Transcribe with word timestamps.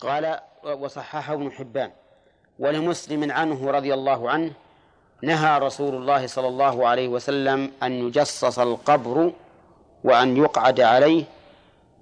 قال 0.00 0.40
وصححه 0.64 1.34
ابن 1.34 1.52
حبان 1.52 1.92
ولمسلم 2.58 3.32
عنه 3.32 3.70
رضي 3.70 3.94
الله 3.94 4.30
عنه 4.30 4.52
نهى 5.22 5.58
رسول 5.58 5.94
الله 5.94 6.26
صلى 6.26 6.48
الله 6.48 6.88
عليه 6.88 7.08
وسلم 7.08 7.72
أن 7.82 7.92
يجصص 7.92 8.58
القبر 8.58 9.32
وأن 10.04 10.36
يقعد 10.36 10.80
عليه 10.80 11.24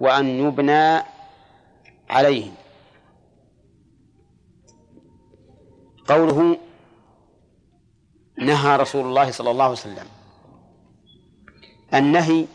وأن 0.00 0.26
يبنى 0.26 1.02
عليه. 2.10 2.50
قوله 6.08 6.58
نهى 8.38 8.76
رسول 8.76 9.06
الله 9.06 9.30
صلى 9.30 9.50
الله 9.50 9.64
عليه 9.64 9.72
وسلم. 9.72 10.06
النهي 11.94 12.46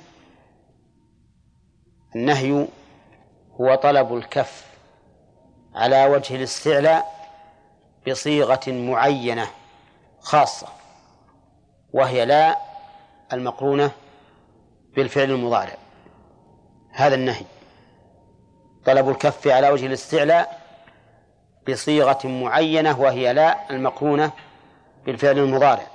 النهي 2.15 2.67
هو 3.61 3.75
طلب 3.75 4.13
الكف. 4.15 4.68
على 5.75 6.05
وجه 6.05 6.35
الاستعلاء 6.35 7.19
بصيغة 8.07 8.59
معينة 8.67 9.47
خاصة 10.19 10.67
وهي 11.93 12.25
لا 12.25 12.57
المقرونة 13.33 13.91
بالفعل 14.95 15.31
المضارع. 15.31 15.77
هذا 16.91 17.15
النهي. 17.15 17.45
طلب 18.85 19.09
الكف 19.09 19.47
على 19.47 19.69
وجه 19.69 19.85
الاستعلاء 19.85 20.61
بصيغة 21.69 22.27
معينة 22.27 22.99
وهي 22.99 23.33
لا 23.33 23.69
المقرونة 23.69 24.31
بالفعل 25.05 25.37
المضارع. 25.37 25.87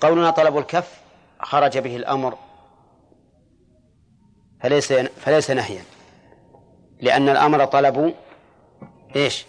قولنا 0.00 0.30
طلب 0.30 0.58
الكف 0.58 1.02
خرج 1.40 1.78
به 1.78 1.96
الأمر 1.96 2.38
فليس 4.60 4.92
فليس 4.92 5.50
نهيا. 5.50 5.84
لأن 7.02 7.28
الأمر 7.28 7.64
طلب 7.64 8.14
إيش؟ 9.16 9.46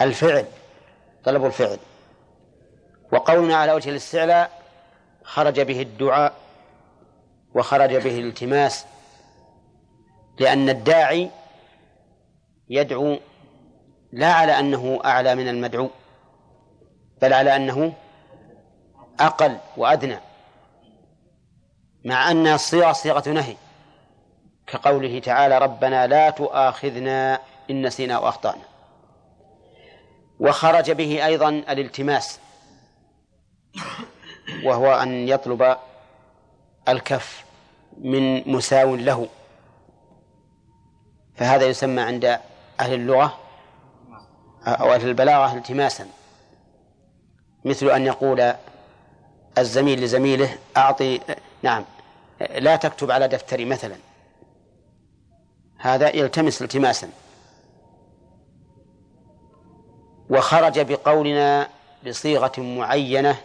الفعل. 0.00 0.44
طلب 1.24 1.44
الفعل. 1.44 1.78
وقولنا 3.12 3.56
على 3.56 3.72
وجه 3.72 3.90
الاستعلاء 3.90 4.62
خرج 5.24 5.60
به 5.60 5.82
الدعاء 5.82 6.34
وخرج 7.54 7.96
به 7.96 8.18
الالتماس 8.18 8.86
لأن 10.40 10.68
الداعي 10.68 11.30
يدعو 12.68 13.18
لا 14.12 14.32
على 14.32 14.58
أنه 14.58 15.00
أعلى 15.04 15.34
من 15.34 15.48
المدعو 15.48 15.90
بل 17.22 17.32
على 17.32 17.56
أنه 17.56 17.92
أقل 19.20 19.58
وأدنى 19.76 20.18
مع 22.04 22.30
أن 22.30 22.46
الصيغة 22.46 22.92
صيغة 22.92 23.28
نهي. 23.28 23.56
كقوله 24.66 25.18
تعالى 25.18 25.58
ربنا 25.58 26.06
لا 26.06 26.30
تؤاخذنا 26.30 27.40
إن 27.70 27.86
نسينا 27.86 28.18
وأخطأنا. 28.18 28.62
وخرج 30.40 30.90
به 30.90 31.26
أيضا 31.26 31.48
الالتماس 31.48 32.40
وهو 34.64 34.94
أن 34.94 35.28
يطلب 35.28 35.76
الكف 36.88 37.44
من 37.98 38.52
مساو 38.52 38.96
له. 38.96 39.28
فهذا 41.36 41.66
يسمى 41.66 42.02
عند 42.02 42.24
أهل 42.80 42.94
اللغة 42.94 43.38
أو 44.66 44.92
أهل 44.92 45.08
البلاغة 45.08 45.54
التماسا. 45.54 46.06
مثل 47.64 47.90
أن 47.90 48.06
يقول 48.06 48.54
الزميل 49.58 50.00
لزميله 50.00 50.58
أعطي 50.76 51.20
نعم 51.62 51.84
لا 52.40 52.76
تكتب 52.76 53.10
على 53.10 53.28
دفتري 53.28 53.64
مثلا. 53.64 53.96
هذا 55.84 56.16
يلتمس 56.16 56.62
التماسا. 56.62 57.08
وخرج 60.30 60.80
بقولنا 60.80 61.68
بصيغة 62.06 62.52
معينة 62.58 63.36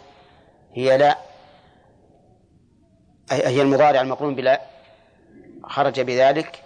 هي 0.72 0.98
لا 0.98 1.18
هي 3.30 3.62
المضارع 3.62 4.00
المقرون 4.00 4.34
بلا 4.34 4.60
خرج 5.64 6.00
بذلك 6.00 6.62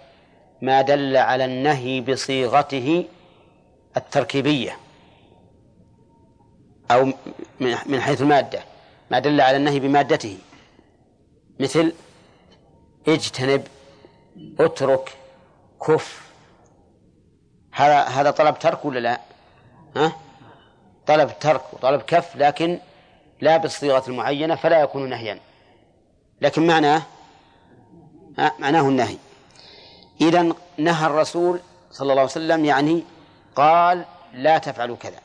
ما 0.61 0.81
دل 0.81 1.17
على 1.17 1.45
النهي 1.45 2.01
بصيغته 2.01 3.05
التركيبية 3.97 4.77
أو 6.91 7.13
من 7.59 8.01
حيث 8.01 8.21
المادة 8.21 8.59
ما 9.11 9.19
دل 9.19 9.41
على 9.41 9.57
النهي 9.57 9.79
بمادته. 9.79 10.37
مثل 11.59 11.93
اجتنب 13.07 13.67
اترك 14.59 15.24
كف. 15.81 16.31
هذا 17.71 18.03
هذا 18.03 18.31
طلب 18.31 18.59
ترك 18.59 18.85
ولا 18.85 18.99
لا؟ 18.99 19.21
ها؟ 19.95 20.15
طلب 21.07 21.39
ترك 21.39 21.73
وطلب 21.73 22.01
كف 22.01 22.35
لكن 22.35 22.79
لا 23.41 23.57
بالصيغة 23.57 24.03
المعينة 24.07 24.55
فلا 24.55 24.81
يكون 24.81 25.09
نهيا. 25.09 25.39
لكن 26.41 26.67
معناه 26.67 27.01
معناه 28.59 28.89
النهي. 28.89 29.17
إذا 30.21 30.53
نهى 30.77 31.05
الرسول 31.05 31.59
صلى 31.91 32.11
الله 32.11 32.21
عليه 32.21 32.31
وسلم 32.31 32.65
يعني 32.65 33.03
قال 33.55 34.05
لا 34.33 34.57
تفعلوا 34.57 34.95
كذا. 34.95 35.19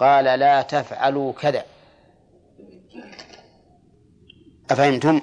قال 0.00 0.24
لا 0.24 0.62
تفعلوا 0.62 1.32
كذا. 1.32 1.64
أفهمتم؟ 4.70 5.20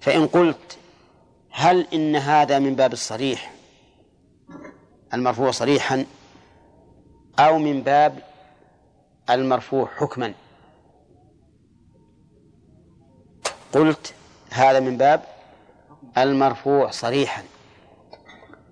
فإن 0.00 0.26
قلت 0.26 0.78
هل 1.62 1.86
إن 1.94 2.16
هذا 2.16 2.58
من 2.58 2.74
باب 2.74 2.92
الصريح؟ 2.92 3.52
المرفوع 5.14 5.50
صريحا 5.50 6.06
أو 7.38 7.58
من 7.58 7.82
باب 7.82 8.18
المرفوع 9.30 9.88
حكما؟ 9.96 10.34
قلت 13.72 14.14
هذا 14.50 14.80
من 14.80 14.96
باب 14.96 15.22
المرفوع 16.18 16.90
صريحا 16.90 17.42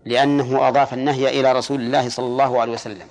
لأنه 0.04 0.68
أضاف 0.68 0.94
النهي 0.94 1.40
إلى 1.40 1.52
رسول 1.52 1.80
الله 1.80 2.08
صلى 2.08 2.26
الله 2.26 2.60
عليه 2.60 2.72
وسلم. 2.72 3.08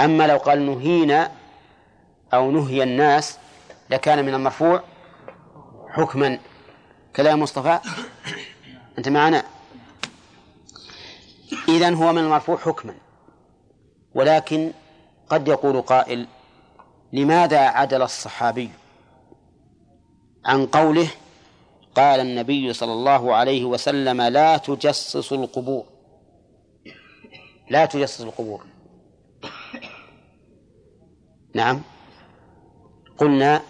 أما 0.00 0.26
لو 0.26 0.36
قال 0.36 0.66
نهينا 0.66 1.32
أو 2.34 2.50
نهي 2.50 2.82
الناس 2.82 3.38
لكان 3.90 4.24
من 4.26 4.34
المرفوع 4.34 4.82
حكما. 5.88 6.38
كلام 7.16 7.40
مصطفى؟ 7.40 7.80
أنت 8.98 9.08
معنا؟ 9.08 9.44
إذن 11.68 11.94
هو 11.94 12.12
من 12.12 12.18
المرفوع 12.18 12.56
حكما 12.56 12.94
ولكن 14.14 14.72
قد 15.28 15.48
يقول 15.48 15.82
قائل 15.82 16.26
لماذا 17.12 17.58
عدل 17.58 18.02
الصحابي؟ 18.02 18.70
عن 20.44 20.66
قوله 20.66 21.08
قال 21.94 22.20
النبي 22.20 22.72
صلى 22.72 22.92
الله 22.92 23.34
عليه 23.34 23.64
وسلم 23.64 24.22
لا 24.22 24.56
تجسس 24.56 25.32
القبور. 25.32 25.86
لا 27.70 27.86
تجسس 27.86 28.20
القبور. 28.20 28.64
نعم. 31.54 31.82
قلنا 33.18 33.62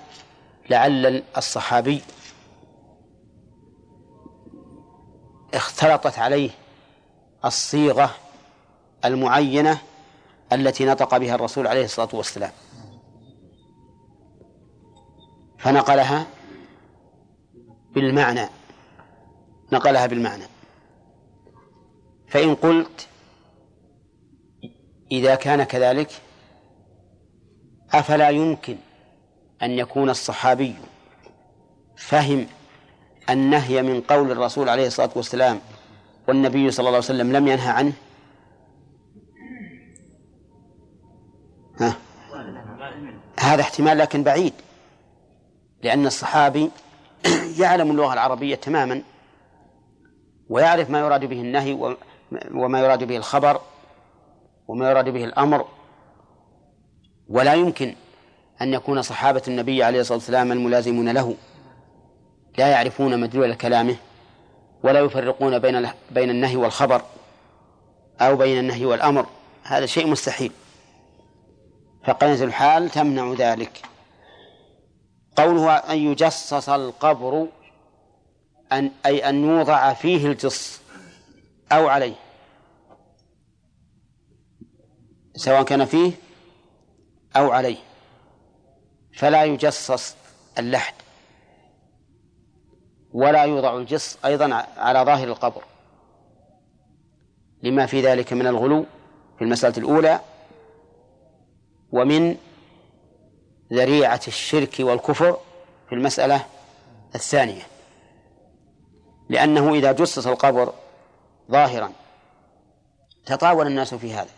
لعل 0.71 1.23
الصحابي 1.37 2.03
اختلطت 5.57 6.19
عليه 6.19 6.51
الصيغة 7.45 8.15
المعينة 9.05 9.79
التي 10.53 10.85
نطق 10.85 11.17
بها 11.17 11.35
الرسول 11.35 11.67
عليه 11.67 11.85
الصلاة 11.85 12.09
والسلام. 12.13 12.53
فنقلها 15.59 16.27
بالمعنى. 17.95 18.49
نقلها 19.73 20.07
بالمعنى. 20.07 20.45
فإن 22.29 22.55
قلت 22.55 23.09
إذا 25.13 25.35
كان 25.35 25.63
كذلك 25.63 26.11
أفلا 27.93 28.29
يمكن 28.29 28.77
أن 29.63 29.71
يكون 29.71 30.11
الصحابي 30.11 30.75
فهم 31.97 32.47
النهي 33.31 33.83
من 33.83 34.01
قول 34.01 34.31
الرسول 34.31 34.69
عليه 34.69 34.87
الصلاة 34.87 35.11
والسلام 35.17 35.61
والنبي 36.29 36.71
صلى 36.71 36.79
الله 36.79 36.97
عليه 36.97 36.99
وسلم 36.99 37.33
لم 37.33 37.49
ينهى 37.49 37.69
عنه؟ 37.71 37.93
ها. 41.81 41.97
هذا 43.41 43.63
احتمال 43.63 43.99
لكن 43.99 44.23
بعيد 44.23 44.53
لأن 45.83 46.07
الصحابي 46.07 46.71
يعلم 47.61 47.91
اللغة 47.91 48.13
العربية 48.13 48.55
تماما 48.55 49.03
ويعرف 50.49 50.91
ما 50.91 50.99
يراد 50.99 51.25
به 51.25 51.41
النهي 51.41 51.97
وما 52.55 52.81
يراد 52.81 53.05
به 53.05 53.17
الخبر 53.17 53.61
وما 54.69 54.91
يراد 54.91 55.09
به 55.09 55.25
الأمر. 55.25 55.67
ولا 57.29 57.55
يمكن 57.55 57.95
أن 58.63 58.75
يكون 58.75 59.03
صحابة 59.03 59.43
النبي 59.49 59.83
عليه 59.83 60.01
الصلاة 60.01 60.19
والسلام 60.19 60.53
الملازمون 60.53 61.09
له. 61.09 61.35
لا 62.59 62.69
يعرفون 62.69 63.21
مدلول 63.21 63.55
كلامه 63.55 63.97
ولا 64.83 65.01
يفرقون 65.01 65.59
بين 65.59 65.91
بين 66.11 66.31
النهي 66.31 66.57
والخبر 66.57 67.03
أو 68.21 68.37
بين 68.37 68.59
النهي 68.59 68.85
والأمر. 68.85 69.27
هذا 69.63 69.87
شيء 69.87 70.07
مستحيل. 70.07 70.53
فقرينة 72.05 72.43
الحال 72.43 72.91
تمنع 72.91 73.33
ذلك. 73.33 73.83
قوله 75.37 75.73
أن 75.73 75.99
يجصص 75.99 76.69
القبر 76.69 77.47
أن 78.73 78.91
أي 79.07 79.29
أن 79.29 79.45
يوضع 79.45 79.93
فيه 79.93 80.27
الجص 80.27 80.81
أو 81.73 81.89
عليه. 81.89 82.15
سواء 85.37 85.63
كان 85.63 85.85
فيه 85.85 86.13
أو 87.37 87.51
عليه. 87.51 87.79
فلا 89.15 89.45
يجصص 89.45 90.15
اللحد. 90.59 90.95
ولا 93.17 93.43
يوضع 93.43 93.77
الجص 93.77 94.19
أيضا 94.25 94.65
على 94.77 94.99
ظاهر 94.99 95.29
القبر. 95.29 95.63
لما 97.63 97.87
في 97.87 98.01
ذلك 98.01 98.33
من 98.33 98.47
الغلو 98.47 98.87
في 99.39 99.45
المسألة 99.45 99.75
الأولى 99.79 100.21
ومن 101.93 102.37
ذريعة 103.73 104.21
الشرك 104.29 104.77
والكفر 104.81 105.37
في 105.89 105.95
المسألة 105.95 106.45
الثانية. 107.15 107.63
لأنه 109.29 109.75
إذا 109.75 109.93
جصص 109.93 110.27
القبر 110.27 110.73
ظاهرا 111.51 111.93
تطاول 113.27 113.67
الناس 113.67 113.95
في 113.95 114.15
هذا 114.15 114.31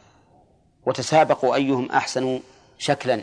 وتسابقوا 0.86 1.54
أيهم 1.54 1.90
أحسن 1.90 2.40
شكلا 2.78 3.22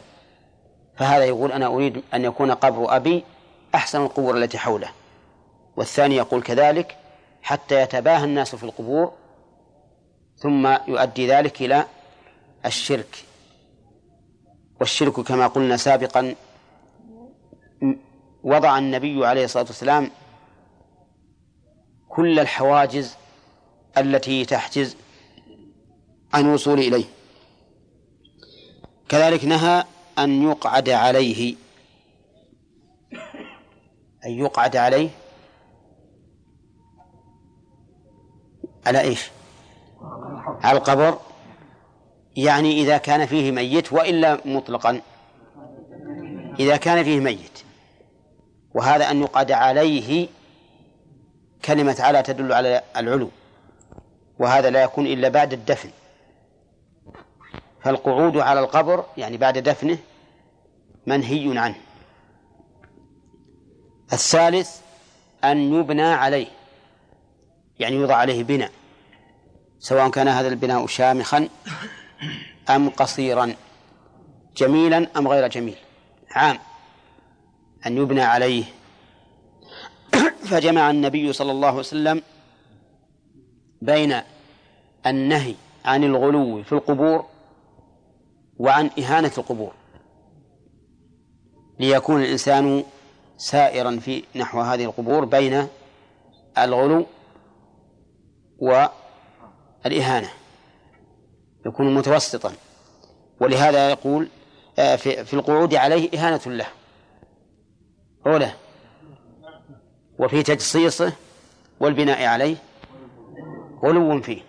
فهذا 0.98 1.26
يقول 1.26 1.52
أنا 1.52 1.68
أريد 1.68 2.04
أن 2.14 2.26
يكون 2.26 2.52
قبر 2.52 2.96
أبي 2.96 3.24
أحسن 3.76 4.02
القبور 4.02 4.38
التي 4.38 4.58
حوله. 4.58 5.05
والثاني 5.78 6.16
يقول 6.16 6.44
كذلك 6.44 6.98
حتى 7.42 7.82
يتباهى 7.82 8.24
الناس 8.24 8.56
في 8.56 8.64
القبور 8.64 9.14
ثم 10.38 10.68
يؤدي 10.88 11.28
ذلك 11.28 11.62
إلى 11.62 11.86
الشرك. 12.66 13.26
والشرك 14.80 15.20
كما 15.20 15.48
قلنا 15.48 15.78
سابقا 15.78 16.36
وضع 18.44 18.78
النبي 18.78 19.26
عليه 19.26 19.46
الصلاة 19.46 19.66
والسلام 19.66 20.12
كل 22.10 22.40
الحواجز 22.40 23.16
التي 23.98 24.46
تحجز 24.46 24.96
عن 26.34 26.46
الوصول 26.46 26.80
إليه. 26.80 27.06
كذلك 29.10 29.46
نهى 29.46 29.84
أن 30.20 30.44
يقعد 30.44 30.90
عليه 30.90 31.56
أن 34.26 34.32
يقعد 34.32 34.76
عليه 34.76 35.10
على 38.86 39.02
إيش؟ 39.02 39.32
على 40.64 40.78
القبر. 40.78 41.20
يعني 42.36 42.82
إذا 42.82 42.98
كان 42.98 43.26
فيه 43.26 43.52
ميت 43.52 43.94
وإلا 43.94 44.40
مطلقا. 44.46 45.02
إذا 46.60 46.78
كان 46.78 47.04
فيه 47.04 47.20
ميت. 47.20 47.60
وهذا 48.74 49.12
أن 49.12 49.22
يقعد 49.22 49.52
عليه 49.52 50.28
كلمة 51.66 51.96
على 52.00 52.22
تدل 52.24 52.54
على 52.54 52.82
العلو. 52.98 53.30
وهذا 54.40 54.70
لا 54.70 54.84
يكون 54.84 55.08
إلا 55.08 55.30
بعد 55.30 55.54
الدفن. 55.54 55.90
فالقعود 57.82 58.38
على 58.38 58.60
القبر 58.60 59.06
يعني 59.18 59.38
بعد 59.38 59.58
دفنه 59.58 59.98
منهي 61.06 61.60
عنه. 61.60 61.76
الثالث 64.14 64.80
أن 65.44 65.74
يبنى 65.74 66.04
عليه. 66.04 66.48
يعني 67.80 67.96
يوضع 67.96 68.16
عليه 68.16 68.44
بناء 68.44 68.72
سواء 69.80 70.10
كان 70.10 70.28
هذا 70.28 70.48
البناء 70.48 70.88
شامخا 70.88 71.50
أم 72.70 72.90
قصيرا 72.90 73.56
جميلا 74.58 75.08
أم 75.18 75.28
غير 75.28 75.48
جميل. 75.48 75.76
عام 76.32 76.60
أن 77.86 77.98
يبنى 77.98 78.22
عليه. 78.22 78.64
فجمع 80.50 80.90
النبي 80.90 81.34
صلى 81.34 81.52
الله 81.52 81.68
عليه 81.68 81.80
وسلم 81.80 82.22
بين 83.82 84.22
النهي 85.06 85.56
عن 85.86 86.04
الغلو 86.04 86.64
في 86.64 86.72
القبور 86.72 87.26
وعن 88.58 88.90
إهانة 89.00 89.32
القبور. 89.38 89.74
ليكون 91.80 92.22
الإنسان 92.22 92.84
سائرا 93.38 94.00
في 94.00 94.24
نحو 94.36 94.62
هذه 94.62 94.86
القبور 94.86 95.26
بين 95.26 95.68
الغلو 96.58 97.06
والإهانة 98.60 100.30
يكون 101.66 101.96
متوسطا. 101.96 102.54
ولهذا 103.42 103.90
يقول 103.90 104.28
آه، 104.80 104.96
في 104.96 105.34
القعود 105.34 105.76
عليه 105.76 106.10
إهانة 106.14 106.42
له. 106.46 106.68
أولى. 108.28 108.52
وفي 110.20 110.44
تجصيصه 110.44 111.14
والبناء 111.80 112.26
عليه 112.26 112.56
غلو 113.86 114.22
فيه. 114.22 114.42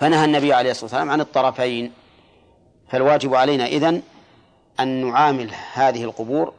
فنهى 0.00 0.24
النبي 0.24 0.52
عليه 0.52 0.70
الصلاة 0.70 0.84
والسلام 0.84 1.10
عن 1.10 1.20
الطرفين. 1.20 1.92
فالواجب 2.88 3.34
علينا 3.34 3.66
إذن 3.66 4.02
أن 4.80 5.06
نعامل 5.08 5.50
هذه 5.72 6.04
القبور 6.04 6.54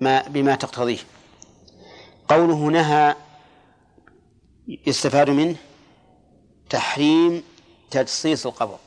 ما 0.00 0.28
بما 0.28 0.54
تقتضيه. 0.54 0.98
قوله 2.28 2.66
نهى 2.70 3.14
يستفاد 4.68 5.30
منه 5.30 5.56
تحريم 6.70 7.42
تجصيص 7.90 8.46
القبر. 8.46 8.78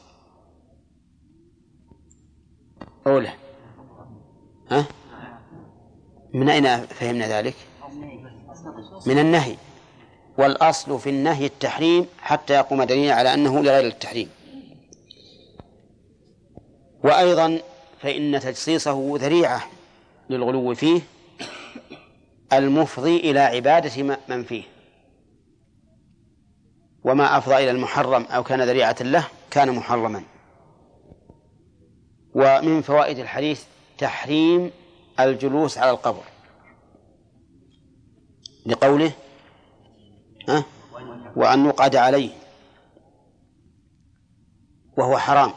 أولى 3.07 3.33
ها؟ 4.71 4.85
من 6.33 6.49
أين 6.49 6.85
فهمنا 6.85 7.27
ذلك؟ 7.27 7.55
من 9.05 9.19
النهي. 9.19 9.55
والأصل 10.37 10.99
في 10.99 11.09
النهي 11.09 11.45
التحريم 11.45 12.05
حتى 12.19 12.53
يقوم 12.53 12.83
دليل 12.83 13.11
على 13.11 13.33
أنه 13.33 13.63
لغير 13.63 13.87
التحريم. 13.87 14.29
وأيضا 17.03 17.59
فإن 17.99 18.39
تجصيصه 18.39 19.17
ذريعة 19.17 19.61
للغلو 20.29 20.75
فيه 20.75 21.01
المفضي 22.53 23.17
إلى 23.17 23.39
عبادة 23.39 24.19
من 24.29 24.43
فيه. 24.43 24.63
وما 27.03 27.37
أفضى 27.37 27.55
إلى 27.55 27.71
المحرم 27.71 28.23
أو 28.23 28.43
كان 28.43 28.61
ذريعة 28.61 28.95
له 29.01 29.27
كان 29.51 29.75
محرما. 29.75 30.23
ومن 32.35 32.81
فوائد 32.81 33.19
الحديث 33.19 33.63
تحريم 33.97 34.71
الجلوس 35.19 35.77
على 35.77 35.91
القبر. 35.91 36.23
لقوله 38.65 39.11
ها؟ 40.49 40.63
وأن 41.35 41.65
يقعد 41.65 41.95
عليه. 41.95 42.29
وهو 44.97 45.17
حرام. 45.17 45.51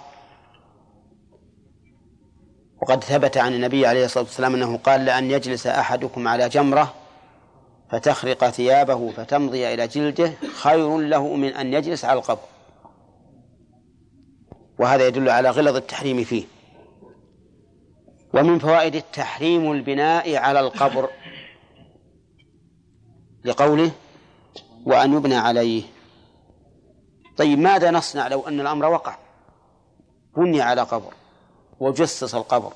وقد 2.82 3.04
ثبت 3.04 3.36
عن 3.36 3.54
النبي 3.54 3.86
عليه 3.86 4.04
الصلاة 4.04 4.24
والسلام 4.24 4.54
أنه 4.54 4.76
قال 4.76 5.04
لأن 5.04 5.30
يجلس 5.30 5.66
أحدكم 5.66 6.28
على 6.28 6.48
جمرة 6.48 6.94
فتخرق 7.92 8.50
ثيابه 8.50 9.10
فتمضي 9.10 9.74
إلى 9.74 9.88
جلده 9.88 10.32
خير 10.62 10.98
له 10.98 11.36
من 11.36 11.48
أن 11.48 11.74
يجلس 11.74 12.04
على 12.04 12.18
القبر. 12.18 12.44
وهذا 14.78 15.06
يدل 15.06 15.28
على 15.28 15.50
غلظ 15.50 15.76
التحريم 15.76 16.24
فيه. 16.24 16.44
ومن 18.34 18.58
فوائد 18.58 18.94
التحريم 18.94 19.72
البناء 19.72 20.36
على 20.36 20.60
القبر 20.60 21.10
لقوله 23.44 23.90
وأن 24.86 25.12
يبنى 25.12 25.36
عليه. 25.36 25.82
طيب 27.36 27.58
ماذا 27.58 27.90
نصنع 27.90 28.28
لو 28.28 28.48
أن 28.48 28.60
الأمر 28.60 28.86
وقع؟ 28.86 29.16
بني 30.36 30.60
على 30.60 30.82
قبر 30.82 31.14
وجصص 31.80 32.34
القبر. 32.34 32.72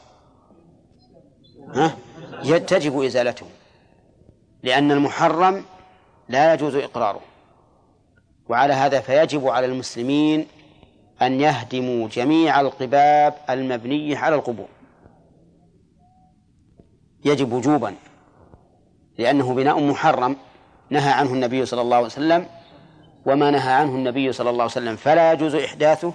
ها؟ 1.75 1.96
تجب 2.58 3.02
إزالته. 3.02 3.46
لأن 4.62 4.92
المحرم 4.92 5.64
لا 6.28 6.54
يجوز 6.54 6.75
إقراره. 6.75 7.20
وعلى 8.48 8.72
هذا 8.72 9.00
فيجب 9.00 9.48
على 9.48 9.66
المسلمين 9.66 10.46
أن 11.22 11.40
يهدموا 11.40 12.08
جميع 12.08 12.60
القباب 12.60 13.34
المبنية 13.50 14.16
على 14.16 14.34
القبور. 14.34 14.68
يجب 17.25 17.52
وجوبا 17.52 17.94
لأنه 19.18 19.54
بناء 19.54 19.80
محرم 19.80 20.36
نهى 20.90 21.12
عنه 21.12 21.32
النبي 21.32 21.66
صلى 21.66 21.80
الله 21.80 21.96
عليه 21.96 22.06
وسلم 22.06 22.46
وما 23.26 23.50
نهى 23.50 23.72
عنه 23.72 23.94
النبي 23.94 24.32
صلى 24.32 24.50
الله 24.50 24.62
عليه 24.62 24.72
وسلم 24.72 24.96
فلا 24.96 25.32
يجوز 25.32 25.54
إحداثه 25.54 26.12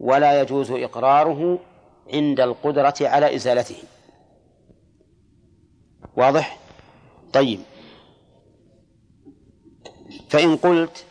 ولا 0.00 0.40
يجوز 0.40 0.70
إقراره 0.70 1.58
عند 2.12 2.40
القدرة 2.40 2.94
على 3.00 3.34
إزالته. 3.34 3.76
واضح؟ 6.16 6.58
طيب. 7.34 7.60
فإن 10.28 10.56
قلت 10.56 11.06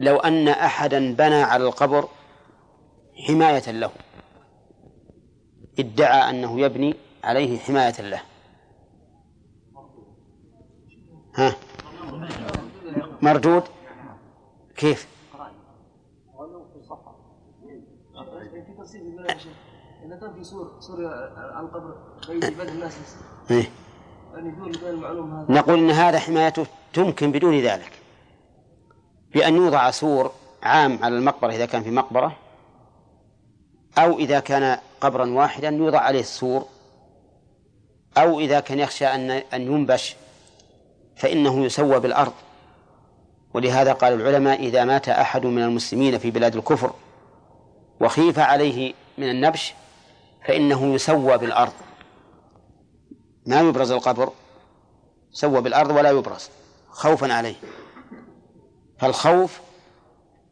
لو 0.00 0.16
أن 0.16 0.48
أحدا 0.48 1.14
بنى 1.14 1.42
على 1.42 1.64
القبر 1.64 2.08
حماية 3.28 3.70
له 3.70 3.90
ادعى 5.78 6.30
أنه 6.30 6.60
يبني 6.60 6.94
عليه 7.24 7.58
حماية 7.58 8.00
له. 8.00 8.22
ها؟ 11.34 11.56
مردود؟ 13.22 13.62
كيف؟ 14.76 15.16
في 20.34 20.44
سور 20.44 20.80
سور 20.80 20.98
القبر 21.60 22.68
الناس. 22.68 23.16
إيه؟ 23.50 23.70
نقول 25.48 25.78
إن 25.78 25.90
هذا 25.90 26.18
حمايته 26.18 26.66
تمكن 26.92 27.32
بدون 27.32 27.60
ذلك. 27.60 27.92
بأن 29.34 29.56
يوضع 29.56 29.90
سور 29.90 30.32
عام 30.62 30.98
على 31.02 31.16
المقبرة 31.18 31.52
إذا 31.52 31.66
كان 31.66 31.82
في 31.82 31.90
مقبرة 31.90 32.36
أو 33.98 34.18
إذا 34.18 34.40
كان 34.40 34.78
قبرا 35.00 35.30
واحدا 35.30 35.68
يوضع 35.68 35.98
عليه 35.98 36.20
السور 36.20 36.66
أو 38.18 38.40
إذا 38.40 38.60
كان 38.60 38.78
يخشى 38.78 39.06
أن 39.06 39.30
أن 39.30 39.62
ينبش 39.62 40.16
فإنه 41.16 41.64
يسوى 41.64 42.00
بالأرض. 42.00 42.32
ولهذا 43.54 43.92
قال 43.92 44.12
العلماء 44.12 44.60
إذا 44.60 44.84
مات 44.84 45.08
أحد 45.08 45.46
من 45.46 45.62
المسلمين 45.62 46.18
في 46.18 46.30
بلاد 46.30 46.56
الكفر 46.56 46.92
وخيف 48.00 48.38
عليه 48.38 48.94
من 49.18 49.30
النبش 49.30 49.74
فإنه 50.46 50.94
يسوى 50.94 51.38
بالأرض. 51.38 51.72
ما 53.46 53.60
يبرز 53.60 53.90
القبر 53.90 54.32
سوى 55.32 55.60
بالأرض 55.60 55.90
ولا 55.90 56.10
يبرز 56.10 56.50
خوفا 56.88 57.32
عليه. 57.32 57.54
فالخوف 58.98 59.60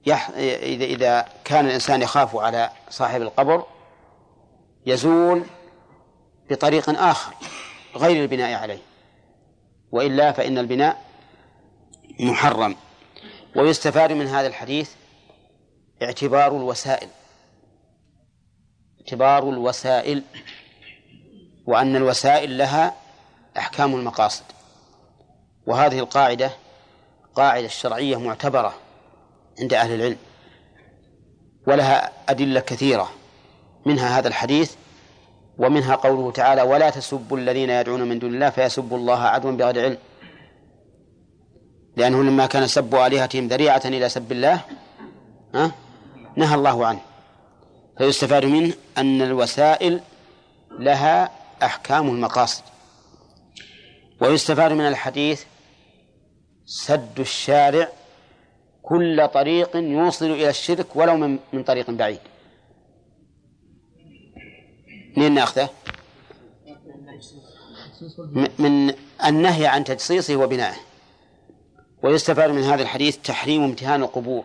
يح... 0.07 0.31
إذا 0.37 0.85
إذا 0.85 1.29
كان 1.45 1.67
الإنسان 1.67 2.03
يخاف 2.03 2.37
على 2.37 2.71
صاحب 2.91 3.23
القبر 3.23 3.67
يزول 4.87 5.45
بطريق 6.51 7.01
آخر 7.01 7.35
غير 7.97 8.23
البناء 8.23 8.55
عليه. 8.55 8.83
وإلا 9.93 10.33
فإن 10.33 10.59
البناء 10.59 11.05
محرم. 12.21 12.77
ويستفاد 13.57 14.13
من 14.13 14.27
هذا 14.27 14.47
الحديث 14.47 14.93
اعتبار 16.03 16.57
الوسائل. 16.57 17.09
اعتبار 19.01 19.49
الوسائل. 19.49 20.23
وأن 21.67 21.97
الوسائل 21.97 22.59
لها 22.59 22.95
أحكام 23.59 23.95
المقاصد. 23.95 24.45
وهذه 25.67 25.99
القاعدة 25.99 26.51
قاعدة 27.35 27.69
شرعية 27.69 28.17
معتبرة 28.17 28.75
عند 29.61 29.75
أهل 29.75 29.95
العلم 29.95 30.17
ولها 31.67 32.13
أدلة 32.29 32.61
كثيرة. 32.61 33.11
منها 33.87 34.19
هذا 34.19 34.29
الحديث 34.29 34.75
ومنها 35.59 35.95
قوله 35.95 36.31
تعالى 36.31 36.63
ولا 36.63 36.91
تسبوا 36.91 37.39
الذين 37.39 37.71
يدعون 37.71 38.03
من 38.03 38.19
دون 38.19 38.35
الله 38.35 38.51
فيسبوا 38.51 38.99
الله 38.99 39.23
عدوا 39.23 39.51
بغير 39.51 39.85
علم. 39.85 39.99
لأنه 41.97 42.23
لما 42.23 42.47
كان 42.47 42.67
سب 42.67 42.95
آلهتهم 42.95 43.49
ذريعة 43.49 43.83
إلى 43.85 44.09
سب 44.09 44.33
الله 44.33 44.61
نهى 46.37 46.55
الله 46.55 46.87
عنه. 46.87 47.01
فيستفاد 47.99 48.45
منه 48.45 48.75
أن 48.99 49.23
الوسائل 49.23 50.01
لها 50.79 51.31
أحكام 51.63 52.09
المقاصد. 52.09 52.63
ويستفاد 54.21 54.73
من 54.73 54.89
الحديث 54.89 55.45
سد 56.67 57.21
الشارع 57.21 57.89
كل 58.83 59.29
طريق 59.29 59.77
يوصل 59.77 60.27
إلى 60.27 60.49
الشرك 60.49 60.97
ولو 60.97 61.17
من, 61.17 61.39
من 61.53 61.63
طريق 61.63 61.91
بعيد. 61.91 62.21
منين 65.17 65.35
نأخذه؟ 65.35 65.69
من 68.59 68.95
النهي 69.25 69.67
عن 69.67 69.85
تجصيصه 69.85 70.37
وبنائه. 70.37 70.81
ويستفاد 72.03 72.51
من 72.51 72.63
هذا 72.63 72.83
الحديث 72.83 73.17
تحريم 73.17 73.63
امتهان 73.63 74.03
القبور. 74.03 74.45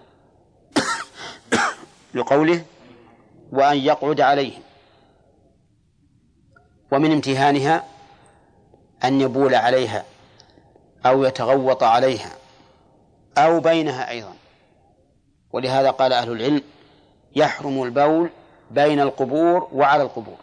لقوله 2.16 2.66
وأن 3.52 3.78
يقعد 3.78 4.22
عليهم 4.22 4.62
ومن 6.92 7.12
امتهانها 7.12 7.84
أن 9.04 9.22
يبول 9.22 9.56
عليها 9.56 10.06
أو 11.06 11.24
يتغوط 11.24 11.84
عليها 11.84 12.32
أو 13.38 13.60
بينها 13.60 14.10
أيضا. 14.10 14.34
ولهذا 15.52 15.92
قال 15.92 16.14
أهل 16.14 16.32
العلم 16.32 16.62
يحرم 17.36 17.84
البول 17.84 18.30
بين 18.72 19.00
القبور 19.00 19.70
وعلى 19.74 20.04
القبور 20.04 20.38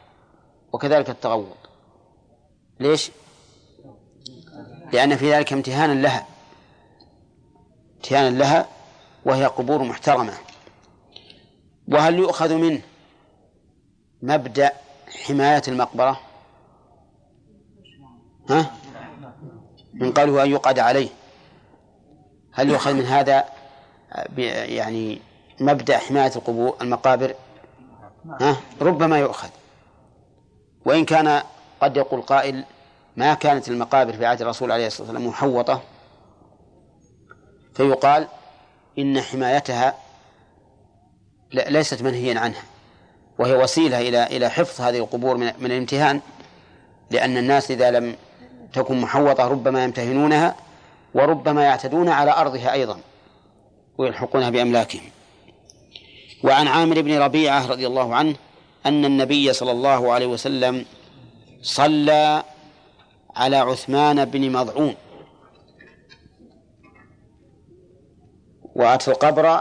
وكذلك 0.72 1.10
التغوط. 1.10 1.56
ليش؟ 2.80 3.10
لأن 4.92 5.16
في 5.16 5.32
ذلك 5.32 5.52
امتهانا 5.52 5.92
لها 5.92 6.26
امتهانا 7.96 8.38
لها 8.38 8.66
وهي 9.24 9.44
قبور 9.44 9.82
محترمة. 9.82 10.34
وهل 11.88 12.18
يؤخذ 12.18 12.54
منه 12.54 12.80
مبدأ 14.22 14.72
حماية 15.26 15.62
المقبرة؟ 15.68 16.25
ها؟ 18.50 18.70
من 19.94 20.12
قوله 20.12 20.42
أن 20.42 20.50
يقعد 20.50 20.78
عليه. 20.78 21.08
هل 22.52 22.70
يؤخذ 22.70 22.94
من 22.94 23.04
هذا 23.04 23.44
يعني 24.38 25.20
مبدأ 25.60 25.98
حماية 25.98 26.32
القبور 26.36 26.76
المقابر؟ 26.80 27.34
ها؟ 28.40 28.56
ربما 28.80 29.18
يؤخذ. 29.18 29.48
وإن 30.84 31.04
كان 31.04 31.42
قد 31.80 31.96
يقول 31.96 32.22
قائل 32.22 32.64
ما 33.16 33.34
كانت 33.34 33.68
المقابر 33.68 34.12
في 34.12 34.26
عهد 34.26 34.42
الرسول 34.42 34.72
عليه 34.72 34.86
الصلاة 34.86 35.08
والسلام 35.08 35.28
محوطة 35.28 35.82
فيقال 37.74 38.28
إن 38.98 39.20
حمايتها 39.20 39.94
ليست 41.52 42.02
منهيا 42.02 42.40
عنها 42.40 42.62
وهي 43.38 43.54
وسيلة 43.54 44.00
إلى 44.00 44.26
إلى 44.26 44.48
حفظ 44.48 44.80
هذه 44.80 44.98
القبور 44.98 45.36
من 45.36 45.66
الامتهان 45.66 46.20
لأن 47.10 47.36
الناس 47.36 47.70
إذا 47.70 47.90
لم 47.90 48.16
تكن 48.72 49.00
محوطة 49.00 49.48
ربما 49.48 49.84
يمتهنونها 49.84 50.56
وربما 51.14 51.64
يعتدون 51.64 52.08
على 52.08 52.30
أرضها 52.30 52.72
أيضا 52.72 53.00
ويلحقونها 53.98 54.50
بأملاكهم. 54.50 55.10
وعن 56.44 56.68
عامر 56.68 57.00
بن 57.00 57.18
ربيعة 57.18 57.66
رضي 57.66 57.86
الله 57.86 58.14
عنه 58.14 58.36
أن 58.86 59.04
النبي 59.04 59.52
صلى 59.52 59.70
الله 59.70 60.12
عليه 60.12 60.26
وسلم 60.26 60.84
صلى 61.62 62.42
على 63.36 63.56
عثمان 63.56 64.24
بن 64.24 64.52
مضعون. 64.52 64.94
وأتى 68.74 69.10
القبر 69.10 69.60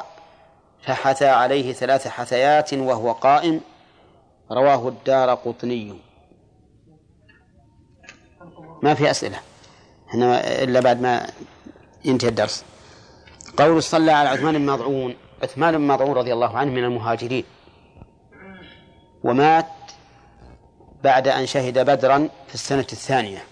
فحثى 0.82 1.28
عليه 1.28 1.74
ثلاث 1.74 2.08
حثيات 2.08 2.74
وهو 2.74 3.12
قائم. 3.12 3.62
رواه 4.52 4.88
الدار 4.88 5.34
قطني. 5.34 6.00
ما 8.84 8.94
في 8.94 9.12
أسئلة. 9.12 9.40
إحنا 10.10 10.64
إلا 10.64 10.80
بعد 10.80 11.02
ما 11.02 11.28
ينتهي 12.06 12.30
الدرس. 12.30 12.66
قول 13.58 13.84
صلى 13.84 14.12
على 14.12 14.30
عثمان 14.30 14.58
بن 14.58 14.66
مضعون 14.66 15.16
عثمان 15.44 15.78
بن 15.78 15.88
مضعون 15.88 16.18
رضي 16.18 16.34
الله 16.34 16.58
عنه 16.58 16.72
من 16.72 16.84
المهاجرين. 16.84 17.44
ومات 19.24 19.66
بعد 21.04 21.28
أن 21.28 21.46
شهد 21.46 21.80
بدرا 21.80 22.30
في 22.48 22.54
السنة 22.54 22.88
الثانية. 22.92 23.44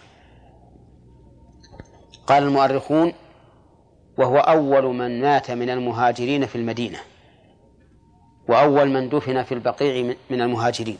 قال 2.27 2.43
المؤرخون 2.43 3.13
وهو 4.17 4.37
أول 4.37 4.83
من 4.83 5.21
مات 5.21 5.51
من 5.51 5.69
المهاجرين 5.69 6.45
في 6.45 6.55
المدينة. 6.55 6.99
وأول 8.49 8.89
من 8.89 9.09
دفن 9.09 9.43
في 9.43 9.53
البقيع 9.53 10.15
من 10.29 10.41
المهاجرين. 10.41 10.97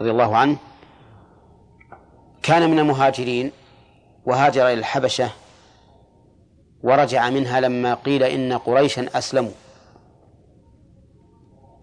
رضي 0.00 0.10
الله 0.10 0.36
عنه. 0.36 0.56
كان 2.42 2.70
من 2.70 2.78
المهاجرين 2.78 3.52
وهاجر 4.26 4.66
إلى 4.66 4.74
الحبشة 4.74 5.30
ورجع 6.82 7.30
منها 7.30 7.60
لما 7.60 7.94
قيل 7.94 8.22
إن 8.22 8.52
قريشا 8.52 9.06
أسلموا. 9.14 9.52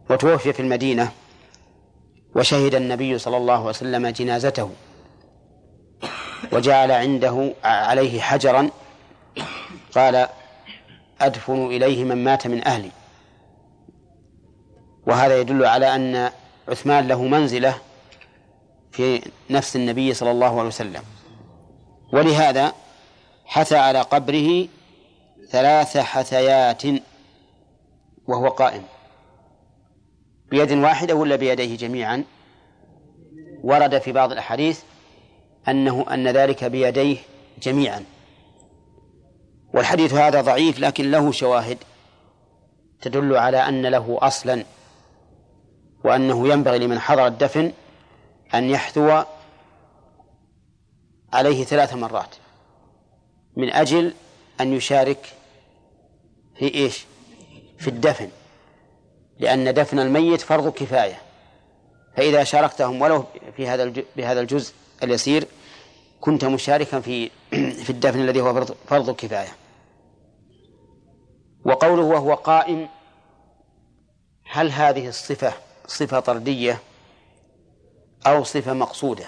وتوفي 0.10 0.54
في 0.54 0.60
المدينة 0.60 1.12
وشهد 2.36 2.76
النبي 2.76 3.18
صلى 3.18 3.38
الله 3.38 3.54
عليه 3.54 3.70
وسلم 3.70 4.08
جنازته 4.08 4.70
وجعل 6.52 6.92
عنده 6.92 7.54
عليه 7.64 8.22
حجرا 8.22 8.70
قال 9.96 10.28
أدفن 11.22 11.66
إليه 11.66 12.04
من 12.04 12.24
مات 12.24 12.48
من 12.48 12.68
أهلي. 12.68 12.92
وهذا 15.08 15.40
يدل 15.40 15.66
على 15.66 15.96
أن 15.96 16.32
عثمان 16.70 17.08
له 17.08 17.24
منزلة 17.24 17.78
في 18.98 19.22
نفس 19.50 19.76
النبي 19.76 20.14
صلى 20.14 20.32
الله 20.32 20.60
عليه 20.60 20.68
وسلم. 20.68 21.02
ولهذا 22.14 22.74
حثى 23.46 23.76
على 23.78 24.02
قبره 24.02 24.68
ثلاث 25.50 25.98
حثيات 25.98 26.84
وهو 28.28 28.48
قائم. 28.48 28.84
بيد 30.50 30.72
واحدة 30.72 31.16
ولا 31.16 31.36
بيديه 31.36 31.78
جميعا؟ 31.78 32.24
ورد 33.64 33.98
في 33.98 34.12
بعض 34.12 34.32
الأحاديث 34.32 34.82
أنه 35.68 36.06
أن 36.14 36.28
ذلك 36.28 36.64
بيديه 36.64 37.18
جميعا. 37.62 38.04
والحديث 39.74 40.14
هذا 40.14 40.42
ضعيف 40.42 40.80
لكن 40.80 41.12
له 41.12 41.32
شواهد 41.32 41.78
تدل 43.02 43.38
على 43.38 43.58
أن 43.58 43.86
له 43.86 44.18
أصلا 44.22 44.64
وأنه 46.04 46.48
ينبغي 46.48 46.80
لمن 46.80 47.00
حضر 47.00 47.28
الدفن 47.28 47.72
أن 48.54 48.70
يحثو 48.70 49.24
عليه 51.34 51.64
ثلاث 51.64 51.94
مرات 51.94 52.36
من 53.56 53.70
أجل 53.70 54.14
أن 54.62 54.74
يشارك 54.74 55.34
في 56.60 56.74
إيش؟ 56.74 57.06
في 57.78 57.88
الدفن. 57.88 58.30
لأن 59.40 59.74
دفن 59.74 60.00
الميت 60.00 60.42
فرض 60.42 60.74
كفاية. 60.74 61.22
فإذا 62.16 62.44
شاركتهم 62.44 63.02
ولو 63.02 63.26
في 63.58 63.68
هذا 63.68 63.94
بهذا 64.16 64.42
الجزء 64.42 64.74
اليسير 65.04 65.48
كنت 66.22 66.46
مشاركا 66.46 67.00
في 67.00 67.30
في 67.86 67.90
الدفن 67.90 68.22
الذي 68.22 68.42
هو 68.42 68.66
فرض, 68.88 69.12
كفاية. 69.16 69.56
وقوله 71.66 72.04
وهو 72.04 72.34
قائم 72.34 72.88
هل 74.46 74.72
هذه 74.72 75.08
الصفة 75.08 75.54
صفة 75.88 76.20
طردية 76.20 76.80
أو 78.28 78.44
صفة 78.44 78.74
مقصودة. 78.74 79.28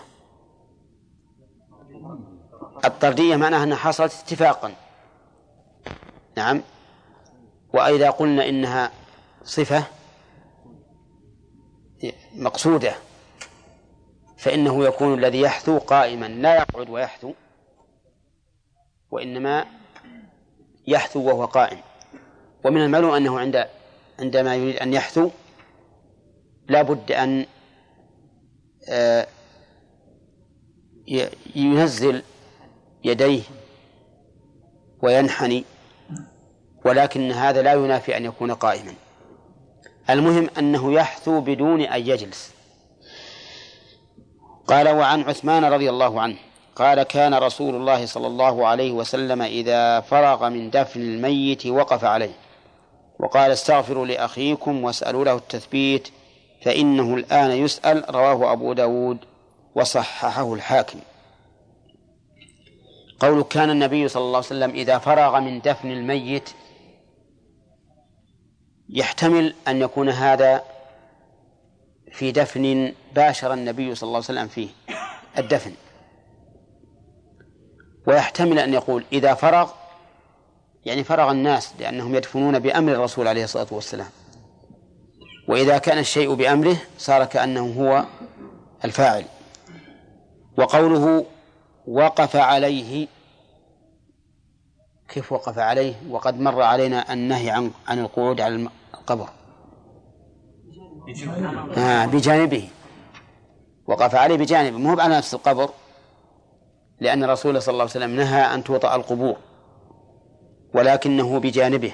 الطردية 2.85 3.35
معناها 3.35 3.63
أنها 3.63 3.77
حصلت 3.77 4.13
اتفاقا. 4.13 4.73
نعم. 6.37 6.61
وإذا 7.73 8.09
قلنا 8.09 8.49
إنها 8.49 8.91
صفة 9.43 9.83
مقصودة 12.35 12.93
فإنه 14.37 14.85
يكون 14.85 15.13
الذي 15.13 15.41
يحثو 15.41 15.77
قائما 15.77 16.25
لا 16.25 16.55
يقعد 16.55 16.89
ويحثو 16.89 17.33
وإنما 19.11 19.65
يحثو 20.87 21.19
وهو 21.19 21.45
قائم. 21.45 21.79
ومن 22.65 22.81
المعلوم 22.81 23.11
أنه 23.11 23.39
عند 23.39 23.67
عندما 24.19 24.55
يريد 24.55 24.75
أن 24.75 24.93
يحثو 24.93 25.29
لا 26.67 26.81
بد 26.81 27.11
أن 27.11 27.45
ينزل 31.55 32.23
يديه 33.03 33.41
وينحني 35.01 35.65
ولكن 36.85 37.31
هذا 37.31 37.61
لا 37.61 37.73
ينافي 37.73 38.17
أن 38.17 38.25
يكون 38.25 38.51
قائما. 38.51 38.93
المهم 40.09 40.49
أنه 40.57 40.93
يحثو 40.93 41.41
بدون 41.41 41.81
أن 41.81 42.01
يجلس. 42.01 42.51
قال 44.67 44.89
وعن 44.89 45.21
عثمان 45.21 45.65
رضي 45.65 45.89
الله 45.89 46.21
عنه 46.21 46.35
قال 46.75 47.03
كان 47.03 47.33
رسول 47.33 47.75
الله 47.75 48.05
صلى 48.05 48.27
الله 48.27 48.67
عليه 48.67 48.91
وسلم 48.91 49.41
إذا 49.41 49.99
فرغ 49.99 50.49
من 50.49 50.69
دفن 50.69 51.01
الميت 51.01 51.65
وقف 51.65 52.03
عليه 52.03 52.31
وقال 53.19 53.51
استغفروا 53.51 54.05
لأخيكم 54.05 54.83
واسألوا 54.83 55.25
له 55.25 55.35
التثبيت 55.35 56.09
فإنه 56.61 57.15
الآن 57.15 57.51
يسأل 57.51 58.15
رواه 58.15 58.51
أبو 58.53 58.73
داود 58.73 59.17
وصححه 59.75 60.53
الحاكم. 60.53 60.99
قول 63.19 63.43
كان 63.43 63.69
النبي 63.69 64.07
صلى 64.07 64.21
الله 64.21 64.37
عليه 64.37 64.47
وسلم 64.47 64.69
إذا 64.69 64.97
فرغ 64.97 65.39
من 65.39 65.61
دفن 65.61 65.91
الميت 65.91 66.49
يحتمل 68.89 69.55
أن 69.67 69.81
يكون 69.81 70.09
هذا 70.09 70.63
في 72.11 72.31
دفن 72.31 72.93
باشر 73.15 73.53
النبي 73.53 73.95
صلى 73.95 74.07
الله 74.07 74.23
عليه 74.29 74.39
وسلم 74.39 74.47
فيه 74.47 74.69
الدفن. 75.37 75.71
ويحتمل 78.07 78.59
أن 78.59 78.73
يقول 78.73 79.03
إذا 79.13 79.33
فرغ 79.33 79.71
يعني 80.85 81.03
فرغ 81.03 81.31
الناس 81.31 81.73
لأنهم 81.79 82.15
يدفنون 82.15 82.59
بأمر 82.59 82.91
الرسول 82.91 83.27
عليه 83.27 83.43
الصلاة 83.43 83.67
والسلام. 83.71 84.09
وإذا 85.49 85.77
كان 85.77 85.97
الشيء 85.97 86.33
بأمره 86.33 86.77
صار 86.97 87.25
كأنه 87.25 87.73
هو 87.79 88.05
الفاعل. 88.85 89.25
وقوله 90.57 91.25
وقف 91.87 92.35
عليه 92.35 93.07
كيف 95.09 95.31
وقف 95.31 95.59
عليه؟ 95.59 95.93
وقد 96.09 96.39
مر 96.39 96.61
علينا 96.61 97.13
النهي 97.13 97.49
عن 97.49 97.71
عن 97.87 97.99
القعود 97.99 98.41
على 98.41 98.69
القبر. 98.93 99.29
آه 101.77 102.05
بجانبه. 102.05 102.69
وقف 103.87 104.15
عليه 104.15 104.35
بجانبه. 104.35 104.77
مو 104.77 104.99
على 104.99 105.17
نفس 105.17 105.33
القبر 105.33 105.69
لأن 106.99 107.23
الرسول 107.23 107.61
صلى 107.61 107.71
الله 107.73 107.83
عليه 107.83 107.91
وسلم 107.91 108.15
نهى 108.15 108.41
أن 108.41 108.63
توطأ 108.63 108.95
القبور 108.95 109.37
ولكنه 110.73 111.39
بجانبه 111.39 111.91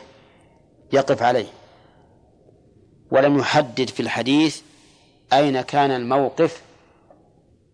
يقف 0.93 1.23
عليه. 1.23 1.47
ولم 3.11 3.39
يحدد 3.39 3.89
في 3.89 3.99
الحديث 3.99 4.61
أين 5.33 5.61
كان 5.61 5.91
الموقف 5.91 6.61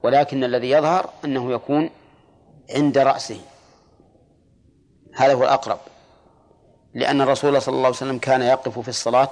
ولكن 0.04 0.44
الذي 0.44 0.70
يظهر 0.70 1.10
أنه 1.26 1.52
يكون 1.52 1.90
عند 2.76 2.98
رأسه. 2.98 3.42
هذا 5.16 5.34
هو 5.34 5.44
الأقرب. 5.44 5.80
لأن 6.94 7.22
الرسول 7.22 7.62
صلى 7.62 7.74
الله 7.74 7.86
عليه 7.86 7.96
وسلم 7.96 8.18
كان 8.18 8.42
يقف 8.42 8.80
في 8.80 8.88
الصلاة 8.88 9.32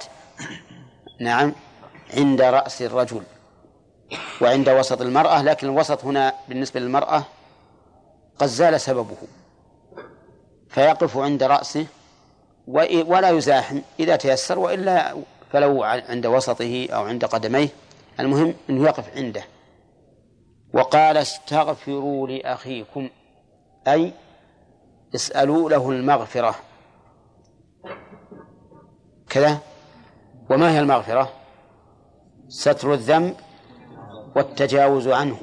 نعم 1.20 1.54
عند 2.14 2.42
رأس 2.42 2.82
الرجل 2.82 3.24
وعند 4.42 4.70
وسط 4.70 5.02
المرأة 5.02 5.42
لكن 5.42 5.68
الوسط 5.68 6.06
هنا 6.06 6.34
بالنسبة 6.50 6.80
للمرأة 6.80 7.24
قد 8.40 8.48
زال 8.48 8.82
سببه. 8.82 9.18
فيقف 10.70 11.18
عند 11.18 11.44
رأسه 11.44 11.86
ولا 12.68 13.30
يزاحم 13.30 13.80
إذا 14.00 14.16
تيسر 14.16 14.60
وإلا 14.60 15.16
فلو 15.52 15.84
عند 15.84 16.26
وسطه 16.26 16.88
أو 16.90 17.04
عند 17.04 17.26
قدميه 17.26 17.70
المهم 18.20 18.54
أنه 18.70 18.84
يقف 18.84 19.18
عنده. 19.18 19.44
وقال 20.74 21.18
استغفروا 21.18 22.28
لأخيكم. 22.28 23.10
أي 23.88 24.14
اسألوا 25.16 25.70
له 25.70 25.90
المغفرة. 25.90 26.56
كذا. 29.30 29.60
وما 30.50 30.72
هي 30.72 30.80
المغفرة؟ 30.80 31.34
ستر 32.48 32.94
الذنب 32.94 33.36
والتجاوز 34.36 35.08
عنه. 35.08 35.40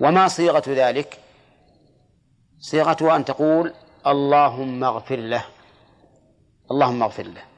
وما 0.00 0.28
صيغة 0.28 0.62
ذلك؟ 0.68 1.18
صيغته 2.58 3.16
أن 3.16 3.24
تقول 3.24 3.74
اللهم 4.06 4.84
اغفر 4.84 5.16
له. 5.16 5.44
اللهم 6.70 7.02
اغفر 7.02 7.22
له. 7.22 7.49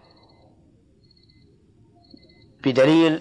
بدليل 2.64 3.20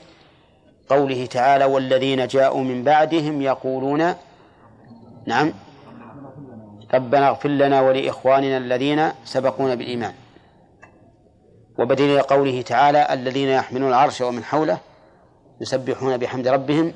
قوله 0.90 1.26
تعالى 1.26 1.66
والذين 1.66 2.28
جاءوا 2.28 2.64
من 2.64 2.84
بعدهم 2.84 3.42
يقولون 3.42 4.14
نعم 5.26 5.54
ربنا 6.94 7.28
اغفر 7.28 7.50
لنا 7.50 7.82
ولإخواننا 7.82 8.58
الذين 8.58 9.12
سبقونا 9.26 9.76
بالإيمان 9.76 10.14
وبدليل 11.80 12.22
قوله 12.22 12.62
تعالى 12.62 13.14
الذين 13.14 13.48
يحملون 13.48 13.90
العرش 13.90 14.22
ومن 14.22 14.44
حوله 14.44 14.78
يسبحون 15.62 16.18
بحمد 16.18 16.48
ربهم 16.48 16.94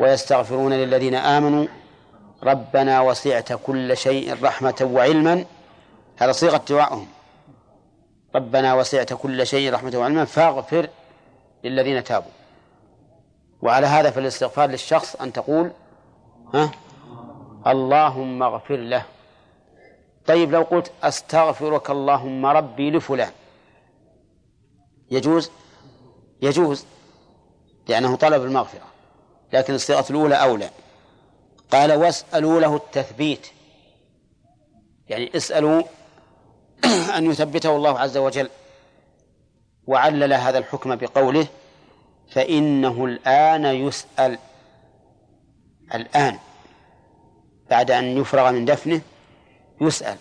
ويستغفرون 0.00 0.72
للذين 0.72 1.14
آمنوا 1.14 1.66
ربنا 2.42 3.00
وسعت 3.00 3.52
كل 3.52 3.96
شيء 3.96 4.44
رحمة 4.44 4.90
وعلما 4.92 5.44
هذا 6.18 6.32
صيغة 6.32 6.62
دعائهم. 6.68 7.06
ربنا 8.34 8.74
وسعت 8.74 9.12
كل 9.12 9.46
شيء 9.46 9.72
رحمة 9.72 9.92
وعلما 9.96 10.24
فاغفر 10.24 10.88
للذين 11.64 12.04
تابوا. 12.04 12.30
وعلى 13.62 13.86
هذا 13.86 14.10
فالاستغفار 14.10 14.70
للشخص 14.70 15.16
أن 15.16 15.32
تقول 15.32 15.70
ها؟ 16.54 16.70
اللهم 17.66 18.42
اغفر 18.42 18.76
له. 18.76 19.04
طيب 20.26 20.50
لو 20.50 20.62
قلت 20.62 20.92
أستغفرك 21.02 21.90
اللهم 21.90 22.46
ربي 22.46 22.90
لفلان. 22.90 23.32
يجوز؟ 25.10 25.50
يجوز 26.42 26.84
لأنه 27.88 28.16
طلب 28.16 28.44
المغفرة. 28.44 28.86
لكن 29.52 29.74
الصيغة 29.74 30.04
الأولى 30.10 30.34
أولى. 30.34 30.70
قال 31.70 31.92
واسألوا 31.92 32.60
له 32.60 32.76
التثبيت. 32.76 33.46
يعني 35.08 35.36
اسألوا 35.36 35.82
أن 37.16 37.30
يثبته 37.30 37.76
الله 37.76 37.98
عز 37.98 38.16
وجل. 38.16 38.48
وعلل 39.86 40.32
هذا 40.32 40.58
الحكم 40.58 40.96
بقوله 40.96 41.46
فإنه 42.30 43.04
الآن 43.04 43.64
يسأل. 43.64 44.38
الآن 45.94 46.38
بعد 47.70 47.90
أن 47.90 48.04
يفرغ 48.04 48.50
من 48.50 48.64
دفنه 48.64 49.00
يسأل. 49.80 50.16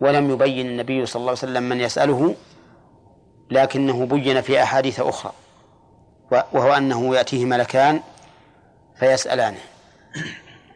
ولم 0.00 0.30
يبين 0.30 0.66
النبي 0.66 1.06
صلى 1.06 1.20
الله 1.20 1.30
عليه 1.30 1.38
وسلم 1.38 1.62
من 1.62 1.80
يسأله 1.80 2.34
لكنه 3.50 4.06
بين 4.06 4.40
في 4.40 4.62
أحاديث 4.62 5.00
أخرى 5.00 5.32
وهو 6.30 6.72
أنه 6.72 7.16
يأتيه 7.16 7.44
ملكان 7.44 8.00
فيسألانه. 8.96 9.60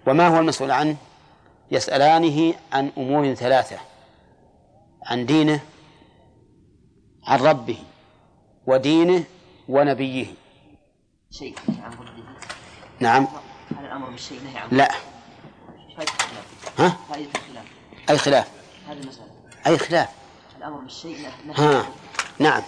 وما 0.06 0.28
هو 0.28 0.38
المسؤول 0.38 0.70
عنه؟ 0.70 0.96
يسألانه 1.70 2.54
عن 2.72 2.92
أمور 2.98 3.34
ثلاثة 3.34 3.76
عن 5.06 5.26
دينه 5.26 5.60
عن 7.26 7.40
ربه 7.40 7.78
ودينه 8.66 9.24
ونبيه. 9.68 10.26
شيء 11.30 11.54
عن 11.68 11.94
نعم. 13.00 13.28
هذا 13.76 13.86
الأمر 13.86 14.10
بالشيء 14.10 14.40
نهي 14.44 14.58
عن 14.58 14.68
لا. 14.70 14.88
ها؟ 16.78 16.96
الخلاف. 16.96 17.64
أي 18.10 18.18
خلاف؟ 18.18 18.48
هذه 18.88 18.98
المسألة. 18.98 19.26
أي 19.66 19.78
خلاف؟ 19.78 20.08
الأمر 20.58 20.78
بالشيء 20.80 21.18
نهي 21.46 21.54
ها. 21.56 21.86
نعم. 22.38 22.62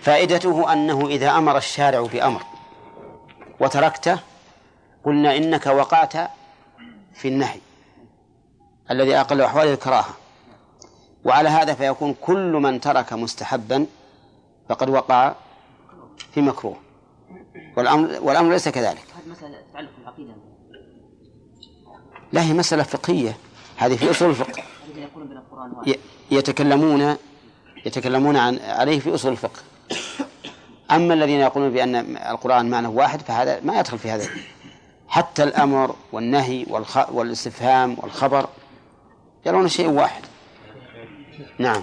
فائدته 0.00 0.72
أنه 0.72 1.06
إذا 1.06 1.30
أمر 1.30 1.56
الشارع 1.56 2.00
بأمر 2.00 2.42
وتركته 3.60 4.18
قلنا 5.04 5.36
إنك 5.36 5.66
وقعت 5.66 6.12
في 7.14 7.28
النهي. 7.28 7.60
الذي 8.90 9.16
أقل 9.16 9.40
أحواله 9.40 9.72
الكراهة. 9.72 10.14
وعلى 11.24 11.48
هذا 11.48 11.74
فيكون 11.74 12.14
كل 12.20 12.52
من 12.52 12.80
ترك 12.80 13.12
مستحبا 13.12 13.86
فقد 14.70 14.90
وقع 14.90 15.34
في 16.34 16.40
مكروه. 16.40 16.76
والأمر 17.76 18.18
والأمر 18.20 18.50
ليس 18.50 18.68
كذلك. 18.68 19.04
هذه 19.16 19.30
مسألة 19.30 19.58
تتعلق 19.70 19.90
بالعقيدة. 19.98 20.34
لا 22.32 22.42
هي 22.42 22.52
مسألة 22.52 22.82
فقهية. 22.82 23.36
هذه 23.76 23.96
في 23.96 24.10
أصول 24.10 24.30
الفقه. 24.30 24.62
يتكلمون 26.30 27.16
يتكلمون 27.86 28.36
عن 28.36 28.58
عليه 28.58 29.00
في 29.00 29.14
أصول 29.14 29.32
الفقه. 29.32 29.60
أما 30.90 31.14
الذين 31.14 31.40
يقولون 31.40 31.70
بأن 31.70 32.16
القرآن 32.16 32.70
معنى 32.70 32.86
واحد 32.86 33.20
فهذا 33.20 33.60
ما 33.60 33.80
يدخل 33.80 33.98
في 33.98 34.10
هذا. 34.10 34.28
حتى 35.08 35.42
الأمر 35.42 35.94
والنهي 36.12 36.66
والخ... 36.68 37.10
والاستفهام 37.10 37.96
والخبر 37.98 38.48
يرون 39.46 39.68
شيء 39.68 39.88
واحد. 39.88 40.22
نعم. 41.58 41.82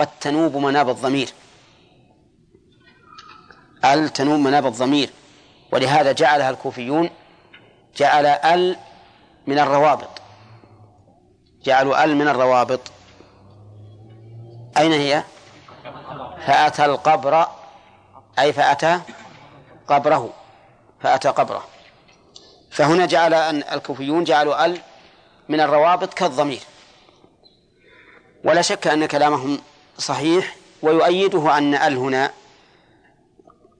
قد 0.00 0.08
تنوب 0.20 0.56
مناب 0.56 0.88
الضمير. 0.88 1.28
ال 3.84 4.08
تنوب 4.08 4.40
مناب 4.40 4.66
الضمير. 4.66 5.10
ولهذا 5.72 6.12
جعلها 6.12 6.50
الكوفيون 6.50 7.10
جعل 7.96 8.26
ال 8.26 8.76
من 9.46 9.58
الروابط. 9.58 10.08
جعلوا 11.64 12.04
ال 12.04 12.16
من 12.16 12.28
الروابط. 12.28 12.80
أين 14.76 14.92
هي؟ 14.92 15.22
فأتى 16.46 16.84
القبر 16.84 17.46
أي 18.38 18.52
فأتى 18.52 19.00
قبره. 19.88 20.32
فأتى 21.00 21.28
قبره. 21.28 21.64
فهنا 22.70 23.06
جعل 23.06 23.34
أن 23.34 23.62
الكوفيون 23.72 24.24
جعلوا 24.24 24.66
ال 24.66 24.80
من 25.48 25.60
الروابط 25.60 26.14
كالضمير. 26.14 26.62
ولا 28.44 28.62
شك 28.62 28.86
أن 28.86 29.06
كلامهم 29.06 29.60
صحيح 30.00 30.56
ويؤيده 30.82 31.58
أن 31.58 31.74
ال 31.74 31.96
هنا 31.96 32.32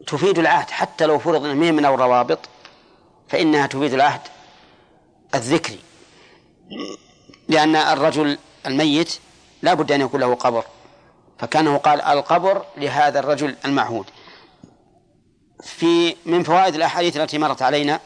تفيد 0.06 0.38
العهد 0.38 0.70
حتى 0.70 1.06
لو 1.06 1.18
فرض 1.18 1.44
أنها 1.44 1.70
من 1.70 1.87
الروابط 1.87 2.38
فإنها 3.28 3.66
تفيد 3.66 3.94
العهد 3.94 4.20
الذكري. 5.35 5.80
لأن 7.48 7.76
الرجل 7.76 8.38
الميت 8.66 9.18
لا 9.62 9.74
بد 9.74 9.92
أن 9.92 10.00
يكون 10.00 10.20
له 10.20 10.35
قبر. 10.35 10.64
فكانه 11.38 11.76
قال 11.76 12.02
القبر 12.02 12.64
لهذا 12.76 13.18
الرجل 13.18 13.56
المعهود. 13.64 14.06
في 15.62 16.16
من 16.26 16.42
فوائد 16.42 16.74
الأحاديث 16.74 17.16
التي 17.16 17.38
مرت 17.38 17.62
علينا 17.62 18.00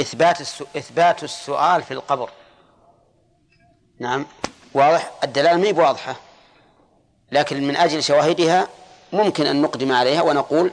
إثبات. 0.00 0.40
إثبات 0.76 1.24
السؤال 1.24 1.82
في 1.82 1.94
القبر. 1.94 2.30
نعم 4.00 4.26
واضح؟ 4.74 5.10
الدلالة 5.24 5.56
ما 5.56 5.66
هي 5.66 5.72
بواضحة؟ 5.72 6.16
لكن 7.32 7.68
من 7.68 7.76
أجل 7.76 8.02
شواهدها 8.02 8.68
ممكن 9.12 9.46
أن 9.46 9.62
نقدم 9.62 9.92
عليها 9.92 10.22
ونقول 10.22 10.70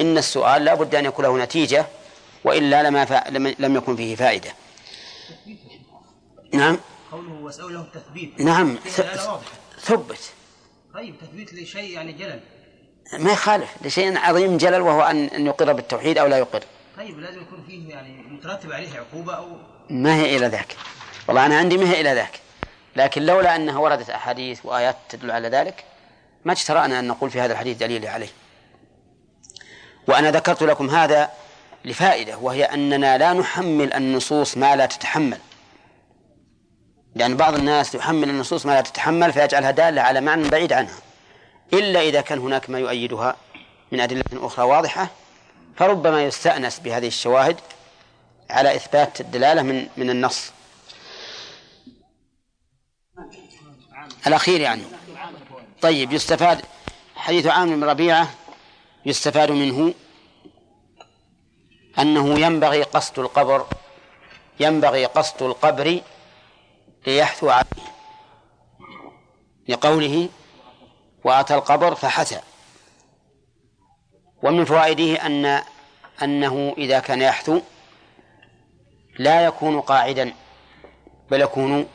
إن 0.00 0.18
السؤال 0.18 0.64
لا 0.64 0.74
بد 0.74 0.94
أن 0.94 1.04
يكون 1.04 1.24
له 1.24 1.38
نتيجة 1.38 1.86
وإلا 2.44 2.82
لما 2.82 3.04
ف... 3.04 3.28
لم... 3.28 3.54
لم 3.58 3.76
يكن 3.76 3.96
فيه 3.96 4.16
فائدة. 4.16 4.50
نعم. 6.52 6.78
قوله 7.12 7.32
واسألوا 7.32 7.70
له 7.70 7.80
التثبيت. 7.80 8.40
نعم. 8.40 8.78
ثبت. 9.80 10.20
طيب 10.94 11.14
تثبيت 11.20 11.54
لشيء 11.54 11.90
يعني 11.90 12.12
جلل. 12.12 12.40
ما 13.18 13.32
يخالف 13.32 13.68
لشيء 13.82 14.18
عظيم 14.18 14.56
جلل 14.56 14.80
وهو 14.80 15.02
أن 15.02 15.24
أن 15.24 15.46
يقر 15.46 15.72
بالتوحيد 15.72 16.18
أو 16.18 16.26
لا 16.26 16.38
يقر. 16.38 16.62
طيب 16.96 17.18
لازم 17.20 17.42
يكون 17.42 17.64
فيه 17.66 17.88
يعني 17.88 18.22
مترتب 18.22 18.72
عليه 18.72 18.88
عقوبة 18.98 19.34
أو 19.34 19.46
ما 19.90 20.16
هي 20.16 20.36
إلى 20.36 20.46
ذاك؟ 20.46 20.76
والله 21.28 21.46
أنا 21.46 21.58
عندي 21.58 21.76
ما 21.76 21.90
هي 21.90 22.00
إلى 22.00 22.14
ذاك. 22.14 22.40
لكن 22.96 23.22
لولا 23.22 23.56
أنها 23.56 23.78
وردت 23.78 24.10
أحاديث 24.10 24.60
وآيات 24.64 24.96
تدل 25.08 25.30
على 25.30 25.48
ذلك 25.48 25.84
ما 26.44 26.52
اجترأنا 26.52 26.98
أن 26.98 27.08
نقول 27.08 27.30
في 27.30 27.40
هذا 27.40 27.52
الحديث 27.52 27.76
دليل 27.76 28.06
عليه. 28.06 28.28
وأنا 30.08 30.30
ذكرت 30.30 30.62
لكم 30.62 30.90
هذا 30.90 31.30
لفائدة 31.84 32.38
وهي 32.38 32.64
أننا 32.64 33.18
لا 33.18 33.32
نحمل 33.32 33.94
النصوص 33.94 34.56
ما 34.56 34.76
لا 34.76 34.86
تتحمل. 34.86 35.38
لأن 37.14 37.36
بعض 37.36 37.54
الناس 37.54 37.94
يحمل 37.94 38.30
النصوص 38.30 38.66
ما 38.66 38.72
لا 38.72 38.80
تتحمل 38.80 39.32
فيجعلها 39.32 39.70
دالة 39.70 40.02
على 40.02 40.20
معنى 40.20 40.48
بعيد 40.48 40.72
عنها. 40.72 40.98
إلا 41.72 42.00
إذا 42.00 42.20
كان 42.20 42.38
هناك 42.38 42.70
ما 42.70 42.78
يؤيدها 42.78 43.36
من 43.92 44.00
أدلة 44.00 44.24
أخرى 44.34 44.64
واضحة 44.64 45.10
فربما 45.76 46.24
يستأنس 46.24 46.78
بهذه 46.78 47.06
الشواهد 47.06 47.56
على 48.50 48.76
إثبات 48.76 49.20
الدلالة 49.20 49.62
من 49.62 49.88
من 49.96 50.10
النص. 50.10 50.52
الأخير 54.26 54.60
يعني. 54.60 54.82
طيب 55.82 56.12
يستفاد 56.12 56.64
حديث 57.16 57.46
عامر 57.46 57.74
بن 57.74 57.84
ربيعة 57.84 58.28
يستفاد 59.06 59.50
منه 59.50 59.94
أنه 61.98 62.38
ينبغي 62.38 62.82
قصد 62.82 63.18
القبر 63.18 63.66
ينبغي 64.60 65.04
قصد 65.04 65.42
القبر 65.42 66.00
ليحثو 67.06 67.50
عليه. 67.50 67.88
لقوله 69.68 70.28
وأتى 71.24 71.54
القبر 71.54 71.94
فحثى 71.94 72.40
ومن 74.42 74.64
فوائده 74.64 75.26
أن 75.26 75.62
أنه 76.22 76.74
إذا 76.78 76.98
كان 76.98 77.22
يحثو 77.22 77.60
لا 79.18 79.44
يكون 79.44 79.80
قاعدا 79.80 80.32
بل 81.30 81.40
يكون 81.40 81.88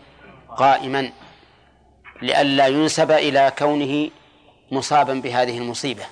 قائما. 0.57 1.11
لئلا 2.23 2.67
ينسب 2.67 3.11
إلى 3.11 3.53
كونه 3.57 4.09
مصابا 4.71 5.13
بهذه 5.13 5.57
المصيبة 5.57 6.05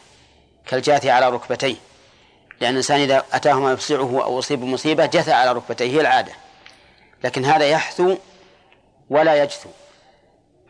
كالجاثي 0.65 1.09
على 1.09 1.29
ركبتيه. 1.29 1.75
لأن 2.61 2.71
الإنسان 2.71 2.99
إذا 2.99 3.23
أتاه 3.33 3.53
ما 3.53 3.71
يفصعه 3.71 4.23
أو 4.23 4.39
أصيب 4.39 4.59
بمصيبة 4.59 5.05
جثى 5.05 5.31
على 5.31 5.51
ركبتيه 5.51 5.91
هي 5.91 6.01
العادة. 6.01 6.33
لكن 7.23 7.45
هذا 7.45 7.65
يحثو 7.65 8.17
ولا 9.09 9.43
يجثو 9.43 9.69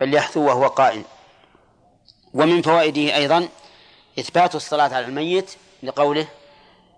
بل 0.02 0.14
يحثو 0.14 0.40
وهو 0.40 0.68
قائم. 0.68 1.04
ومن 2.34 2.62
فوائده 2.62 3.16
أيضا 3.16 3.50
إثبات 4.20 4.56
الصلاة 4.56 4.96
على 4.96 5.06
الميت 5.06 5.52
لقوله 5.84 6.28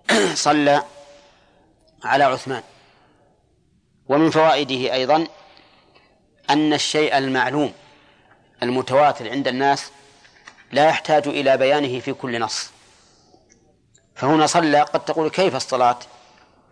صلى 0.34 0.84
على 2.03 2.23
عثمان. 2.23 2.63
ومن 4.10 4.29
فوائده 4.29 4.93
أيضا 4.93 5.27
أن 6.49 6.73
الشيء 6.73 7.17
المعلوم 7.17 7.73
المتواتر 8.63 9.30
عند 9.30 9.47
الناس 9.47 9.91
لا 10.71 10.88
يحتاج 10.88 11.28
إلى 11.28 11.58
بيانه 11.58 11.99
في 11.99 12.13
كل 12.13 12.39
نص. 12.39 12.69
فهنا 14.15 14.47
صلى 14.47 14.82
قد 14.82 15.06
تقول 15.06 15.30
كيف 15.30 15.56
الصلاة؟ 15.56 15.99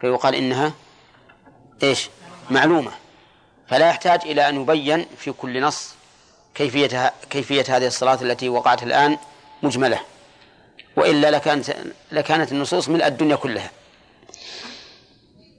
فيقال 0.01 0.35
إنها 0.35 0.73
إيش؟ 1.83 2.09
معلومة. 2.49 2.91
فلا 3.67 3.89
يحتاج 3.89 4.21
إلى 4.25 4.49
أن 4.49 4.61
يبين 4.61 5.05
في 5.17 5.31
كل 5.31 5.61
نص 5.61 5.93
كيفية 6.55 7.13
كيفية 7.29 7.65
هذه 7.69 7.87
الصلاة 7.87 8.21
التي 8.21 8.49
وقعت 8.49 8.83
الآن 8.83 9.17
مجملة. 9.63 9.99
وإلا 10.97 11.31
لكانت 11.31 11.75
لكانت 12.11 12.51
النصوص 12.51 12.89
ملء 12.89 13.07
الدنيا 13.07 13.35
كلها. 13.35 13.71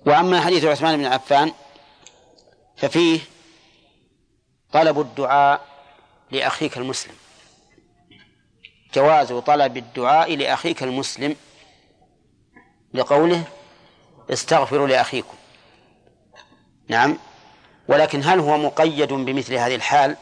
وأما 0.07 0.41
حديث 0.41 0.65
عثمان 0.65 0.97
بن 0.97 1.05
عفان 1.05 1.53
ففيه 2.77 3.21
طلب 4.73 5.01
الدعاء 5.01 5.72
لأخيك 6.33 6.79
المسلم. 6.79 7.15
جواز 8.95 9.33
طلب 9.33 9.77
الدعاء 9.77 10.37
لأخيك 10.37 10.83
المسلم. 10.83 11.37
لقوله 12.95 13.45
استغفروا 14.31 14.89
لأخيكم. 14.89 15.37
نعم. 16.89 17.19
ولكن 17.89 18.23
هل 18.25 18.39
هو 18.41 18.59
مقيد 18.59 19.13
بمثل 19.13 19.55
هذه 19.55 19.75
الحال؟ 19.75 20.17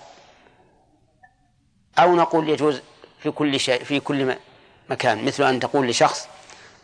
أو 1.98 2.16
نقول 2.16 2.48
يجوز 2.48 2.80
في 3.18 3.30
كل 3.30 3.60
شيء 3.60 3.84
في 3.84 4.00
كل 4.00 4.36
مكان. 4.90 5.24
مثل 5.24 5.44
أن 5.44 5.60
تقول 5.60 5.88
لشخص 5.88 6.28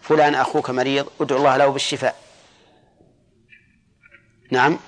فلان 0.03 0.35
أخوك 0.35 0.71
مريض 0.71 1.09
ادعو 1.21 1.39
الله 1.39 1.57
له 1.57 1.67
بالشفاء. 1.67 2.17
نعم. 4.51 4.79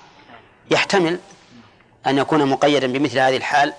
يحتمل 0.71 1.19
أن 2.07 2.17
يكون 2.17 2.45
مقيدا 2.45 2.87
بمثل 2.87 3.19
هذه 3.19 3.37
الحال. 3.37 3.73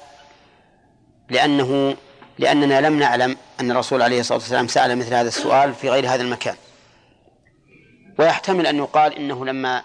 لأنه 1.30 1.96
لأننا 2.38 2.80
لم 2.80 2.98
نعلم 2.98 3.36
أن 3.60 3.70
الرسول 3.70 4.02
عليه 4.02 4.20
الصلاة 4.20 4.38
والسلام 4.38 4.68
سأل 4.68 4.98
مثل 4.98 5.14
هذا 5.14 5.28
السؤال 5.28 5.74
في 5.74 5.90
غير 5.90 6.08
هذا 6.08 6.22
المكان. 6.22 6.56
ويحتمل 8.18 8.66
أن 8.66 8.76
يقال 8.76 9.16
إنه 9.16 9.46
لما 9.46 9.82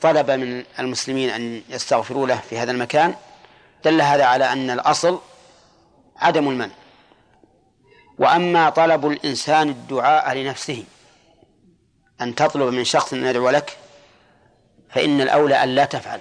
طلب 0.00 0.30
من 0.30 0.64
المسلمين 0.78 1.30
أن 1.30 1.62
يستغفروا 1.68 2.26
له 2.26 2.36
في 2.36 2.58
هذا 2.58 2.70
المكان 2.70 3.14
دل 3.84 4.00
هذا 4.00 4.24
على 4.24 4.52
أن 4.52 4.70
الأصل 4.70 5.20
عدم 6.16 6.48
المنع. 6.48 6.74
وأما 8.18 8.70
طلب 8.70 9.06
الإنسان 9.06 9.68
الدعاء 9.68 10.34
لنفسه 10.34 10.84
أن 12.20 12.34
تطلب 12.34 12.74
من 12.74 12.84
شخص 12.84 13.12
أن 13.12 13.26
يدعو 13.26 13.50
لك 13.50 13.76
فإن 14.90 15.20
الأولى 15.20 15.62
أن 15.62 15.68
لا 15.68 15.84
تفعل. 15.84 16.20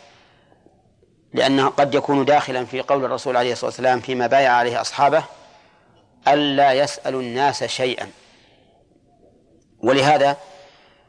لأنه 1.34 1.68
قد 1.68 1.96
يكون 1.96 2.26
داخلا 2.26 2.66
في 2.66 2.82
قول 2.82 3.06
الرسول 3.06 3.38
عليه 3.38 3.52
الصلاة 3.52 3.70
والسلام 3.70 4.00
فيما 4.00 4.28
بايع 4.28 4.52
عليه 4.52 4.82
أصحابه 4.82 5.24
ألا 6.28 6.74
يسأل 6.74 7.16
الناس 7.16 7.64
شيئا 7.64 8.12
ولهذا 9.80 10.38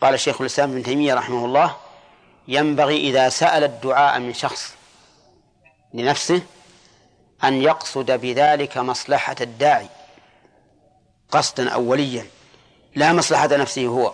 قال 0.00 0.14
الشيخ 0.14 0.40
الإسلام 0.40 0.70
ابن 0.70 0.82
تيمية 0.82 1.14
رحمه 1.14 1.44
الله 1.44 1.76
ينبغي 2.48 2.96
إذا 2.96 3.28
سأل 3.28 3.64
الدعاء 3.64 4.20
من 4.20 4.34
شخص 4.34 4.74
لنفسه 5.94 6.42
أن 7.44 7.62
يقصد 7.62 8.10
بذلك 8.10 8.78
مصلحة 8.78 9.36
الداعي 9.40 9.88
قصدا 11.30 11.70
أوليا 11.70 12.26
لا 12.94 13.12
مصلحة 13.12 13.56
نفسه 13.56 13.86
هو 13.86 14.12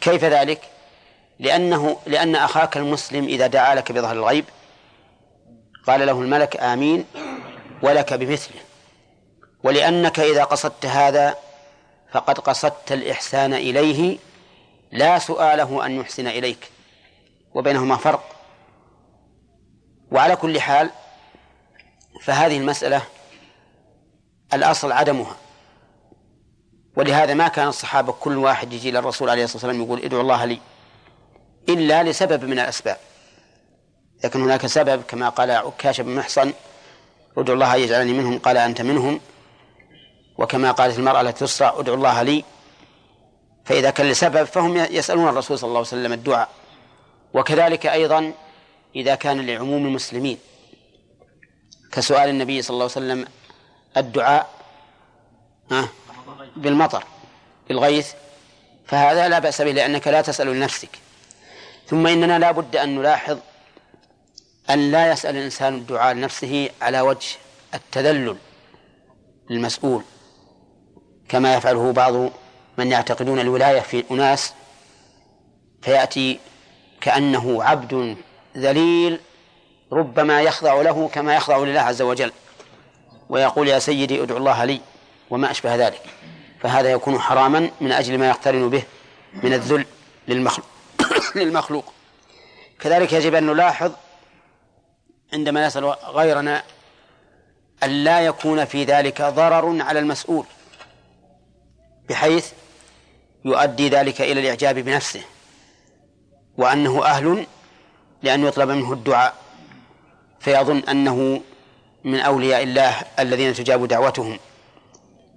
كيف 0.00 0.24
ذلك؟ 0.24 0.60
لأنه 1.38 1.96
لأن 2.06 2.36
أخاك 2.36 2.76
المسلم 2.76 3.24
إذا 3.24 3.46
دعا 3.46 3.74
لك 3.74 3.92
بظهر 3.92 4.16
الغيب 4.16 4.44
قال 5.86 6.06
له 6.06 6.20
الملك 6.22 6.56
آمين 6.56 7.04
ولك 7.82 8.14
بمثله. 8.14 8.60
ولأنك 9.62 10.20
إذا 10.20 10.44
قصدت 10.44 10.86
هذا 10.86 11.36
فقد 12.12 12.38
قصدت 12.38 12.92
الإحسان 12.92 13.54
إليه 13.54 14.18
لا 14.92 15.18
سؤاله 15.18 15.86
أن 15.86 16.00
يحسن 16.00 16.26
إليك 16.26 16.70
وبينهما 17.54 17.96
فرق. 17.96 18.36
وعلى 20.10 20.36
كل 20.36 20.60
حال 20.60 20.90
فهذه 22.22 22.58
المسألة 22.58 23.02
الأصل 24.54 24.92
عدمها. 24.92 25.36
ولهذا 26.96 27.34
ما 27.34 27.48
كان 27.48 27.68
الصحابة 27.68 28.12
كل 28.12 28.36
واحد 28.36 28.72
يجي 28.72 28.90
للرسول 28.90 29.30
عليه 29.30 29.44
الصلاة 29.44 29.66
والسلام 29.66 29.86
يقول 29.86 30.04
ادعو 30.04 30.20
الله 30.20 30.44
لي. 30.44 30.60
إلا 31.68 32.02
لسبب 32.02 32.44
من 32.44 32.58
الأسباب. 32.58 32.96
لكن 34.24 34.42
هناك 34.42 34.66
سبب 34.66 35.02
كما 35.02 35.28
قال 35.28 35.50
عكاش 35.50 36.00
بن 36.00 36.14
محصن 36.14 36.52
ادعو 37.38 37.54
الله 37.54 37.76
يجعلني 37.76 38.12
منهم 38.12 38.38
قال 38.38 38.56
أنت 38.56 38.80
منهم. 38.82 39.20
وكما 40.38 40.72
قالت 40.72 40.98
المرأة 40.98 41.20
التي 41.20 41.44
تسرع 41.44 41.74
ادعو 41.78 41.94
الله 41.94 42.22
لي. 42.22 42.44
فإذا 43.64 43.90
كان 43.90 44.10
لسبب 44.10 44.44
فهم 44.44 44.76
يسألون 44.76 45.28
الرسول 45.28 45.58
صلى 45.58 45.68
الله 45.68 45.78
عليه 45.78 45.88
وسلم 45.88 46.12
الدعاء. 46.12 46.48
وكذلك 47.34 47.86
أيضا 47.86 48.32
إذا 48.96 49.14
كان 49.14 49.46
لعموم 49.46 49.86
المسلمين. 49.86 50.38
كسؤال 51.92 52.28
النبي 52.28 52.62
صلى 52.62 52.74
الله 52.74 52.90
عليه 52.96 53.06
وسلم 53.06 53.26
الدعاء 53.96 54.50
بالمطر 56.56 57.04
بالغيث. 57.68 58.12
فهذا 58.86 59.28
لا 59.28 59.38
بأس 59.38 59.62
به 59.62 59.72
لأنك 59.72 60.08
لا 60.08 60.20
تسأل 60.20 60.46
لنفسك. 60.46 60.88
ثم 61.86 62.06
إننا 62.06 62.38
لا 62.38 62.50
بد 62.50 62.76
أن 62.76 62.98
نلاحظ 62.98 63.38
أن 64.70 64.90
لا 64.90 65.12
يسأل 65.12 65.36
الإنسان 65.36 65.74
الدعاء 65.74 66.14
لنفسه 66.14 66.70
على 66.82 67.00
وجه 67.00 67.26
التذلل 67.74 68.36
للمسؤول 69.50 70.02
كما 71.28 71.54
يفعله 71.54 71.92
بعض 71.92 72.30
من 72.78 72.92
يعتقدون 72.92 73.40
الولاية 73.40 73.80
في 73.80 74.04
أناس 74.10 74.52
فيأتي 75.82 76.38
كأنه 77.00 77.62
عبد 77.62 78.16
ذليل 78.56 79.20
ربما 79.92 80.42
يخضع 80.42 80.82
له 80.82 81.08
كما 81.08 81.36
يخضع 81.36 81.58
لله 81.58 81.80
عز 81.80 82.02
وجل 82.02 82.32
ويقول 83.28 83.68
يا 83.68 83.78
سيدي 83.78 84.22
ادعو 84.22 84.38
الله 84.38 84.64
لي 84.64 84.80
وما 85.30 85.50
أشبه 85.50 85.74
ذلك 85.76 86.02
فهذا 86.60 86.92
يكون 86.92 87.18
حراما 87.18 87.70
من 87.80 87.92
أجل 87.92 88.18
ما 88.18 88.28
يقترن 88.28 88.70
به 88.70 88.82
من 89.42 89.52
الذل 89.52 89.86
للمخلوق. 90.28 90.75
للمخلوق. 91.36 91.92
كذلك 92.80 93.12
يجب 93.12 93.34
أن 93.34 93.46
نلاحظ 93.46 93.92
عندما 95.32 95.66
نسأل 95.66 95.84
غيرنا 96.04 96.62
أن 97.82 98.04
لا 98.04 98.20
يكون 98.20 98.64
في 98.64 98.84
ذلك 98.84 99.22
ضرر 99.22 99.82
على 99.82 99.98
المسؤول 99.98 100.44
بحيث 102.08 102.52
يؤدي 103.44 103.88
ذلك 103.88 104.20
إلى 104.20 104.40
الإعجاب 104.40 104.78
بنفسه 104.78 105.22
وأنه 106.56 107.04
أهل 107.04 107.46
لأن 108.22 108.44
يطلب 108.44 108.68
منه 108.68 108.92
الدعاء. 108.92 109.46
فيظن 110.40 110.78
أنه 110.78 111.40
من 112.04 112.20
أولياء 112.20 112.62
الله 112.62 112.94
الذين 113.18 113.54
تجاب 113.54 113.88
دعوتهم 113.88 114.38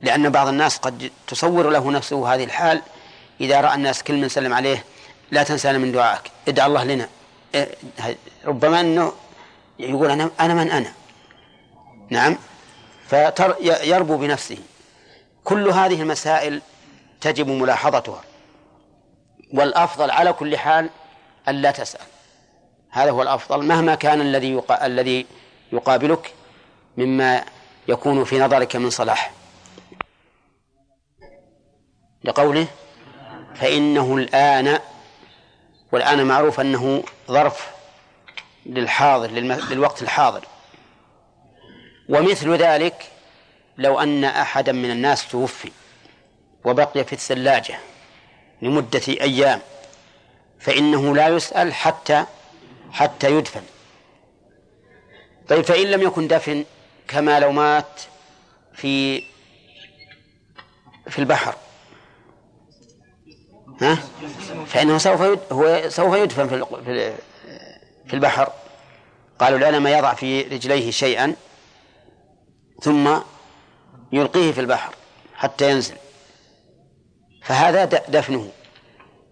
لأن 0.01 0.29
بعض 0.29 0.47
الناس 0.47 0.77
قد 0.77 1.11
تصور 1.27 1.69
له 1.69 1.91
نفسه 1.91 2.33
هذه 2.33 2.43
الحال 2.43 2.81
إذا 3.41 3.61
رأى 3.61 3.75
الناس 3.75 4.03
كل 4.03 4.13
من 4.13 4.29
سلم 4.29 4.53
عليه 4.53 4.83
لا 5.31 5.43
تنسانا 5.43 5.77
من 5.77 5.91
دعائك. 5.91 6.31
ادعى 6.47 6.67
الله 6.67 6.83
لنا. 6.83 7.09
إيه، 7.55 7.75
ربما 8.45 8.79
أنه 8.79 9.13
يقول 9.79 10.11
أنا 10.11 10.29
أنا 10.39 10.53
من 10.53 10.71
أنا. 10.71 10.93
نعم. 12.09 12.37
فيربو 13.07 14.17
بنفسه. 14.17 14.57
كل 15.43 15.69
هذه 15.69 16.01
المسائل 16.01 16.61
تجب 17.21 17.47
ملاحظتها. 17.47 18.21
والأفضل 19.53 20.11
على 20.11 20.33
كل 20.33 20.57
حال 20.57 20.89
ألا 21.47 21.71
تسأل. 21.71 22.05
هذا 22.89 23.11
هو 23.11 23.21
الأفضل. 23.21 23.65
مهما 23.65 23.95
كان 23.95 24.21
الذي. 24.21 24.61
الذي 24.81 25.25
يقابلك 25.71 26.33
مما 26.97 27.45
يكون 27.87 28.23
في 28.23 28.39
نظرك 28.39 28.75
من 28.75 28.89
صلاح. 28.89 29.31
لقوله 32.23 32.67
فإنه 33.55 34.15
الآن 34.15 34.79
والآن 35.91 36.25
معروف 36.25 36.59
أنه 36.59 37.03
ظرف 37.27 37.69
للحاضر 38.65 39.31
للوقت 39.31 40.01
الحاضر. 40.01 40.45
ومثل 42.09 42.55
ذلك 42.55 43.05
لو 43.77 43.99
أن 43.99 44.23
أحدا 44.23 44.71
من 44.71 44.91
الناس 44.91 45.27
توفي 45.27 45.71
وبقي 46.63 47.03
في 47.03 47.13
الثلاجة 47.13 47.79
لمدة 48.61 49.01
أيام 49.07 49.61
فإنه 50.59 51.15
لا 51.15 51.27
يسأل 51.27 51.73
حتى 51.73 52.25
حتى 52.91 53.31
يدفن. 53.31 53.63
طيب 55.47 55.61
فإن 55.61 55.87
لم 55.87 56.01
يكن 56.01 56.27
دفن 56.27 56.65
كما 57.07 57.39
لو 57.39 57.51
مات 57.51 58.01
في 58.73 59.23
في 61.09 61.19
البحر. 61.19 61.55
ها؟ 63.81 63.97
فإنه 64.67 64.97
سوف 64.97 65.21
هو 65.51 65.89
سوف 65.89 66.15
يدفن 66.15 66.47
في 66.47 67.13
في 68.07 68.13
البحر. 68.13 68.49
قالوا 69.39 69.57
العلماء 69.57 69.97
يضع 69.97 70.13
في 70.13 70.41
رجليه 70.41 70.91
شيئا 70.91 71.35
ثم 72.81 73.17
يلقيه 74.11 74.51
في 74.51 74.61
البحر 74.61 74.95
حتى 75.35 75.71
ينزل. 75.71 75.95
فهذا 77.43 77.85
دفنه. 77.85 78.51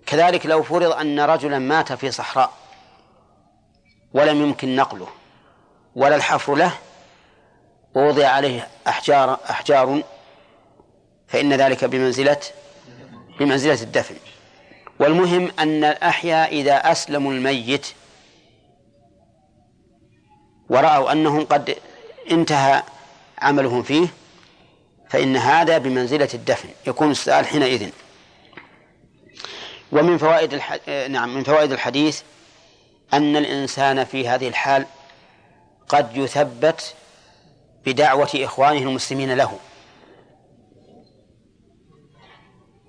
كذلك 0.06 0.46
لو 0.46 0.64
فرض 0.64 0.92
أن 0.92 1.20
رجلا 1.20 1.60
مات 1.60 1.94
في 1.94 2.12
صحراء 2.12 2.54
ولم 4.14 4.42
يمكن 4.42 4.76
نقله 4.76 5.08
ولا 5.96 6.16
الحفر 6.16 6.56
له 6.56 6.72
ووضع 7.96 8.28
عليه 8.28 8.68
أحجار 8.88 9.40
أحجار 9.50 10.04
فإن 11.28 11.54
ذلك 11.54 11.86
بمنزلة 11.86 12.40
بمنزلة 13.40 13.82
الدفن. 13.82 14.16
والمهم 15.00 15.52
أن 15.60 15.84
الأحياء 15.84 16.54
إذا 16.54 16.92
أسلموا 16.92 17.34
الميت 17.34 17.88
ورأوا 20.70 21.12
أنهم 21.12 21.46
قد 21.46 21.76
انتهى 22.32 22.84
عملهم 23.40 23.84
فيه 23.84 24.08
فإن 25.10 25.36
هذا 25.38 25.78
بمنزلة 25.78 26.30
الدفن 26.34 26.70
يكون 26.88 27.12
السؤال 27.12 27.46
حينئذ 27.46 27.90
ومن 29.92 30.18
فوائد. 30.18 30.62
نعم 31.10 31.36
من 31.36 31.44
فوائد 31.44 31.72
الحديث 31.72 32.22
أن 33.14 33.36
الإنسان 33.36 34.04
في 34.04 34.28
هذه 34.28 34.48
الحال 34.48 34.86
قد 35.90 36.18
يثبت 36.18 36.96
بدعوة 37.86 38.30
إخوانه 38.36 38.80
المسلمين 38.80 39.34
له 39.34 39.60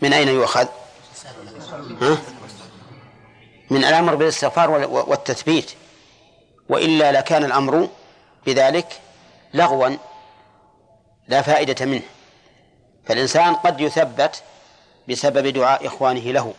من 0.02 0.12
أين 0.12 0.28
يؤخذ؟ 0.28 0.68
ها؟ 2.00 2.18
من 3.70 3.84
الأمر 3.84 4.14
بالاستغفار 4.14 4.70
والتثبيت. 4.90 5.70
وإلا 6.68 7.12
لكان 7.12 7.44
الأمر 7.44 7.88
بذلك 8.46 9.00
لغوا 9.54 9.96
لا 11.28 11.42
فائدة 11.42 11.86
منه. 11.86 12.02
فالإنسان 13.04 13.54
قد 13.54 13.80
يثبت 13.80 14.42
بسبب 15.08 15.46
دعاء 15.46 15.86
إخوانه 15.86 16.32
له 16.32 16.54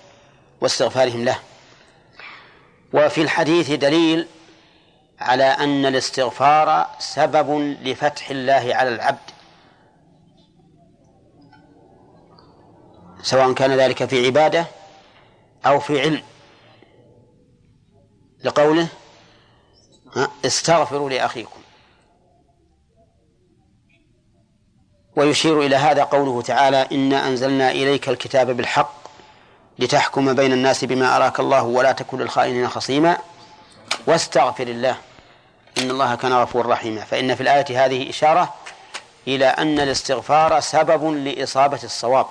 واستغفارهم 0.61 1.25
له. 1.25 1.39
وفي 2.93 3.21
الحديث 3.21 3.71
دليل 3.71 4.27
على 5.19 5.43
أن 5.43 5.85
الاستغفار 5.85 6.87
سبب 6.99 7.77
لفتح 7.81 8.29
الله 8.29 8.75
على 8.75 8.89
العبد. 8.89 9.29
سواء 13.21 13.53
كان 13.53 13.71
ذلك 13.71 14.05
في 14.05 14.25
عبادة 14.25 14.65
أو 15.65 15.79
في 15.79 16.01
علم. 16.01 16.23
لقوله 18.43 18.87
استغفروا 20.45 21.09
لأخيكم. 21.09 21.59
ويشير 25.15 25.61
إلى 25.61 25.75
هذا 25.75 26.03
قوله 26.03 26.41
تعالى 26.41 26.87
إنا 26.91 27.27
أنزلنا 27.27 27.71
إليك 27.71 28.09
الكتاب 28.09 28.51
بالحق 28.51 28.93
لتحكم 29.79 30.33
بين 30.33 30.53
الناس 30.53 30.85
بما 30.85 31.15
أراك 31.15 31.39
الله 31.39 31.63
ولا 31.63 31.91
تكن 31.91 32.17
للخائنين 32.19 32.67
خصيما. 32.67 33.17
واستغفر 34.07 34.67
الله 34.67 34.97
إن 35.77 35.91
الله 35.91 36.15
كان 36.15 36.33
غفورا 36.33 36.73
رحيما. 36.73 37.01
فإن 37.01 37.35
في 37.35 37.41
الآية 37.41 37.85
هذه 37.85 38.09
إشارة 38.09 38.53
إلى 39.27 39.45
أن 39.45 39.79
الاستغفار 39.79 40.59
سبب 40.59 41.05
لإصابة 41.13 41.79
الصواب. 41.83 42.25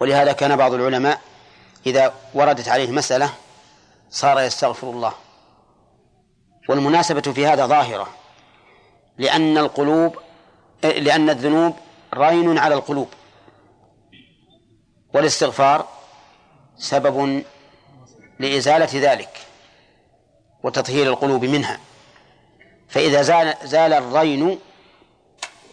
ولهذا 0.00 0.32
كان 0.32 0.56
بعض 0.56 0.74
العلماء 0.74 1.20
إذا 1.86 2.14
وردت 2.34 2.68
عليه 2.68 2.90
مسألة 2.90 3.34
صار 4.10 4.40
يستغفر 4.40 4.90
الله. 4.90 5.12
والمناسبة 6.68 7.20
في 7.20 7.46
هذا 7.46 7.66
ظاهرة 7.66 8.08
لأن 9.18 9.58
القلوب 9.58 10.18
لأن 10.82 11.30
الذنوب 11.30 11.76
رين 12.14 12.58
على 12.58 12.74
القلوب. 12.74 13.08
والاستغفار 15.14 15.88
سبب 16.78 17.44
لإزالة 18.38 19.12
ذلك 19.12 19.38
وتطهير 20.62 21.06
القلوب 21.06 21.44
منها. 21.44 21.80
فإذا 22.88 23.22
زال, 23.22 23.54
زال 23.64 23.92
الرين 23.92 24.58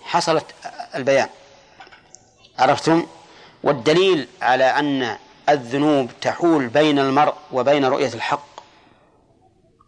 حصلت 0.04 0.46
البيان. 0.96 1.30
عرفتم؟ 2.60 3.08
والدليل 3.64 4.28
على 4.42 4.64
أن 4.64 5.18
الذنوب 5.50 6.12
تحول 6.22 6.68
بين 6.68 7.00
المرء 7.00 7.34
وبين 7.52 7.86
رؤية 7.86 8.14
الحق. 8.14 8.48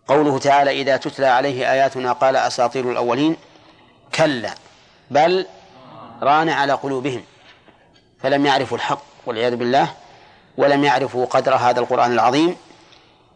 قوله 0.08 0.40
تعالى 0.40 0.72
إذا 0.72 0.98
تتلى 0.98 1.28
عليه 1.28 1.72
آياتنا 1.72 2.14
قال 2.14 2.36
أساطير 2.36 2.92
الأولين. 2.92 3.38
كلا 4.16 4.54
بل 5.12 5.46
ران 6.22 6.50
على 6.50 6.74
قلوبهم 6.74 7.24
فلم 8.20 8.46
يعرفوا 8.46 8.78
الحق 8.78 9.02
والعياذ 9.26 9.56
بالله 9.56 9.94
ولم 10.58 10.84
يعرفوا 10.84 11.26
قدر 11.26 11.56
هذا 11.56 11.80
القرآن 11.80 12.12
العظيم 12.12 12.56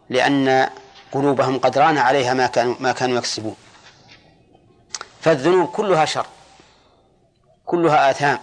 لأن 0.09 0.69
قلوبهم 1.11 1.59
قد 1.59 1.77
ران 1.77 1.97
عليها 1.97 2.33
ما 2.33 2.47
كانوا 2.47 2.75
ما 2.79 2.91
كانوا 2.91 3.17
يكسبون. 3.17 3.55
فالذنوب 5.21 5.69
كلها 5.69 6.05
شر 6.05 6.25
كلها 7.65 8.11
آثام 8.11 8.39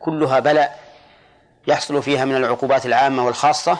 كلها 0.00 0.40
بلاء 0.40 0.89
يحصل 1.66 2.02
فيها 2.02 2.24
من 2.24 2.36
العقوبات 2.36 2.86
العامة 2.86 3.26
والخاصة 3.26 3.78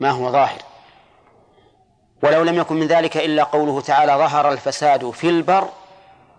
ما 0.00 0.10
هو 0.10 0.32
ظاهر. 0.32 0.62
ولو 2.22 2.42
لم 2.42 2.58
يكن 2.58 2.76
من 2.76 2.86
ذلك 2.86 3.16
إلا 3.16 3.42
قوله 3.42 3.80
تعالى 3.80 4.12
ظهر 4.12 4.52
الفساد 4.52 5.10
في 5.10 5.28
البر 5.28 5.68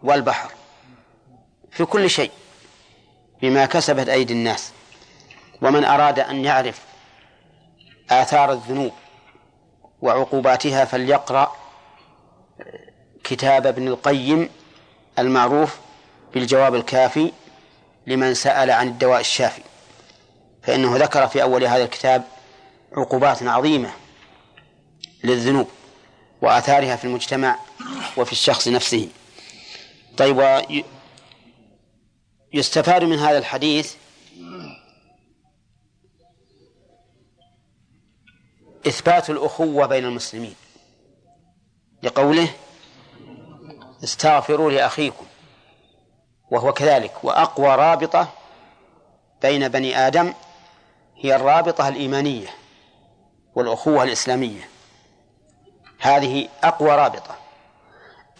والبحر. 0.03 0.51
في 1.71 1.85
كل 1.85 2.09
شيء 2.09 2.31
بما 3.41 3.65
كسبت 3.65 4.09
أيدي 4.09 4.33
الناس. 4.33 4.71
ومن 5.61 5.85
أراد 5.85 6.19
أن 6.19 6.45
يعرف 6.45 6.81
آثار 8.11 8.51
الذنوب 8.51 8.91
وعقوباتها 10.01 10.85
فليقرأ 10.85 11.55
كتاب 13.23 13.67
ابن 13.67 13.87
القيم 13.87 14.49
المعروف 15.19 15.77
بالجواب 16.33 16.75
الكافي 16.75 17.31
لمن 18.07 18.33
سأل 18.33 18.71
عن 18.71 18.87
الدواء 18.87 19.19
الشافي. 19.19 19.61
فإنه 20.69 20.97
ذكر 20.97 21.27
في 21.27 21.41
أول 21.41 21.63
هذا 21.63 21.83
الكتاب 21.83 22.23
عقوبات 22.91 23.43
عظيمة 23.43 23.91
للذنوب 25.23 25.67
وآثارها 26.41 26.95
في 26.95 27.05
المجتمع 27.05 27.59
وفي 28.17 28.31
الشخص 28.31 28.67
نفسه. 28.67 29.09
طيب 30.17 30.37
ويستفاد 32.53 33.03
من 33.03 33.19
هذا 33.19 33.37
الحديث 33.37 33.95
إثبات 38.87 39.29
الأخوة 39.29 39.85
بين 39.85 40.05
المسلمين. 40.05 40.55
لقوله 42.03 42.49
استغفروا 44.03 44.71
لأخيكم 44.71 45.25
وهو 46.51 46.73
كذلك 46.73 47.23
وأقوى 47.23 47.75
رابطة 47.75 48.29
بين 49.41 49.67
بني 49.67 49.97
آدم 50.07 50.33
هي 51.19 51.35
الرابطة 51.35 51.87
الإيمانية 51.87 52.47
والأخوة 53.55 54.03
الإسلامية. 54.03 54.69
هذه 55.99 56.49
أقوى 56.63 56.89
رابطة 56.89 57.35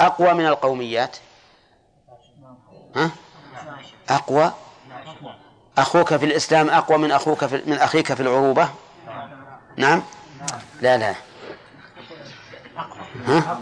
أقوى 0.01 0.33
من 0.33 0.45
القوميات. 0.45 1.17
ها؟ 2.95 3.11
أقوى؟ 4.09 4.53
أخوك 5.77 6.15
في 6.15 6.25
الإسلام 6.25 6.69
أقوى 6.69 6.97
من 6.97 7.11
أخوك 7.11 7.45
في 7.45 7.63
من 7.65 7.77
أخيك 7.77 8.13
في 8.13 8.19
العروبة؟ 8.23 8.69
نعم؟ 9.77 10.03
لا 10.81 10.97
لا. 10.97 11.15
ها؟ 13.25 13.59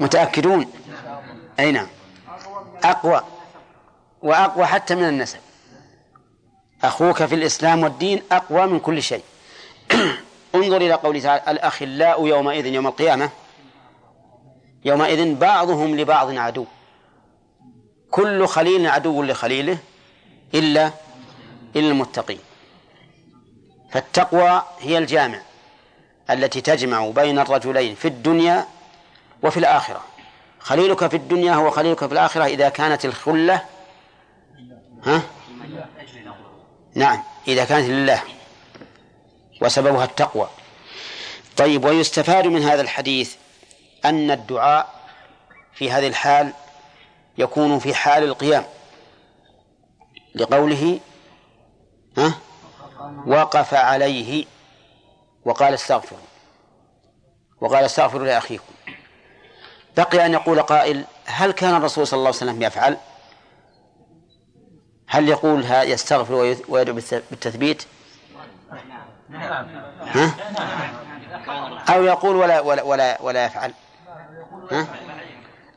متأكدون؟ 0.00 0.72
أي 1.60 1.72
نعم. 1.72 1.86
أقوى. 2.84 3.22
وأقوى 4.22 4.66
حتى 4.66 4.94
من 4.94 5.04
النسب. 5.08 5.38
أخوك 6.84 7.24
في 7.24 7.34
الإسلام 7.34 7.82
والدين 7.82 8.22
أقوى 8.32 8.66
من 8.66 8.80
كل 8.80 9.02
شيء. 9.02 9.22
انظر 10.54 10.76
إلى 10.76 10.92
قوله 10.92 11.20
تعالى 11.20 11.42
الأخلاء 11.48 12.26
يومئذ 12.26 12.66
يوم 12.66 12.86
القيامة. 12.86 13.30
يومئذ 14.84 15.34
بعضهم 15.34 15.96
لبعض 15.96 16.36
عدو. 16.36 16.64
كل 18.10 18.46
خليل 18.46 18.86
عدو 18.86 19.22
لخليله 19.22 19.78
إلا 20.54 20.90
إلا 21.76 21.88
المتقين. 21.88 22.38
فالتقوى 23.90 24.62
هي 24.80 24.98
الجامع 24.98 25.40
التي 26.30 26.60
تجمع 26.60 27.10
بين 27.10 27.38
الرجلين 27.38 27.94
في 27.94 28.08
الدنيا 28.08 28.66
وفي 29.42 29.56
الآخرة. 29.56 30.00
خليلك 30.60 31.06
في 31.06 31.16
الدنيا 31.16 31.54
هو 31.54 31.70
خليلك 31.70 32.06
في 32.06 32.12
الآخرة 32.12 32.44
إذا 32.44 32.68
كانت 32.68 33.04
الخلة 33.04 33.62
ها؟ 35.04 35.22
نعم 36.98 37.22
إذا 37.48 37.64
كانت 37.64 37.88
لله 37.88 38.22
وسببها 39.62 40.04
التقوى. 40.04 40.48
طيب 41.56 41.84
ويستفاد 41.84 42.46
من 42.46 42.62
هذا 42.62 42.80
الحديث 42.82 43.34
أن 44.04 44.30
الدعاء 44.30 44.94
في 45.74 45.90
هذه 45.90 46.08
الحال 46.08 46.52
يكون 47.38 47.78
في 47.78 47.94
حال 47.94 48.22
القيام. 48.22 48.64
لقوله 50.34 51.00
ها؟ 52.18 52.34
وقف 53.26 53.74
عليه 53.74 54.44
وقال 55.44 55.74
استغفروا 55.74 56.20
وقال 57.60 57.84
استغفروا 57.84 58.26
لأخيكم. 58.26 58.72
بقي 59.96 60.26
أن 60.26 60.32
يقول 60.32 60.62
قائل 60.62 61.04
هل 61.26 61.50
كان 61.50 61.74
الرسول 61.74 62.06
صلى 62.06 62.18
الله 62.18 62.28
عليه 62.28 62.36
وسلم 62.36 62.62
يفعل؟ 62.62 62.96
هل 65.08 65.28
يقول 65.28 65.64
يستغفر 65.70 66.34
ويدعو 66.68 66.94
بالتثبيت؟ 67.30 67.82
ها؟ 70.04 70.34
أو 71.88 72.02
يقول 72.04 72.36
ولا 72.36 72.60
ولا 72.60 72.82
ولا, 72.82 73.22
ولا 73.22 73.44
يفعل. 73.44 73.72
ها؟ 74.70 74.86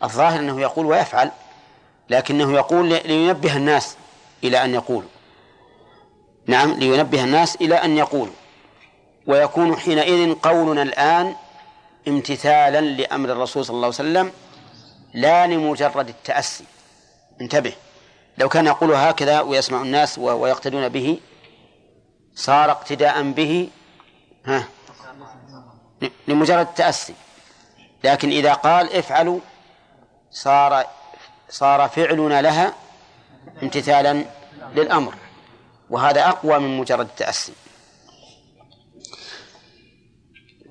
الظاهر 0.04 0.40
أنه 0.40 0.62
يقول 0.62 0.86
ويفعل 0.86 1.32
لكنه 2.10 2.54
يقول 2.54 2.90
لينبه 2.90 3.58
الناس 3.58 3.96
إلى 4.44 4.64
أن 4.64 4.74
يقولوا 4.74 5.10
نعم 6.48 6.72
لينبه 6.72 7.24
الناس 7.24 7.56
إلى 7.56 7.76
أن 7.76 7.98
يقولوا 7.98 8.34
ويكون 9.28 9.78
حينئذ 9.78 10.34
قولنا 10.34 10.82
الآن 10.82 11.36
امتثالا 12.08 12.82
لأمر 12.82 13.32
الرسول 13.32 13.66
صلى 13.66 13.76
الله 13.76 13.86
عليه 13.86 13.96
وسلم 13.96 14.32
لا 15.14 15.48
لمجرد 15.48 16.10
التأسي. 16.10 16.64
انتبه. 17.42 17.74
لو 18.42 18.50
كان 18.50 18.68
يقول 18.68 18.94
هكذا 18.94 19.42
ويسمع 19.42 19.82
الناس 19.82 20.18
ويقتدون 20.18 20.90
به 20.90 21.20
صار 22.36 22.72
اقتداء 22.72 23.32
به 23.32 23.70
ها 24.46 24.68
لمجرد 26.28 26.68
التأسي. 26.68 27.14
لكن 28.04 28.30
إذا 28.30 28.54
قال 28.54 28.94
افعلوا 28.94 29.40
صار 30.32 30.86
صار 31.50 31.90
فعلنا 31.90 32.42
لها 32.42 32.74
امتثالا 33.64 34.26
للأمر. 34.76 35.14
وهذا 35.90 36.30
أقوى 36.30 36.60
من 36.60 36.78
مجرد 36.78 37.06
التأسي. 37.06 37.54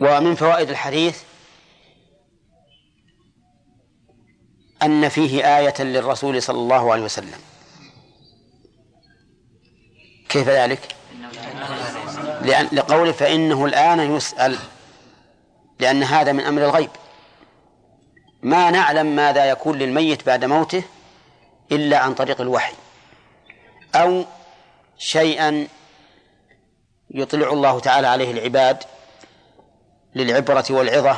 ومن 0.01 0.35
فوائد 0.35 0.71
الحديث 0.71 1.23
أن 4.83 5.09
فيه 5.09 5.59
آية 5.59 5.83
للرسول 5.83 6.43
صلى 6.43 6.59
الله 6.59 6.93
عليه 6.93 7.03
وسلم. 7.03 7.50
كيف 10.31 10.49
ذلك؟ 10.49 10.95
لأن 12.43 12.69
لقوله 12.73 13.13
فإنه 13.13 13.65
الآن 13.65 14.17
يسأل 14.17 14.59
لأن 15.81 16.03
هذا 16.03 16.33
من 16.33 16.41
أمر 16.41 16.63
الغيب. 16.65 16.91
ما 18.43 18.71
نعلم 18.71 19.17
ماذا 19.17 19.45
يكون 19.45 19.79
للميت 19.79 20.27
بعد 20.27 20.45
موته 20.45 20.83
إلا 21.73 21.99
عن 21.99 22.15
طريق 22.15 22.41
الوحي 22.41 22.73
أو 23.95 24.25
شيئا 24.99 25.69
يطلع 27.11 27.53
الله 27.53 27.81
تعالى 27.81 28.07
عليه 28.07 28.31
العباد 28.31 28.83
للعبرة 30.15 30.65
والعظة 30.71 31.17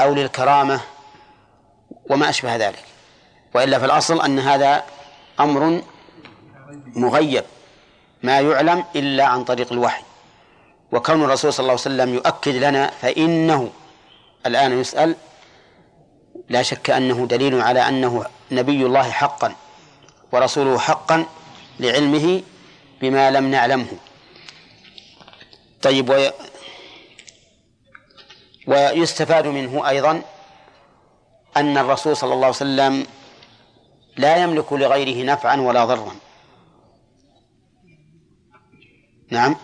أو 0.00 0.14
للكرامة 0.14 0.80
وما 2.10 2.28
أشبه 2.28 2.56
ذلك. 2.56 2.84
وإلا 3.54 3.78
في 3.78 3.84
الأصل 3.84 4.20
أن 4.20 4.38
هذا 4.38 4.84
أمر 5.40 5.82
مغيب. 6.86 7.44
ما 8.22 8.40
يعلم 8.40 8.84
إلا 8.96 9.24
عن 9.24 9.44
طريق 9.44 9.72
الوحي. 9.72 10.02
وكون 10.92 11.24
الرسول 11.24 11.52
صلى 11.52 11.60
الله 11.64 11.72
عليه 11.72 11.80
وسلم 11.80 12.14
يؤكد 12.14 12.54
لنا 12.54 12.90
فإنه 12.90 13.70
الآن 14.46 14.80
يسأل 14.80 15.16
لا 16.48 16.62
شك 16.62 16.90
أنه 16.90 17.26
دليل 17.26 17.60
على 17.60 17.88
أنه 17.88 18.24
نبي 18.52 18.86
الله 18.86 19.10
حقا 19.10 19.54
ورسوله 20.32 20.78
حقا 20.78 21.26
لعلمه 21.80 22.42
بما 23.00 23.30
لم 23.30 23.50
نعلمه. 23.50 23.92
طيب 25.82 26.10
وي 26.10 26.32
ويستفاد 28.66 29.46
منه 29.46 29.88
أيضا 29.88 30.22
أن 31.56 31.78
الرسول 31.78 32.16
صلى 32.16 32.34
الله 32.34 32.46
عليه 32.46 32.56
وسلم 32.56 33.06
لا 34.16 34.36
يملك 34.36 34.72
لغيره 34.72 35.24
نفعا 35.24 35.56
ولا 35.56 35.84
ضرا. 35.84 36.14
نعم. 39.30 39.56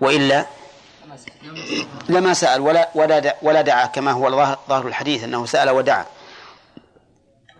وإلا 0.00 0.46
لما 2.08 2.34
سأل 2.34 2.60
ولا 2.60 2.88
ولا 2.94 3.36
ولا 3.42 3.60
دعا 3.60 3.86
كما 3.86 4.12
هو 4.12 4.56
ظاهر 4.68 4.86
الحديث 4.86 5.24
أنه 5.24 5.46
سأل 5.46 5.70
ودعا. 5.70 6.06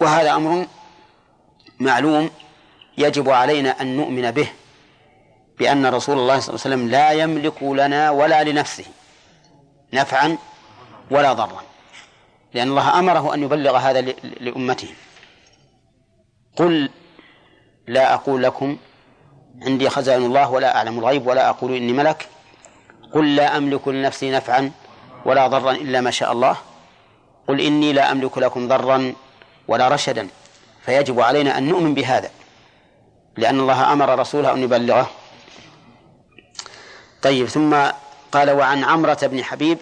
وهذا 0.00 0.32
أمر 0.32 0.66
معلوم 1.80 2.30
يجب 2.98 3.30
علينا 3.30 3.80
أن 3.80 3.96
نؤمن 3.96 4.30
به 4.30 4.48
بأن 5.58 5.86
رسول 5.86 6.18
الله 6.18 6.40
صلى 6.40 6.54
الله 6.54 6.64
عليه 6.64 6.76
وسلم 6.76 6.88
لا 6.88 7.10
يملك 7.10 7.62
لنا 7.62 8.10
ولا 8.10 8.44
لنفسه 8.44 8.84
نفعا 9.92 10.38
ولا 11.10 11.32
ضرا 11.32 11.62
لأن 12.54 12.68
الله 12.68 12.98
أمره 12.98 13.34
أن 13.34 13.42
يبلغ 13.42 13.76
هذا 13.76 14.00
لأمته. 14.40 14.88
قل 16.56 16.90
لا 17.86 18.14
أقول 18.14 18.42
لكم 18.42 18.76
عندي 19.62 19.90
خزائن 19.90 20.24
الله 20.24 20.50
ولا 20.50 20.76
أعلم 20.76 20.98
الغيب 20.98 21.26
ولا 21.26 21.48
أقول 21.48 21.74
إني 21.76 21.92
ملك. 21.92 22.28
قل 23.12 23.36
لا 23.36 23.56
أملك 23.56 23.88
لنفسي 23.88 24.30
نفعا 24.30 24.70
ولا 25.24 25.46
ضرا 25.46 25.72
إلا 25.72 26.00
ما 26.00 26.10
شاء 26.10 26.32
الله. 26.32 26.56
قل 27.48 27.60
إني 27.60 27.92
لا 27.92 28.12
أملك 28.12 28.38
لكم 28.38 28.68
ضرا 28.68 29.14
ولا 29.68 29.88
رشدا. 29.88 30.28
فيجب 30.84 31.20
علينا 31.20 31.58
أن 31.58 31.68
نؤمن 31.68 31.94
بهذا 31.94 32.30
لأن 33.36 33.60
الله 33.60 33.92
أمر 33.92 34.18
رسوله 34.18 34.52
أن 34.52 34.62
يبلغه. 34.62 35.10
طيب 37.22 37.46
ثم 37.46 37.76
قال 38.32 38.50
وعن 38.50 38.84
عمرة 38.84 39.18
بن 39.22 39.44
حبيب 39.44 39.78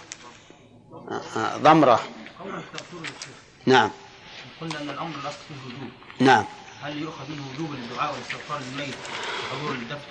ضمرة. 1.62 2.00
نعم. 3.66 3.90
قلنا 4.60 4.80
أن 4.80 4.90
الأمر 4.90 5.14
الأصل 5.22 5.36
فيه 5.48 6.24
نعم. 6.24 6.44
هل 6.82 7.02
يؤخذ 7.02 7.30
منه 7.30 7.42
وجوب 7.54 7.72
الدعاء 7.72 8.12
والاستغفار 8.12 8.60
للميت 8.60 8.94
وحضور 9.52 9.72
الدفن؟ 9.72 10.10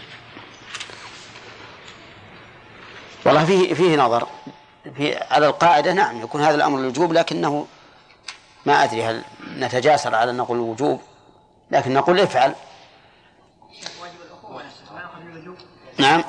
والله 3.26 3.46
فيه 3.46 3.74
فيه 3.74 3.96
نظر. 3.96 4.28
في 4.96 5.16
على 5.16 5.48
القاعدة 5.48 5.94
نعم 5.94 6.22
يكون 6.22 6.42
هذا 6.42 6.56
الأمر 6.56 6.80
الوجوب 6.80 7.14
لكنه 7.14 7.68
ما 8.66 8.84
أدري 8.84 9.04
هل 9.04 9.24
نتجاسر 9.58 10.16
على 10.16 10.32
أن 10.32 10.38
نقول 10.38 10.58
الوجوب 10.58 11.02
لكن 11.72 11.94
نقول 11.94 12.20
افعل. 12.20 12.56
نعم. 15.98 16.24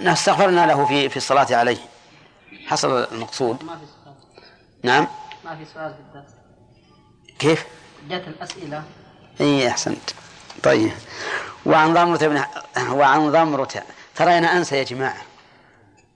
نستغفرنا 0.00 0.66
له 0.66 0.86
في 0.86 1.08
في 1.08 1.16
الصلاة 1.16 1.56
عليه. 1.56 1.78
حصل 2.66 3.04
المقصود. 3.12 3.70
نعم. 4.82 5.06
ما 5.44 5.56
في 5.56 5.64
سؤال 5.64 5.94
في 5.94 6.00
الدرس. 6.00 6.34
كيف؟ 7.38 7.75
جاءت 8.08 8.28
الأسئلة. 8.28 8.82
إي 9.40 9.68
أحسنت. 9.68 10.10
طيب. 10.62 10.92
وعن 11.66 11.94
ضمرة 11.94 12.16
بن 12.26 12.44
وعن 12.90 13.32
ضمرة. 13.32 13.82
ترى 14.16 14.38
أنا 14.38 14.56
أنسى 14.56 14.76
يا 14.76 14.82
جماعة. 14.82 15.22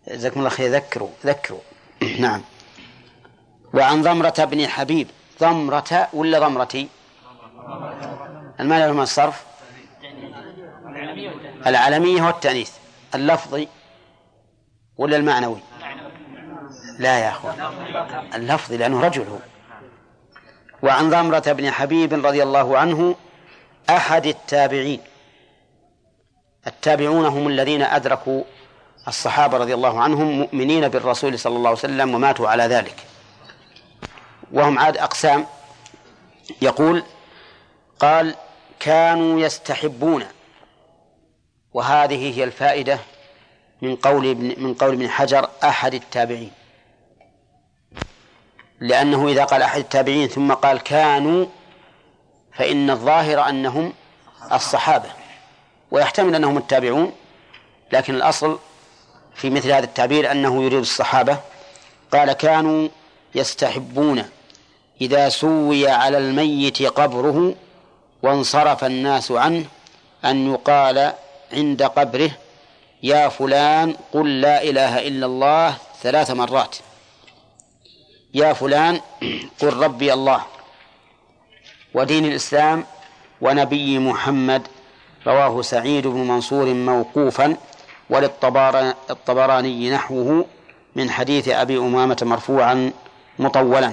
جزاكم 0.08 0.40
الله 0.40 0.50
خير. 0.50 0.72
ذكروا 0.72 1.10
ذكروا. 1.26 1.60
نعم. 2.18 2.42
وعن 3.74 4.02
ضمرة 4.02 4.34
بن 4.38 4.68
حبيب. 4.68 5.08
ضمرة 5.40 6.08
ولا 6.12 6.38
ضمرتي؟ 6.38 6.88
المعنى 8.60 8.92
من 8.92 9.02
الصرف. 9.02 9.44
العلمية 11.66 12.22
والتأنيث. 12.22 12.70
اللفظي 13.14 13.68
ولا 14.96 15.16
المعنوي؟ 15.16 15.60
لا 16.98 17.18
يا 17.18 17.28
أخوان. 17.28 17.54
اللفظي 18.34 18.76
لأنه 18.76 19.00
رجل 19.00 19.22
هو. 19.22 19.38
وعن 20.82 21.10
ضمرة 21.10 21.52
بن 21.52 21.70
حبيب 21.70 22.26
رضي 22.26 22.42
الله 22.42 22.78
عنه 22.78 23.14
أحد 23.90 24.26
التابعين. 24.26 25.00
التابعون 26.66 27.26
هم 27.26 27.48
الذين 27.48 27.82
أدركوا 27.82 28.42
الصحابة 29.08 29.58
رضي 29.58 29.74
الله 29.74 30.00
عنهم 30.00 30.38
مؤمنين 30.38 30.88
بالرسول 30.88 31.38
صلى 31.38 31.56
الله 31.56 31.68
عليه 31.68 31.78
وسلم 31.78 32.14
وماتوا 32.14 32.48
على 32.48 32.62
ذلك. 32.62 32.96
وهم 34.52 34.78
عاد 34.78 34.96
أقسام. 34.96 35.46
يقول 36.62 37.02
قال 37.98 38.34
كانوا 38.80 39.40
يستحبون. 39.40 40.24
وهذه 41.74 42.38
هي 42.38 42.44
الفائدة 42.44 42.98
من 43.82 43.96
قول 43.96 44.30
ابن 44.30 44.54
من 44.62 44.74
قول 44.74 44.92
ابن 44.92 45.08
حجر 45.08 45.48
أحد 45.64 45.94
التابعين. 45.94 46.52
لأنه 48.80 49.28
إذا 49.28 49.44
قال 49.44 49.62
أحد 49.62 49.80
التابعين 49.80 50.28
ثم 50.28 50.52
قال 50.52 50.78
كانوا 50.78 51.46
فإن 52.52 52.90
الظاهر 52.90 53.48
أنهم 53.48 53.92
الصحابة 54.52 55.10
ويحتمل 55.90 56.34
أنهم 56.34 56.58
التابعون 56.58 57.12
لكن 57.92 58.14
الأصل 58.14 58.58
في 59.34 59.50
مثل 59.50 59.72
هذا 59.72 59.84
التعبير 59.84 60.30
أنه 60.30 60.62
يريد 60.62 60.78
الصحابة. 60.78 61.38
قال 62.12 62.32
كانوا 62.32 62.88
يستحبون 63.34 64.24
إذا 65.00 65.28
سوي 65.28 65.88
على 65.88 66.18
الميت 66.18 66.82
قبره 66.82 67.54
وانصرف 68.22 68.84
الناس 68.84 69.32
عنه 69.32 69.64
أن 70.24 70.52
يقال 70.52 71.12
عند 71.52 71.82
قبره 71.82 72.30
يا 73.02 73.28
فلان 73.28 73.96
قل 74.12 74.40
لا 74.40 74.62
إله 74.62 75.08
إلا 75.08 75.26
الله 75.26 75.76
ثلاث 76.02 76.30
مرات. 76.30 76.76
يا 78.34 78.52
فلان 78.52 79.00
قل 79.60 79.72
ربي 79.72 80.12
الله 80.12 80.42
ودين 81.94 82.24
الإسلام 82.24 82.84
ونبي 83.40 83.98
محمد 83.98 84.68
رواه 85.26 85.62
سعيد 85.62 86.06
بن 86.06 86.18
منصور 86.28 86.66
موقوفا 86.74 87.56
وللطبراني 88.10 89.90
نحوه 89.90 90.44
من 90.96 91.10
حديث 91.10 91.48
أبي 91.48 91.78
أمامة 91.78 92.16
مرفوعا 92.22 92.92
مطولا. 93.38 93.92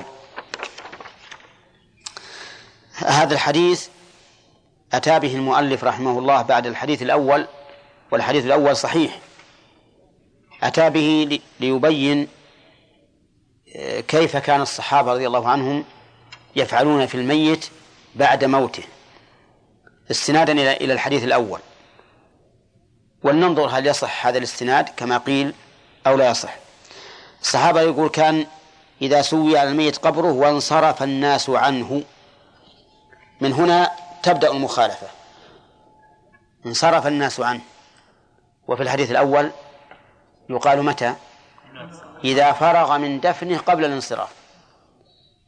هذا 2.95 3.33
الحديث 3.33 3.87
أتى 4.93 5.19
به 5.19 5.35
المؤلف 5.35 5.83
رحمه 5.83 6.19
الله 6.19 6.41
بعد 6.41 6.67
الحديث 6.67 7.01
الأول 7.01 7.47
والحديث 8.11 8.45
الأول 8.45 8.75
صحيح. 8.77 9.19
أتى 10.63 10.89
به 10.89 11.27
لي- 11.29 11.41
ليبين 11.59 12.27
كيف 14.07 14.37
كان 14.37 14.61
الصحابة 14.61 15.13
رضي 15.13 15.27
الله 15.27 15.49
عنهم 15.49 15.85
يفعلون 16.55 17.05
في 17.05 17.15
الميت 17.15 17.69
بعد 18.15 18.45
موته؟ 18.45 18.83
استنادا 20.11 20.53
إلى 20.53 20.93
الحديث 20.93 21.23
الأول. 21.23 21.59
ولننظر 23.23 23.67
هل 23.67 23.87
يصح 23.87 24.27
هذا 24.27 24.37
الاستناد؟ 24.37 24.89
كما 24.97 25.17
قيل 25.17 25.53
أو 26.07 26.15
لا 26.15 26.29
يصح. 26.29 26.55
الصحابة 27.41 27.81
يقول 27.81 28.09
كان 28.09 28.45
إذا 29.01 29.21
سوي 29.21 29.57
على 29.57 29.69
الميت 29.69 29.97
قبره 29.97 30.31
وانصرف 30.31 31.03
الناس 31.03 31.49
عنه. 31.49 32.03
من 33.41 33.53
هنا 33.53 33.91
تبدأ 34.23 34.51
المخالفة. 34.51 35.07
انصرف 36.65 37.07
الناس 37.07 37.39
عنه. 37.39 37.61
وفي 38.67 38.83
الحديث 38.83 39.11
الأول 39.11 39.51
يقال 40.49 40.83
متى؟ 40.83 41.15
إذا 42.23 42.51
فرغ 42.51 42.97
من 42.97 43.19
دفنه 43.19 43.57
قبل 43.57 43.85
الانصراف. 43.85 44.29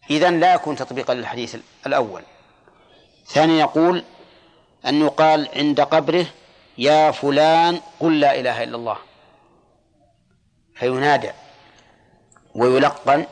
إذن 0.10 0.40
لا 0.40 0.54
يكون 0.54 0.76
تطبيقا 0.76 1.14
للحديث 1.14 1.58
الأول. 1.86 2.24
ثانيا 3.28 3.60
يقول 3.60 4.04
أن 4.86 5.02
يقال 5.02 5.50
عند 5.56 5.82
قبره 5.82 6.26
يا 6.78 7.12
فلان 7.12 7.82
قل 8.00 8.20
لا 8.20 8.40
إله 8.40 8.64
إلا 8.64 8.76
الله. 8.76 8.98
فينادى 10.76 11.32
ويلقن. 12.56 13.26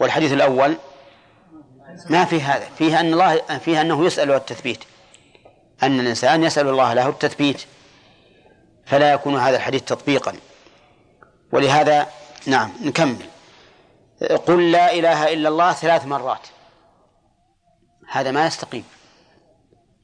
والحديث 0.00 0.32
الأول 0.32 0.76
ما 2.10 2.24
في 2.24 2.42
هذا. 2.42 2.68
فيه 2.78 3.00
أن 3.00 3.12
الله 3.12 3.58
فيه 3.58 3.80
أنه 3.80 4.06
يسأل 4.06 4.30
التثبيت. 4.30 4.84
أن 5.82 6.00
الإنسان 6.00 6.44
يسأل 6.44 6.68
الله 6.68 6.94
له 6.94 7.08
التثبيت. 7.08 7.64
فلا 8.86 9.12
يكون 9.12 9.36
هذا 9.36 9.56
الحديث 9.56 9.82
تطبيقا. 9.82 10.36
ولهذا 11.52 12.06
نعم 12.48 12.70
نكمل. 12.80 13.26
قل 14.46 14.72
لا 14.72 14.92
إله 14.92 15.32
إلا 15.32 15.48
الله 15.48 15.72
ثلاث 15.72 16.06
مرات. 16.06 16.46
هذا 18.08 18.30
ما 18.30 18.46
يستقيم. 18.46 18.84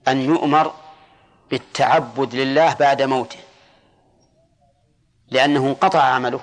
أن 0.09 0.21
يؤمر 0.21 0.73
بالتعبد 1.51 2.35
لله 2.35 2.75
بعد 2.75 3.03
موته. 3.03 3.39
لأنه 5.29 5.67
انقطع 5.67 6.03
عمله. 6.03 6.41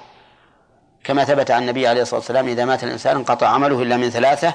كما 1.04 1.24
ثبت 1.24 1.52
عن 1.52 1.62
النبي 1.62 1.88
عليه 1.88 2.02
الصلاة 2.02 2.20
والسلام 2.20 2.48
إذا 2.48 2.66
مات 2.66 2.84
الإنسان 2.84 3.16
انقطع 3.16 3.48
عمله 3.48 3.82
إلا 3.82 3.98
من 3.98 4.10
ثلاثة 4.10 4.54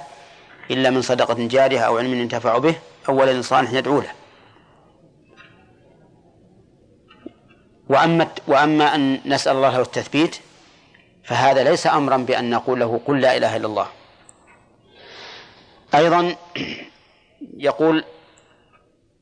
إلا 0.70 0.90
من 0.90 1.02
صدقة 1.02 1.46
جارية 1.46 1.80
أو 1.80 1.98
علم 1.98 2.14
ينتفع 2.14 2.58
به 2.58 2.74
أو 3.08 3.20
ولد 3.20 3.40
صالح 3.40 3.72
يدعو 3.72 4.00
له. 4.00 4.12
وأما 7.88 8.28
وأما 8.46 8.94
أن 8.94 9.20
نسأل 9.26 9.56
الله 9.56 9.70
له 9.70 9.82
التثبيت 9.82 10.36
فهذا 11.26 11.64
ليس 11.64 11.86
أمرا 11.86 12.16
بأن 12.16 12.50
نقول 12.50 12.80
له 12.80 13.00
قل 13.06 13.20
لا 13.20 13.36
إله 13.36 13.56
إلا 13.56 13.66
الله. 13.66 13.86
أيضا 15.94 16.36
يقول 17.56 18.04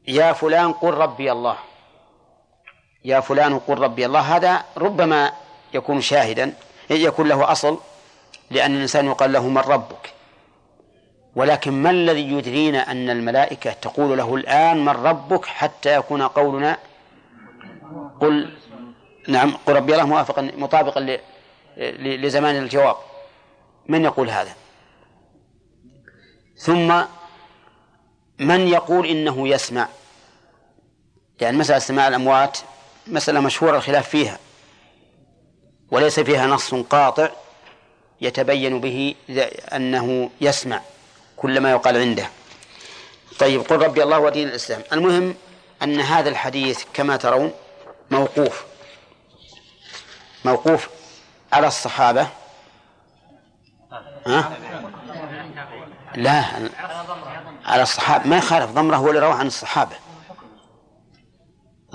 يا 0.08 0.32
فلان 0.32 0.72
قل 0.72 0.94
ربي 0.94 1.32
الله. 1.32 1.56
يا 3.04 3.20
فلان 3.20 3.58
قل 3.58 3.78
ربي 3.78 4.06
الله. 4.06 4.20
هذا 4.20 4.64
ربما 4.76 5.32
يكون 5.74 6.00
شاهدا 6.00 6.52
يكون 6.90 7.28
له 7.28 7.52
أصل 7.52 7.78
لأن 8.50 8.74
الإنسان 8.74 9.06
يقال 9.06 9.32
له 9.32 9.48
من 9.48 9.58
ربك. 9.58 10.12
ولكن 11.36 11.72
ما 11.72 11.90
الذي 11.90 12.32
يدرينا 12.32 12.90
أن 12.90 13.10
الملائكة 13.10 13.72
تقول 13.72 14.18
له 14.18 14.34
الآن 14.34 14.84
من 14.84 14.88
ربك 14.88 15.46
حتى 15.46 15.94
يكون 15.94 16.22
قولنا 16.22 16.78
قل 18.20 18.50
نعم 19.28 19.56
قل 19.66 19.76
ربي 19.76 19.92
الله 19.92 20.06
موافقا 20.06 20.50
مطابقا 20.56 21.18
لزمان 21.76 22.56
الجواب. 22.56 22.96
من 23.88 24.04
يقول 24.04 24.30
هذا؟ 24.30 24.54
ثم 26.56 27.02
من 28.38 28.68
يقول 28.68 29.06
إنه 29.06 29.48
يسمع؟ 29.48 29.88
يعني 31.40 31.56
مسألة 31.56 31.78
سماع 31.78 32.08
الأموات 32.08 32.58
مسألة 33.06 33.40
مشهورة 33.40 33.76
الخلاف 33.76 34.08
فيها. 34.08 34.38
وليس 35.90 36.20
فيها 36.20 36.46
نص 36.46 36.74
قاطع 36.74 37.28
يتبين 38.20 38.80
به 38.80 39.14
أنه 39.72 40.30
يسمع 40.40 40.80
كل 41.36 41.60
ما 41.60 41.70
يقال 41.70 41.96
عنده. 41.96 42.30
طيب 43.38 43.60
قل 43.60 43.76
ربي 43.76 44.02
الله 44.02 44.18
ودين 44.18 44.48
الإسلام. 44.48 44.82
المهم 44.92 45.34
أن 45.82 46.00
هذا 46.00 46.28
الحديث 46.28 46.84
كما 46.94 47.16
ترون 47.16 47.52
موقوف. 48.10 48.64
موقوف 50.44 50.88
على 51.54 51.66
الصحابة؟ 51.66 52.28
ها؟ 54.26 54.52
لا 56.14 56.44
على 57.64 57.82
الصحابة. 57.82 58.26
ما 58.26 58.36
يخالف 58.36 58.70
ضمرة 58.70 58.96
هو 58.96 59.08
اللي 59.08 59.20
رواه 59.20 59.34
عن 59.34 59.46
الصحابة. 59.46 59.96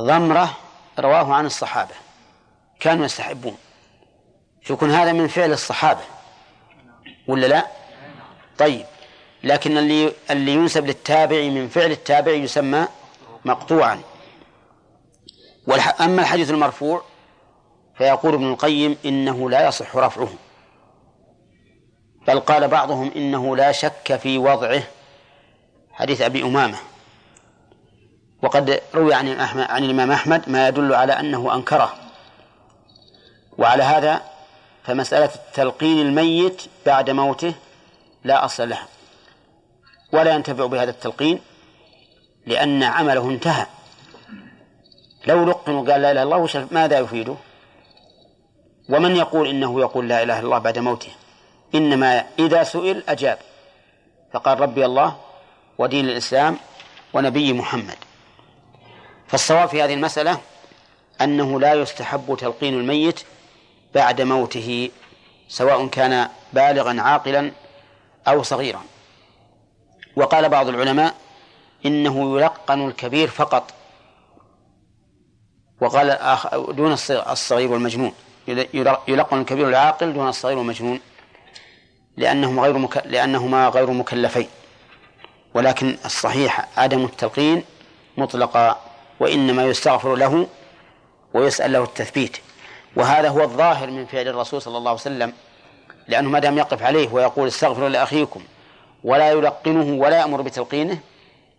ضمرة 0.02 0.58
رواه 1.00 1.34
عن 1.34 1.46
الصحابة. 1.46 1.94
كانوا 2.80 3.06
يستحبون. 3.06 3.58
يكون 4.70 4.92
هذا 4.92 5.12
من 5.12 5.28
فعل 5.28 5.52
الصحابة. 5.52 6.02
ولا 7.28 7.48
لا؟ 7.48 7.68
طيب. 8.58 8.86
لكن 9.44 9.78
اللي 9.78 10.14
اللي 10.32 10.54
ينسب 10.54 10.86
للتابع 10.86 11.42
من 11.42 11.70
فعل 11.70 11.92
التابع 11.92 12.32
يسمى 12.32 12.88
مقطوعا. 13.46 14.02
أما 16.02 16.22
الحديث 16.22 16.50
المرفوع 16.50 17.04
فيقول 18.00 18.34
ابن 18.34 18.52
القيم 18.52 18.98
إنه 19.06 19.50
لا 19.50 19.68
يصح 19.68 19.96
رفعه. 19.96 20.30
بل 22.28 22.40
قال 22.40 22.68
بعضهم 22.68 23.12
إنه 23.16 23.56
لا 23.56 23.72
شك 23.72 24.16
في 24.16 24.38
وضعه. 24.38 24.84
حديث 25.92 26.22
أبي 26.22 26.44
أمامة. 26.44 26.78
وقد 28.44 28.82
روي 28.96 29.14
عن 29.14 29.28
أحمد 29.28 29.66
عن 29.70 29.84
الإمام 29.84 30.12
أحمد 30.12 30.50
ما 30.50 30.68
يدل 30.68 30.94
على 30.94 31.14
أنه 31.14 31.56
أنكره. 31.56 31.94
وعلى 33.58 33.84
هذا 33.84 34.22
فمسألة 34.84 35.32
تلقين 35.54 36.08
الميت 36.08 36.62
بعد 36.86 37.10
موته 37.10 37.54
لا 38.24 38.46
أصل 38.46 38.70
لها. 38.70 38.88
ولا 40.14 40.36
ينتفع 40.36 40.66
بهذا 40.66 40.92
التلقين 40.92 41.40
لأن 42.46 42.84
عمله 42.84 43.30
انتهى. 43.30 43.66
لو 45.28 45.46
لقن 45.46 45.72
وقال 45.72 46.02
لا 46.02 46.12
إله 46.12 46.24
إلا 46.24 46.36
الله 46.36 46.68
ماذا 46.72 47.00
يفيده؟ 47.00 47.36
ومن 48.90 49.16
يقول 49.16 49.48
إنه 49.48 49.80
يقول 49.80 50.10
لا 50.10 50.24
إله 50.24 50.40
إلا 50.40 50.46
الله 50.46 50.58
بعد 50.58 50.80
موته؟ 50.80 51.12
إنما 51.76 52.26
إذا 52.40 52.64
سئل 52.64 53.04
أجاب. 53.10 53.38
فقال 54.34 54.60
ربي 54.60 54.86
الله 54.86 55.16
ودين 55.78 56.06
الإسلام 56.06 56.58
ونبي 57.14 57.54
محمد. 57.54 57.96
فالصواب 59.28 59.70
في 59.70 59.82
هذه 59.84 59.94
المسألة 59.94 60.40
أنه 61.22 61.60
لا 61.60 61.74
يستحب 61.74 62.36
تلقين 62.40 62.74
الميت 62.74 63.20
بعد 63.96 64.22
موته 64.22 64.90
سواء 65.48 65.88
كان 65.88 66.30
بالغا 66.54 67.02
عاقلا 67.02 67.52
أو 68.28 68.44
صغيرا. 68.44 68.82
وقال 70.16 70.50
بعض 70.50 70.68
العلماء 70.68 71.16
إنه 71.86 72.40
يلقن 72.40 72.88
الكبير 72.88 73.28
فقط 73.28 73.74
وقال 75.82 76.18
دون 76.76 76.98
الص- 76.98 77.28
الصغير 77.30 77.72
والمجنون. 77.72 78.14
يلقن 79.08 79.42
الكبير 79.42 79.70
العاقل 79.70 80.14
دون 80.14 80.30
الصغير 80.30 80.58
والمجنون 80.58 81.00
لأنهم 82.18 82.60
غير 82.60 82.78
مك... 82.78 82.98
لأنهما 83.06 83.68
غير 83.70 83.92
مكلفين. 83.92 84.48
ولكن 85.54 85.98
الصحيح 86.06 86.68
عدم 86.78 87.06
التلقين 87.06 87.64
مطلقا 88.18 88.82
وإنما 89.20 89.64
يستغفر 89.66 90.16
له 90.16 90.48
ويسأل 91.34 91.72
له 91.72 91.84
التثبيت. 91.84 92.38
وهذا 92.96 93.30
هو 93.30 93.42
الظاهر 93.42 93.90
من 93.92 94.06
فعل 94.06 94.28
الرسول 94.28 94.62
صلى 94.62 94.78
الله 94.78 94.92
عليه 94.92 95.02
وسلم 95.02 95.34
لأنه 96.08 96.30
ما 96.30 96.40
دام 96.40 96.58
يقف 96.58 96.84
عليه 96.84 97.10
ويقول 97.14 97.48
استغفروا 97.48 97.90
لأخيكم 97.90 98.44
ولا 99.04 99.32
يلقنه 99.32 100.02
ولا 100.02 100.18
يأمر 100.18 100.42
بتلقينه 100.42 101.00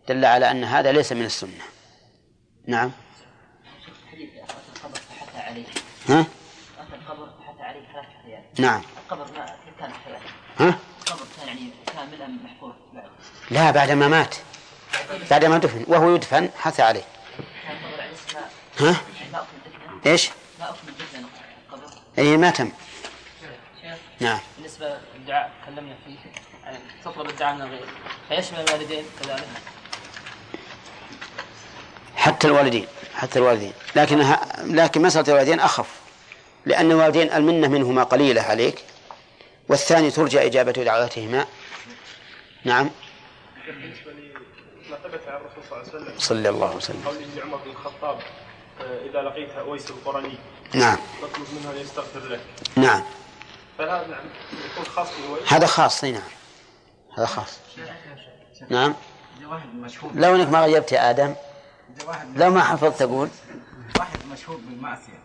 دل 0.08 0.24
على 0.24 0.50
أن 0.50 0.64
هذا 0.64 0.92
ليس 0.92 1.12
من 1.12 1.24
السنة. 1.24 1.64
نعم. 2.66 2.90
ها 6.08 6.20
أتى 6.20 6.94
القبر 6.94 7.28
فحث 7.38 7.60
عليه 7.60 7.80
ثلاث 7.92 8.06
حيات 8.24 8.39
نعم. 8.58 8.82
القبر 9.04 9.24
ما 9.38 9.56
كان 9.80 9.92
حياته 9.92 10.24
ها؟ 10.58 10.78
القبر 11.00 11.24
كان 11.38 11.48
يعني 11.48 11.70
كاملا 11.86 12.26
محفور 12.44 12.74
بعد 12.94 13.08
لا 13.50 13.70
بعد 13.70 13.90
ما 13.90 14.08
مات. 14.08 14.34
بعد 15.30 15.44
ما 15.44 15.58
دفن 15.58 15.84
وهو 15.88 16.14
يدفن 16.14 16.50
حث 16.58 16.80
عليه. 16.80 17.02
ها؟ 18.80 18.96
إيش؟ 20.06 20.30
ما 20.60 20.64
أكمل 20.64 20.94
دفنه 20.98 21.28
القبر 21.68 21.92
اي 22.18 22.36
ما 22.36 22.50
تم. 22.50 22.72
نعم. 24.20 24.38
بالنسبة 24.56 24.98
للدعاء 25.14 25.52
تكلمنا 25.62 25.94
فيه. 26.06 26.16
يعني 26.64 26.78
تطلب 27.04 27.30
الدعاء 27.30 27.54
من 27.54 27.62
الغير 27.62 27.88
فيشمل 28.28 28.60
الوالدين 28.60 29.04
كذلك. 29.22 29.48
حتى 32.16 32.46
الوالدين 32.46 32.86
حتى 33.14 33.38
الوالدين. 33.38 33.72
لكن 33.96 34.36
لكن 34.58 35.02
مسألة 35.02 35.32
الوالدين 35.32 35.60
أخف. 35.60 35.99
لأن 36.66 36.90
الوالدين 36.90 37.32
المنة 37.32 37.68
منهما 37.68 38.02
قليلة 38.02 38.42
عليك 38.42 38.84
والثاني 39.68 40.10
ترجى 40.10 40.46
إجابة 40.46 40.72
دعواتهما. 40.72 41.46
نعم. 42.64 42.90
ثبت 45.04 45.20
عن 45.28 45.40
الرسول 45.40 45.64
صلى 45.64 45.78
الله 45.78 45.96
عليه 45.96 46.06
وسلم. 46.06 46.18
صلى 46.18 46.48
الله 46.48 46.66
عليه 46.66 46.76
وسلم 46.76 47.02
قول 47.06 47.16
لعمر 47.36 47.56
بن 47.56 47.70
الخطاب 47.70 48.18
آه، 48.80 49.08
إذا 49.10 49.22
لقيت 49.22 49.50
أويس 49.50 49.90
القرني 49.90 50.38
نعم. 50.74 50.96
فاطلب 51.20 51.46
منه 51.60 51.70
أن 51.70 51.76
يستغفر 51.76 52.28
لك 52.28 52.40
نعم. 52.76 53.02
فهذا 53.78 54.06
نعم 54.06 54.24
يكون 54.72 54.84
خاص 54.84 55.08
بأويس؟ 55.20 55.52
هذا 55.52 55.66
خاص 55.66 56.04
أي 56.04 56.12
نعم. 56.12 56.22
هذا 57.18 57.26
خاص. 57.26 57.58
نعم. 58.68 58.94
إذا 59.38 59.48
واحد 59.48 59.74
مشهور. 59.74 60.12
لو 60.14 60.34
إنك 60.34 60.48
ما 60.48 60.64
غيبت 60.64 60.92
يا 60.92 61.10
آدم 61.10 61.34
لو 62.36 62.50
ما 62.50 62.60
حفظت 62.60 62.98
تقول. 62.98 63.28
واحد 63.98 64.18
مشهور 64.32 64.56
بالمعصية. 64.56 65.19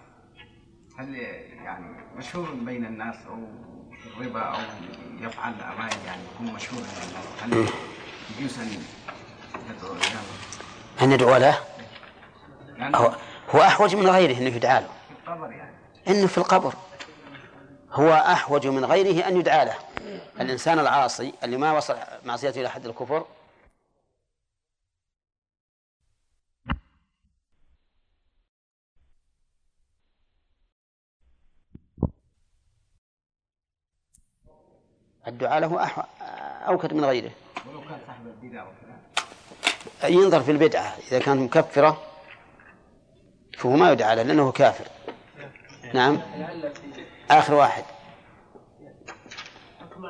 هل 0.98 1.16
يعني 1.64 1.86
مشهور 2.18 2.52
بين 2.52 2.86
الناس 2.86 3.16
أو 3.30 3.38
الربا 4.08 4.40
أو 4.40 4.60
يفعل 5.20 5.54
أعمال 5.62 5.92
يعني 6.06 6.22
يكون 6.34 6.54
مشهور 6.54 6.82
بين 6.82 7.10
الناس؟ 7.10 7.26
هل 7.44 7.68
يجوز 8.40 8.60
أن 8.60 8.84
يدعو 9.70 9.94
له؟ 9.94 10.22
أن 11.02 11.10
ندعو 11.10 11.38
له؟ 11.38 11.60
لأنه 12.78 12.98
هو, 12.98 13.16
هو 13.52 13.62
أحوج 13.62 13.96
من 13.96 14.08
غيره 14.08 14.38
انه 14.38 14.56
يدعى 14.56 14.82
له. 14.82 14.88
في 14.88 15.30
القبر 15.32 15.52
يعني. 15.52 15.76
انه 16.08 16.28
في 16.28 16.38
القبر. 16.38 16.74
هو 17.92 18.14
أحوج 18.14 18.68
من 18.68 18.86
غيره 18.86 19.28
أن 19.28 19.38
يدعى 19.38 19.66
له. 19.66 19.76
الإنسان 20.40 20.80
العاصي 20.80 21.34
اللي 21.44 21.58
ما 21.58 21.72
وصل 21.72 21.96
معصيته 22.26 22.62
إلى 22.62 22.70
حد 22.70 22.86
الكفر 22.86 23.26
الدعاء 35.28 35.60
له 35.60 35.84
أحو... 35.84 36.02
أوكد 36.68 36.94
من 36.94 37.06
غيره. 37.06 37.32
ولو 37.70 37.82
كان 37.82 38.00
صاحب 38.08 38.28
البدع 38.44 38.64
وكذا. 38.64 40.10
ينظر 40.10 40.40
في 40.42 40.52
البدعة 40.52 40.96
إذا 41.12 41.20
كانت 41.20 41.42
مكفرة 41.42 42.02
فهو 43.58 43.72
ما 43.72 43.92
يدعى 43.92 44.16
له 44.16 44.22
لأنه 44.24 44.52
كافر. 44.52 44.86
نعم. 45.94 46.22
آخر 47.32 47.54
واحد. 47.54 47.84
حكم 49.82 50.04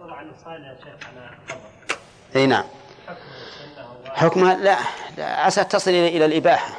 وضع 0.00 0.20
النصارى 0.20 0.54
يا 0.54 0.78
شيخ 0.84 1.08
على 1.08 1.30
قبر 1.48 1.60
إي 2.36 2.46
نعم. 2.46 2.64
حكمها 4.04 4.54
لا, 4.54 4.78
لا 5.16 5.40
عسى 5.40 5.64
تصل 5.64 5.90
إلى 5.90 6.08
إلى 6.08 6.24
الإباحة. 6.24 6.78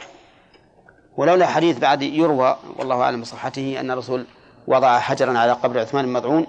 ولولا 1.17 1.47
حديث 1.47 1.77
بعد 1.79 2.01
يروى 2.01 2.57
والله 2.77 3.01
أعلم 3.01 3.21
بصحته 3.21 3.79
أن 3.79 3.91
الرسول 3.91 4.25
وضع 4.67 4.99
حجرا 4.99 5.37
على 5.37 5.51
قبر 5.51 5.79
عثمان 5.79 6.05
المضعون 6.05 6.47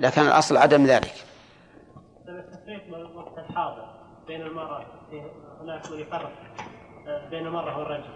لكان 0.00 0.26
الأصل 0.26 0.56
عدم 0.56 0.86
ذلك. 0.86 1.14
التفريق 2.28 2.84
بين 2.84 2.94
الوقت 2.94 3.38
الحاضر 3.38 3.84
بين 4.26 4.42
المرأة 4.42 4.86
هناك 5.60 5.90
من 5.90 5.98
يفرق 5.98 6.32
آه، 7.08 7.28
بين 7.28 7.46
المرأة 7.46 7.78
والرجل. 7.78 8.10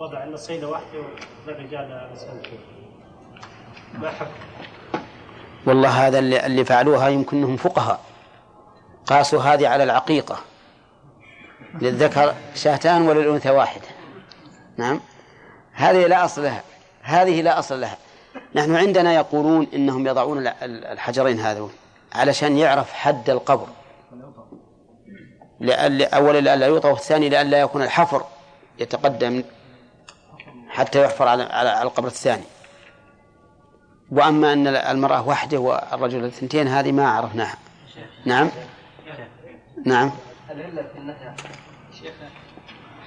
وضع 0.00 0.24
النصيلة 0.24 0.68
وحده 0.68 1.02
والرجال 1.46 2.10
مسألتين 2.12 2.60
ما 3.94 4.10
حكم؟ 4.10 4.30
والله 5.66 6.06
هذا 6.06 6.18
اللي, 6.18 6.46
اللي 6.46 6.64
فعلوها 6.64 7.08
يمكنهم 7.08 7.56
فقهاء. 7.56 8.00
قاسوا 9.06 9.42
هذه 9.42 9.68
على 9.68 9.84
العقيقة. 9.84 10.38
للذكر 11.74 12.34
شاتان 12.54 13.02
وللأنثى 13.02 13.50
واحدة. 13.50 13.88
نعم؟ 14.76 15.00
هذه 15.72 16.06
لا 16.06 16.24
أصل 16.24 16.42
لها. 16.42 16.62
هذه 17.02 17.42
لا 17.42 17.58
أصل 17.58 17.80
لها. 17.80 17.96
نحن 18.54 18.76
عندنا 18.76 19.14
يقولون 19.14 19.66
إنهم 19.74 20.06
يضعون 20.06 20.38
ال- 20.38 20.48
ال- 20.48 20.84
الحجرين 20.84 21.40
هذول 21.40 21.70
علشان 22.12 22.58
يعرف 22.58 22.92
حد 22.92 23.30
القبر. 23.30 23.66
لأن 25.60 26.02
اولا 26.02 26.38
لئلا 26.40 26.66
يوطى 26.66 26.88
والثاني 26.88 27.28
لئلا 27.28 27.60
يكون 27.60 27.82
الحفر 27.82 28.24
يتقدم 28.78 29.44
حتى 30.68 31.02
يحفر 31.02 31.28
على 31.28 31.42
على 31.42 31.82
القبر 31.82 32.06
الثاني. 32.08 32.44
وأما 34.10 34.52
أن 34.52 34.66
المرأة 34.66 35.28
وحده 35.28 35.58
والرجل 35.58 36.24
اثنتين 36.24 36.68
هذه 36.68 36.92
ما 36.92 37.08
عرفناها. 37.08 37.56
نعم؟ 38.24 38.50
نعم؟ 39.86 40.10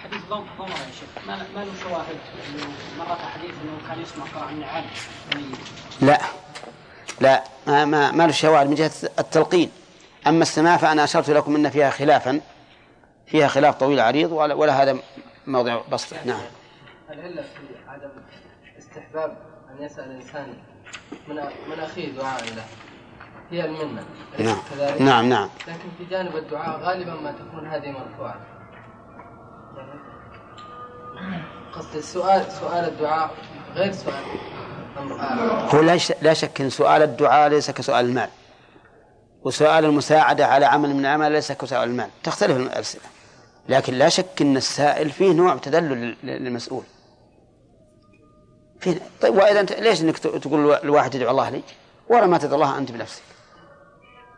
حديث 0.05 0.21
ضم 0.29 0.45
ضمر 0.57 0.69
يا 0.69 0.91
شيخ. 0.99 1.27
ما 1.27 1.35
ما 1.55 1.65
له 1.65 1.71
شواهد 1.83 2.17
إنه 2.49 2.67
مرة 2.99 3.15
حديث 3.15 3.51
إنه 3.63 3.87
كان 3.87 4.01
يسمع 4.01 4.49
النعال 4.49 4.83
ميت 5.35 5.57
لا. 6.01 6.21
لا. 7.21 7.43
ما 7.67 7.85
ما, 7.85 8.11
ما 8.11 8.23
له 8.23 8.31
شواهد 8.31 8.67
من 8.67 8.75
جهة 8.75 8.91
التلقين. 9.19 9.71
أما 10.27 10.41
السماع 10.41 10.77
فأنا 10.77 11.03
أشرت 11.03 11.29
لكم 11.29 11.55
إن 11.55 11.69
فيها 11.69 11.89
خلافا. 11.89 12.41
فيها 13.27 13.47
خلاف 13.47 13.75
طويل 13.75 13.99
عريض 13.99 14.31
ولا, 14.31 14.53
ولا 14.53 14.83
هذا 14.83 14.97
موضع 15.47 15.81
بسطه 15.91 16.17
نعم. 16.25 16.41
العلة 17.09 17.41
في 17.41 17.89
عدم 17.89 18.09
استحباب 18.77 19.37
أن 19.69 19.85
يسأل 19.85 20.11
الإنسان 20.11 20.53
من 21.27 21.35
من 21.69 21.79
أخيه 21.79 22.11
دعاء 22.11 22.43
له 22.43 22.65
هي 23.51 23.65
المنة. 23.65 24.05
أليس 24.39 24.47
نعم. 24.47 24.57
كذلك؟ 24.71 25.01
نعم 25.01 25.29
نعم. 25.29 25.49
لكن 25.67 25.89
في 25.97 26.05
جانب 26.05 26.35
الدعاء 26.35 26.79
غالبا 26.79 27.13
ما 27.13 27.31
تكون 27.31 27.67
هذه 27.67 27.91
مرفوعة. 27.91 28.54
قصد 31.73 31.95
السؤال 31.95 32.51
سؤال 32.51 32.85
الدعاء 32.87 33.31
غير 33.75 33.91
سؤال 33.91 34.23
هو 35.75 35.81
لا 35.81 35.97
لا 36.21 36.33
شك 36.33 36.61
ان 36.61 36.69
سؤال 36.69 37.01
الدعاء 37.01 37.49
ليس 37.49 37.71
كسؤال 37.71 38.05
المال 38.05 38.29
وسؤال 39.43 39.85
المساعدة 39.85 40.45
على 40.47 40.65
عمل 40.65 40.93
من 40.93 40.99
الأعمال 40.99 41.31
ليس 41.31 41.51
كسؤال 41.51 41.89
المال 41.89 42.09
تختلف 42.23 42.57
الأسئلة 42.57 43.03
لكن 43.69 43.93
لا 43.93 44.09
شك 44.09 44.41
أن 44.41 44.57
السائل 44.57 45.09
فيه 45.09 45.33
نوع 45.33 45.57
تدلل 45.57 46.15
لل- 46.23 46.43
للمسؤول 46.43 46.83
فيه 48.79 49.01
طيب 49.21 49.35
وإذا 49.35 49.59
أنت 49.59 49.71
ليش 49.71 50.01
أنك 50.01 50.17
تقول 50.17 50.73
الواحد 50.73 51.09
تدعو 51.11 51.31
الله 51.31 51.49
لي 51.49 51.63
ولا 52.09 52.25
ما 52.27 52.37
تدعو 52.37 52.55
الله 52.55 52.77
أنت 52.77 52.91
بنفسك 52.91 53.23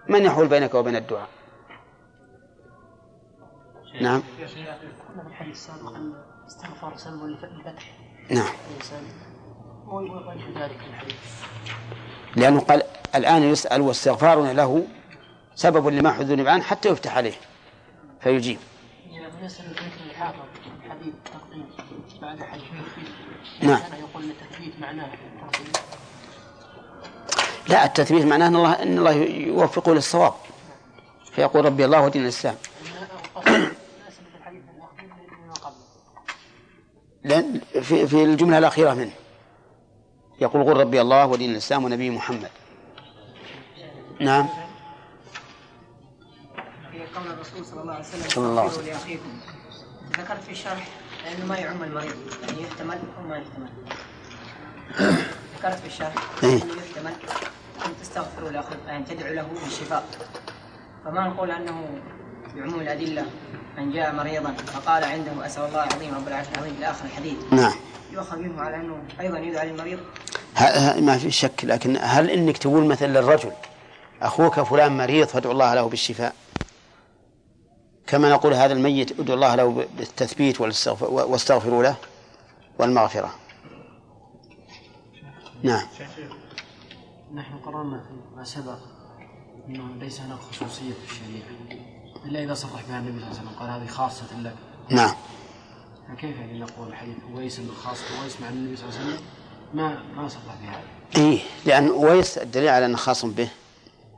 من 0.09 0.23
يحول 0.23 0.47
بينك 0.47 0.73
وبين 0.73 0.95
الدعاء 0.95 1.27
نعم 4.01 4.23
الحديث 5.27 5.55
السابق 5.55 5.93
استغفار 6.47 6.97
سلم 6.97 7.27
للفتح 7.27 7.91
نعم. 8.29 8.53
ذلك 10.55 10.79
الحديث. 10.89 11.15
لأنه 12.35 12.59
قال 12.59 12.83
الآن 13.15 13.43
يسأل 13.43 13.81
واستغفار 13.81 14.51
له 14.53 14.87
سبب 15.55 15.87
لما 15.87 16.11
حذر 16.11 16.49
عنه 16.49 16.63
حتى 16.63 16.89
يفتح 16.89 17.17
عليه 17.17 17.33
فيجيب. 18.21 18.57
يسأل 19.41 19.65
الذكر 19.65 19.83
الحافظ 20.09 20.39
الحديث 20.85 21.13
تقديم 21.25 21.65
بعد 22.21 22.43
حديث. 22.43 22.63
نعم. 23.61 23.79
يقول 23.99 24.23
التثبيت 24.23 24.79
معناه 24.79 25.09
لا 27.67 27.85
التثبيت 27.85 28.25
معناه 28.25 28.47
إن 28.47 28.55
الله 28.55 28.73
إن 28.83 28.97
الله 28.97 29.11
يوفقه 29.11 29.93
للصواب. 29.93 30.33
فيقول 31.31 31.65
ربي 31.65 31.85
الله 31.85 32.01
ودين 32.01 32.23
الإسلام 32.23 32.55
يثبت 33.37 33.67
الحديث 34.39 34.61
الاخير 34.77 35.09
لما 35.43 35.53
قبله 35.53 35.75
لأن 37.27 37.61
في 37.81 38.07
في 38.07 38.23
الجملة 38.23 38.57
الأخيرة 38.57 38.93
منه. 38.93 39.11
يقول 40.41 40.63
قل 40.63 40.79
ربي 40.79 41.01
الله 41.01 41.25
ودين 41.25 41.51
الإسلام 41.51 41.83
ونبي 41.83 42.09
محمد. 42.09 42.49
نعم. 44.19 44.47
في 46.91 46.99
قول 47.15 47.27
الرسول 47.27 47.65
صلى 47.65 47.81
الله 47.81 47.93
عليه 47.93 48.05
وسلم 48.05 48.29
صلى 48.29 48.45
الله 48.45 48.61
عليه 48.61 48.71
استغفروا 48.71 48.93
لأخيكم. 48.93 49.39
ذكرت 50.17 50.43
في 50.43 50.51
الشرح 50.51 50.87
أنه 51.27 51.45
ما 51.45 51.57
يعم 51.57 51.83
المريض 51.83 52.15
يعني 52.41 52.63
يحتمل 52.63 52.99
أو 53.17 53.27
ما 53.29 53.37
يحتمل. 53.37 53.69
ذكرت 55.57 55.79
في 55.79 55.87
الشرح 55.87 56.15
إيه. 56.43 56.63
انه 56.63 56.73
يحتمل 56.73 57.13
أن 57.85 57.91
تستغفروا 58.01 58.49
لأخيكم 58.49 58.87
يعني 58.87 59.05
تدعو 59.05 59.33
له 59.33 59.47
بالشفاء. 59.63 60.05
فما 61.05 61.27
نقول 61.27 61.51
أنه 61.51 62.01
بعموم 62.57 62.79
الأدلة 62.81 63.25
من 63.77 63.91
جاء 63.91 64.15
مريضا 64.15 64.53
فقال 64.53 65.03
عنده 65.03 65.45
أسأل 65.45 65.63
الله 65.63 65.83
العظيم 65.83 66.15
رب 66.15 66.27
العرش 66.27 66.47
العظيم 66.55 66.73
إلى 66.77 66.89
آخر 66.89 67.05
الحديث. 67.05 67.37
نعم. 67.51 67.73
يؤخذ 68.11 68.37
منه 68.37 68.61
على 68.61 68.75
أنه 68.75 69.03
أيضا 69.19 69.37
يدعى 69.39 69.67
للمريض. 69.69 69.99
ما 70.99 71.17
في 71.17 71.31
شك 71.31 71.65
لكن 71.65 71.97
هل 72.01 72.29
إنك 72.29 72.57
تقول 72.57 72.85
مثلا 72.85 73.07
للرجل 73.07 73.51
أخوك 74.21 74.59
فلان 74.59 74.97
مريض 74.97 75.27
فادعو 75.27 75.51
الله 75.51 75.73
له 75.75 75.89
بالشفاء؟ 75.89 76.35
كما 78.07 78.29
نقول 78.31 78.53
هذا 78.53 78.73
الميت 78.73 79.19
ادعو 79.19 79.35
الله 79.35 79.55
له 79.55 79.87
بالتثبيت 79.97 80.61
والاستغفر- 80.61 81.09
واستغفروا 81.09 81.83
له 81.83 81.95
والمغفرة. 82.79 83.35
نعم. 85.63 85.87
نحن 87.35 87.57
قررنا 87.65 88.03
فيما 88.07 88.43
سبق 88.43 88.77
إنه 89.67 89.95
ليس 89.99 90.19
هناك 90.21 90.39
خصوصية 90.39 90.93
في 90.93 91.11
الشريعة. 91.11 91.86
إلا 92.27 92.43
إذا 92.43 92.53
صرح 92.53 92.81
بها 92.89 92.99
النبي 92.99 93.19
صلى 93.19 93.29
الله 93.29 93.39
عليه 93.39 93.49
وسلم 93.49 93.59
قال 93.59 93.69
هذه 93.69 93.87
خاصة 93.87 94.39
لك. 94.41 94.55
نعم. 94.89 95.15
فكيف 96.07 96.37
يعني 96.37 96.59
نقول 96.59 96.95
حديث 96.95 97.15
أويس 97.33 97.59
أنه 97.59 97.73
خاص 97.73 97.97
أويس 98.21 98.41
مع 98.41 98.49
النبي 98.49 98.75
صلى 98.75 98.89
الله 98.89 98.99
عليه 98.99 99.09
وسلم؟ 99.09 99.25
ما 99.73 100.03
ما 100.15 100.27
صح 100.27 100.39
في 100.39 100.67
هذا 100.67 100.81
إيه 101.17 101.39
لأن 101.65 101.87
أويس 101.87 102.37
الدليل 102.37 102.69
على 102.69 102.85
أنه 102.85 102.97
خاص 102.97 103.25
به 103.25 103.49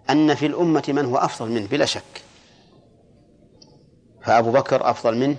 أن 0.10 0.36
في 0.36 0.46
الأمة 0.46 0.84
من 0.88 1.06
هو 1.06 1.18
أفضل 1.18 1.52
منه 1.52 1.68
بلا 1.68 1.86
شك. 1.86 2.24
فأبو 4.26 4.52
بكر 4.52 4.90
أفضل 4.90 5.18
منه 5.18 5.36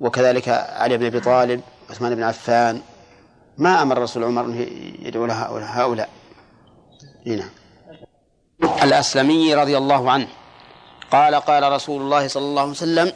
وكذلك 0.00 0.48
علي 0.48 0.98
بن 0.98 1.06
أبي 1.06 1.20
طالب 1.20 1.60
عثمان 1.90 2.14
بن 2.14 2.22
عفان. 2.22 2.80
ما 3.58 3.82
أمر 3.82 3.96
الرسول 3.96 4.24
عمر 4.24 4.44
أن 4.44 4.66
يدعو 4.98 5.26
لها 5.26 5.82
هؤلاء 5.82 6.08
هنا 7.26 7.48
الأسلمي 8.82 9.54
رضي 9.54 9.78
الله 9.78 10.10
عنه. 10.10 10.28
قال 11.12 11.34
قال 11.34 11.72
رسول 11.72 12.02
الله 12.02 12.28
صلى 12.28 12.44
الله 12.44 12.60
عليه 12.60 12.70
وسلم 12.70 13.12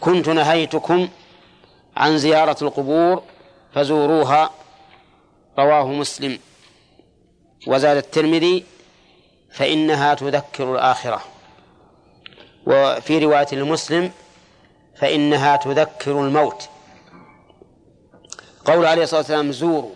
كنت 0.00 0.28
نهيتكم 0.28 1.08
عن 1.96 2.18
زيارة 2.18 2.56
القبور 2.62 3.22
فزوروها 3.74 4.50
رواه 5.58 5.86
مسلم. 5.86 6.38
وزاد 7.66 7.96
الترمذي 7.96 8.64
فإنها 9.52 10.14
تذكر 10.14 10.74
الآخرة 10.74 11.22
وفي 12.66 13.18
رواية 13.18 13.46
المسلم 13.52 14.10
فإنها 14.96 15.56
تذكر 15.56 16.24
الموت 16.24 16.68
قول 18.64 18.86
عليه 18.86 19.02
الصلاة 19.02 19.20
والسلام 19.20 19.52
زوروا 19.52 19.94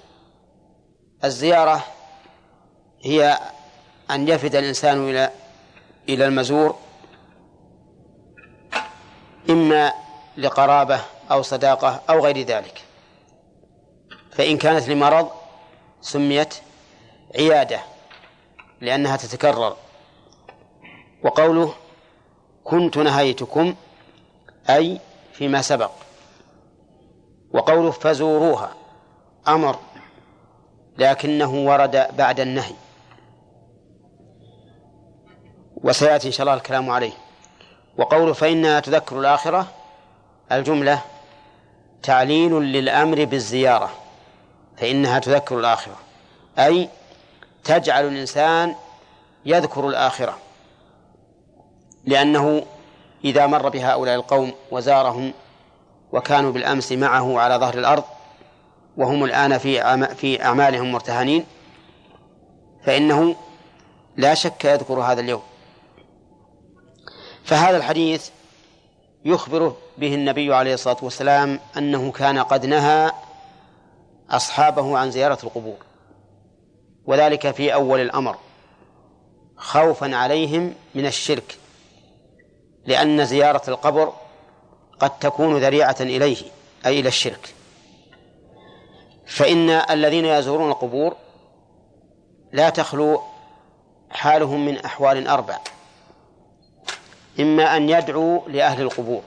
الزيارة 1.25 1.85
هي 3.05 3.39
أن 4.11 4.29
يفد 4.29 4.55
الإنسان 4.55 5.09
إلى 5.11 5.31
إلى 6.09 6.27
المزور 6.27 6.77
إما 9.51 9.93
لقرابة 10.37 11.01
أو 11.31 11.43
صداقة 11.43 12.01
أو 12.11 12.25
غير 12.25 12.39
ذلك. 12.39 12.83
فإن 14.33 14.59
كانت 14.59 14.89
لمرض 14.89 15.31
سميت 16.01 16.55
عيادة 17.39 17.81
لأنها 18.81 19.17
تتكرر. 19.17 19.77
وقوله 21.23 21.75
كنت 22.65 22.99
نهيتكم 22.99 23.75
أي 24.71 25.01
فيما 25.33 25.63
سبق. 25.63 25.91
وقوله 27.53 27.91
فزوروها 27.91 28.75
أمر 29.49 29.79
لكنه 30.99 31.55
ورد 31.55 32.17
بعد 32.17 32.41
النهي. 32.41 32.75
وسيأتي 35.85 36.27
إن 36.27 36.33
شاء 36.33 36.43
الله 36.43 36.55
الكلام 36.55 36.91
عليه. 36.91 37.13
وقوله 37.99 38.33
فإنها 38.33 38.81
تذكر 38.81 39.21
الآخرة 39.21 39.67
الجملة 40.53 41.01
تعليل 42.03 42.53
للأمر 42.53 43.25
بالزيارة 43.25 43.91
فإنها 44.77 45.19
تذكر 45.19 45.59
الآخرة. 45.59 45.97
أي 46.59 46.89
تجعل 47.65 48.09
الإنسان 48.09 48.75
يذكر 49.47 49.89
الآخرة 49.89 50.39
لأنه 52.05 52.67
إذا 53.25 53.47
مر 53.47 53.69
بهؤلاء 53.69 54.15
القوم 54.15 54.53
وزارهم 54.71 55.33
وكانوا 56.13 56.53
بالأمس 56.53 56.93
معه 56.93 57.41
على 57.41 57.55
ظهر 57.57 57.75
الأرض 57.75 58.05
وهم 58.97 59.25
الآن 59.25 59.59
في 59.59 60.07
في 60.15 60.45
أعمالهم 60.45 60.93
مرتهنين 60.93 61.47
فإنه 62.85 63.37
لا 64.17 64.35
شك 64.35 64.65
يذكر 64.65 65.01
هذا 65.01 65.21
اليوم. 65.21 65.43
فهذا 67.45 67.77
الحديث 67.77 68.29
يخبر 69.25 69.75
به 69.99 70.15
النبي 70.15 70.55
عليه 70.55 70.75
الصلاة 70.75 70.97
والسلام 71.03 71.61
أنه 71.77 72.13
كان 72.13 72.39
قد 72.39 72.67
نهى 72.67 73.13
أصحابه 74.31 74.99
عن 74.99 75.11
زيارة 75.11 75.39
القبور 75.45 75.77
وذلك 77.07 77.51
في 77.51 77.75
أول 77.75 78.01
الأمر 78.01 78.37
خوفا 79.57 80.17
عليهم 80.17 80.75
من 80.95 81.07
الشرك 81.07 81.59
لأن 82.87 83.25
زيارة 83.25 83.63
القبر 83.69 84.13
قد 85.01 85.19
تكون 85.19 85.59
ذريعة 85.59 85.97
إليه 86.01 86.37
أي 86.87 87.01
إلى 87.01 87.09
الشرك. 87.09 87.55
فإن 89.27 89.71
الذين 89.71 90.25
يزورون 90.25 90.71
القبور 90.71 91.17
لا 92.53 92.71
تخلو 92.71 93.23
حالهم 94.11 94.67
من 94.67 94.79
أحوال 94.79 95.29
أربع. 95.29 95.59
إما 97.41 97.77
أن 97.77 97.89
يدعوا 97.89 98.49
لأهل 98.49 98.83
القبور 98.83 99.23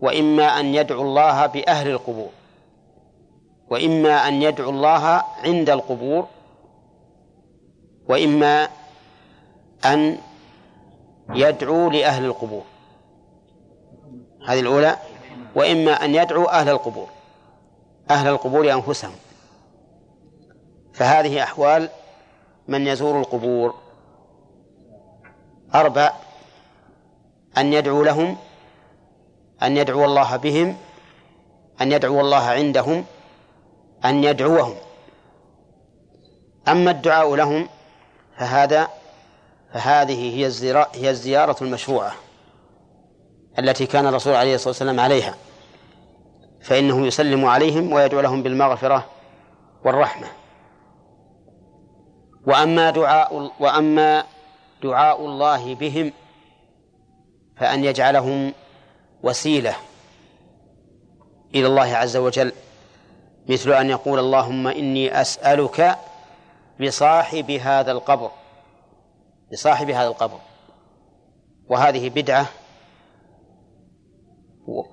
وإما 0.00 0.60
أن 0.60 0.74
يدعو 0.74 1.02
الله 1.02 1.46
بأهل 1.46 1.90
القبور 1.90 2.30
وإما 3.70 4.28
أن 4.28 4.42
يدعو 4.42 4.70
الله 4.70 5.22
عند 5.44 5.70
القبور 5.70 6.26
وإما 8.08 8.68
أن 9.84 10.18
يدعو 11.34 11.90
لأهل 11.90 12.24
القبور. 12.24 12.62
هذه 14.46 14.60
الأولى. 14.60 14.96
وإما 15.54 16.04
أن 16.04 16.14
يدعو 16.14 16.44
أهل 16.44 16.68
القبور 16.68 17.08
أهل 18.10 18.28
القبور 18.28 18.72
أنفسهم. 18.72 19.16
فهذه 20.92 21.42
أحوال 21.42 21.88
من 22.68 22.86
يزور 22.86 23.20
القبور. 23.20 23.74
أربع 25.74 26.12
أن 27.58 27.72
يدعو 27.72 28.02
لهم 28.02 28.36
أن 29.62 29.76
يدعو 29.76 30.04
الله 30.04 30.36
بهم 30.36 30.76
أن 31.80 31.92
يدعو 31.92 32.20
الله 32.20 32.44
عندهم 32.44 33.04
أن 34.04 34.24
يدعوهم. 34.24 34.76
أما 36.68 36.90
الدعاء 36.90 37.34
لهم 37.34 37.68
فهذا 38.38 38.88
فهذه 39.72 40.36
هي 40.36 40.46
الزيارة, 40.46 40.88
هي 40.94 41.10
الزيارة 41.10 41.56
المشروعة 41.62 42.12
التي 43.58 43.86
كان 43.86 44.06
الرسول 44.06 44.34
عليه 44.34 44.54
الصلاة 44.54 44.68
والسلام 44.68 45.00
عليها. 45.00 45.34
فإنه 46.62 47.06
يسلم 47.06 47.44
عليهم 47.44 47.92
ويدعو 47.92 48.20
لهم 48.20 48.42
بالمغفرة 48.42 49.06
والرحمة. 49.84 50.26
وأما 52.46 52.90
دعاء 52.90 53.50
وأما 53.60 54.24
دعاء 54.82 55.26
الله 55.26 55.74
بهم 55.74 56.12
فأن 57.60 57.84
يجعلهم 57.84 58.52
وسيلة 59.22 59.76
إلى 61.54 61.66
الله 61.66 61.96
عز 61.96 62.16
وجل 62.16 62.52
مثل 63.48 63.72
أن 63.72 63.90
يقول 63.90 64.18
اللهم 64.18 64.66
إني 64.66 65.20
أسألك 65.20 65.98
بصاحب 66.80 67.50
هذا 67.50 67.92
القبر 67.92 68.30
بصاحب 69.52 69.90
هذا 69.90 70.08
القبر. 70.08 70.38
وهذه 71.68 72.08
بدعة 72.08 72.46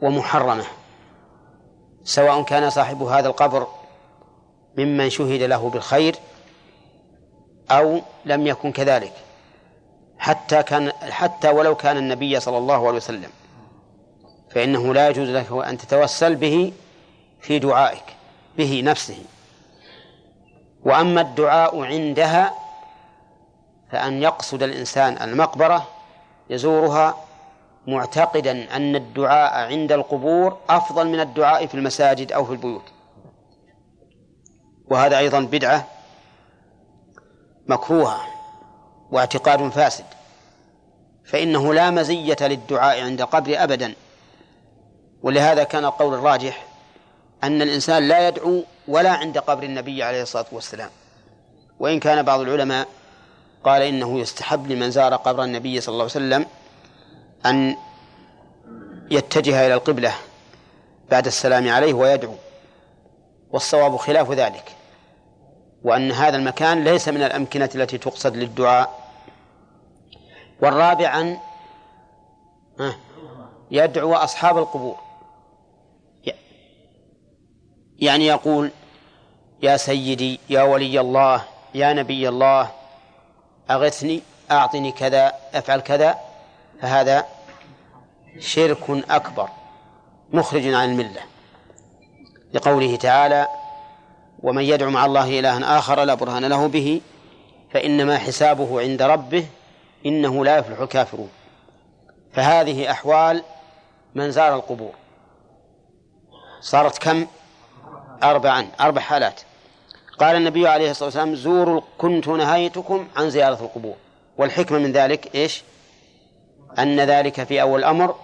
ومحرمة 0.01 0.65
سواء 2.03 2.43
كان 2.43 2.69
صاحب 2.69 3.03
هذا 3.03 3.27
القبر 3.27 3.67
ممن 4.77 5.09
شهد 5.09 5.41
له 5.41 5.69
بالخير 5.69 6.15
أو 7.71 8.01
لم 8.25 8.47
يكن 8.47 8.71
كذلك. 8.71 9.26
حتى 10.19 10.63
كان 10.63 10.91
حتى 10.91 11.49
ولو 11.49 11.75
كان 11.75 11.97
النبي 11.97 12.39
صلى 12.39 12.57
الله 12.57 12.87
عليه 12.87 12.97
وسلم. 12.97 13.29
فإنه 14.51 14.93
لا 14.93 15.09
يجوز 15.09 15.29
لك 15.29 15.51
أن 15.51 15.77
تتوسل 15.77 16.35
به 16.35 16.73
في 17.41 17.59
دعائك 17.59 18.03
به 18.57 18.81
نفسه. 18.85 19.23
وأما 20.83 21.21
الدعاء 21.21 21.83
عندها 21.83 22.53
فأن 23.91 24.21
يقصد 24.23 24.63
الإنسان 24.63 25.29
المقبرة 25.29 25.87
يزورها 26.49 27.17
معتقدا 27.87 28.75
أن 28.75 28.95
الدعاء 28.95 29.67
عند 29.71 29.91
القبور 29.91 30.57
أفضل 30.69 31.07
من 31.07 31.19
الدعاء 31.19 31.67
في 31.67 31.75
المساجد 31.75 32.31
أو 32.31 32.45
في 32.45 32.51
البيوت. 32.51 32.83
وهذا 34.87 35.17
أيضا 35.17 35.39
بدعة 35.39 35.87
مكروهة. 37.67 38.36
واعتقاد 39.11 39.69
فاسد 39.69 40.05
فإنه 41.25 41.73
لا 41.73 41.91
مزية 41.91 42.37
للدعاء 42.41 43.01
عند 43.01 43.21
قبر 43.21 43.63
أبدا. 43.63 43.93
ولهذا 45.23 45.63
كان 45.63 45.85
القول 45.85 46.13
الراجح 46.13 46.65
أن 47.43 47.61
الإنسان 47.61 48.07
لا 48.07 48.27
يدعو 48.27 48.63
ولا 48.87 49.11
عند 49.11 49.37
قبر 49.37 49.63
النبي 49.63 50.03
عليه 50.03 50.21
الصلاة 50.21 50.45
والسلام. 50.51 50.89
وإن 51.79 51.99
كان 51.99 52.23
بعض 52.23 52.39
العلماء 52.39 52.87
قال 53.63 53.81
إنه 53.81 54.19
يستحب 54.19 54.67
لمن 54.67 54.91
زار 54.91 55.15
قبر 55.15 55.43
النبي 55.43 55.81
صلى 55.81 55.93
الله 55.93 56.03
عليه 56.03 56.11
وسلم 56.11 56.45
أن 57.45 57.75
يتجه 59.11 59.65
إلى 59.65 59.73
القبلة 59.73 60.13
بعد 61.11 61.25
السلام 61.25 61.69
عليه 61.69 61.93
ويدعو 61.93 62.33
والصواب 63.51 63.97
خلاف 63.97 64.31
ذلك. 64.31 64.76
وأن 65.87 66.11
هذا 66.11 66.37
المكان 66.37 66.83
ليس 66.83 67.09
من 67.09 67.23
الأمكنة 67.23 67.69
التي 67.75 67.97
تقصد 67.97 68.35
للدعاء. 68.35 68.99
والرابع 70.61 71.19
أن 71.21 71.37
يدعو 73.71 74.13
أصحاب 74.13 74.57
القبور. 74.57 74.97
يعني 77.99 78.25
يقول 78.25 78.71
يا 79.63 79.77
سيدي 79.77 80.39
يا 80.49 80.61
ولي 80.61 80.99
الله 80.99 81.43
يا 81.75 81.93
نبي 81.93 82.29
الله 82.29 82.71
أغثني 83.69 84.21
أعطني 84.51 84.91
كذا 84.91 85.33
أفعل 85.53 85.79
كذا 85.79 86.17
فهذا 86.81 87.25
شرك 88.39 88.89
أكبر 89.09 89.49
مخرج 90.33 90.67
عن 90.67 90.89
الملة. 90.89 91.21
لقوله 92.53 92.95
تعالى 92.95 93.47
ومن 94.43 94.63
يدعو 94.63 94.89
مع 94.89 95.05
الله 95.05 95.39
إلها 95.39 95.77
آخر 95.77 96.03
لا 96.03 96.13
برهان 96.13 96.45
له 96.45 96.67
به 96.67 97.01
فإنما 97.73 98.17
حسابه 98.17 98.81
عند 98.81 99.01
ربه 99.01 99.45
إنه 100.05 100.45
لا 100.45 100.57
يفلح 100.57 100.79
الكافرون. 100.79 101.29
فهذه 102.33 102.91
أحوال 102.91 103.43
من 104.15 104.31
زار 104.31 104.55
القبور. 104.55 104.93
صارت 106.61 106.97
كم؟ 106.97 107.27
أربعا 108.23 108.67
أربع 108.81 109.01
حالات. 109.01 109.41
قال 110.19 110.35
النبي 110.35 110.67
عليه 110.67 110.91
الصلاة 110.91 111.05
والسلام 111.05 111.35
زوروا 111.35 111.81
كنت 111.97 112.27
نهيتكم 112.27 113.07
عن 113.15 113.29
زيارة 113.29 113.63
القبور. 113.63 113.95
والحكمة 114.37 114.77
من 114.77 114.91
ذلك 114.91 115.35
إيش؟ 115.35 115.63
أن 116.79 116.99
ذلك 116.99 117.43
في 117.43 117.61
أول 117.61 117.79
الأمر 117.79 118.15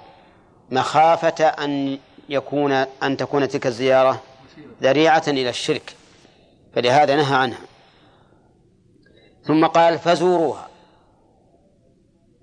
مخافة 0.72 1.46
أن 1.46 1.98
يكون 2.30 2.72
أن 3.04 3.18
تكون 3.18 3.48
تلك 3.48 3.68
الزيارة 3.68 4.22
ذريعة 4.82 5.24
إلى 5.28 5.50
الشرك. 5.50 5.96
فلهذا 6.76 7.16
نهى 7.16 7.36
عنها. 7.36 7.60
ثم 9.44 9.66
قال 9.66 10.00
فزوروها. 10.00 10.68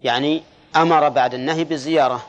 يعني 0.03 0.43
أمر 0.77 1.09
بعد 1.09 1.35
النهي 1.35 1.65
بالزيارة 1.65 2.27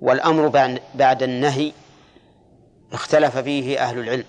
والأمر 0.00 0.48
بعد 0.94 1.22
النهي 1.22 1.72
اختلف 2.92 3.38
فيه 3.38 3.78
أهل 3.78 3.98
العلم. 3.98 4.24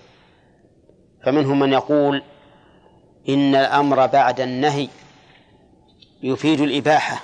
فمنهم 1.24 1.59
من 1.59 1.74
يقول 1.74 2.24
إن 3.30 3.55
الأمر 3.55 4.05
بعد 4.05 4.39
النهي 4.39 4.89
يفيد 6.24 6.62
الإباحة 6.62 7.24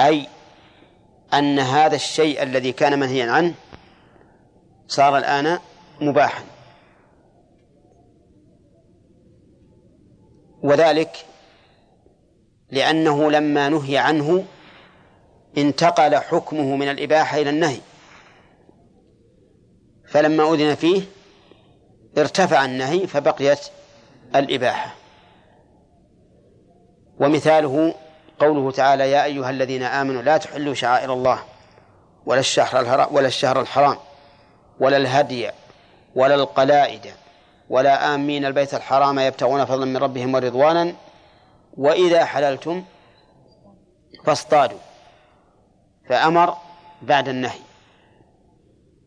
أي 0.00 0.26
أن 1.34 1.58
هذا 1.58 1.96
الشيء 1.96 2.42
الذي 2.42 2.72
كان 2.72 2.98
منهيا 2.98 3.30
عنه 3.30 3.54
صار 4.86 5.18
الآن 5.18 5.58
مباحا. 6.00 6.57
وذلك 10.62 11.26
لأنه 12.70 13.30
لما 13.30 13.68
نهي 13.68 13.98
عنه 13.98 14.44
انتقل 15.58 16.16
حكمه 16.16 16.76
من 16.76 16.88
الإباحة 16.88 17.38
إلى 17.38 17.50
النهي. 17.50 17.80
فلما 20.08 20.54
أذن 20.54 20.74
فيه 20.74 21.02
ارتفع 22.18 22.64
النهي 22.64 23.06
فبقيت 23.06 23.60
الإباحة. 24.34 24.94
ومثاله 27.20 27.94
قوله 28.38 28.70
تعالى 28.70 29.10
يا 29.10 29.24
أيها 29.24 29.50
الذين 29.50 29.82
آمنوا 29.82 30.22
لا 30.22 30.36
تحلوا 30.36 30.74
شعائر 30.74 31.12
الله 31.12 31.42
ولا 32.26 32.40
الشهر 32.40 32.80
الحرام 32.80 33.14
ولا 33.14 33.26
الشهر 33.26 33.60
الحرام 33.60 33.96
ولا 34.80 34.96
الهدي 34.96 35.50
ولا 36.14 36.34
القلائد 36.34 37.06
ولا 37.68 38.14
آمين 38.14 38.44
البيت 38.44 38.74
الحرام 38.74 39.18
يبتغون 39.18 39.64
فضلا 39.64 39.84
من 39.84 39.96
ربهم 39.96 40.34
ورضوانا 40.34 40.94
وإذا 41.76 42.24
حللتم 42.24 42.84
فاصطادوا. 44.24 44.78
فأمر 46.08 46.56
بعد 47.02 47.28
النهي. 47.28 47.60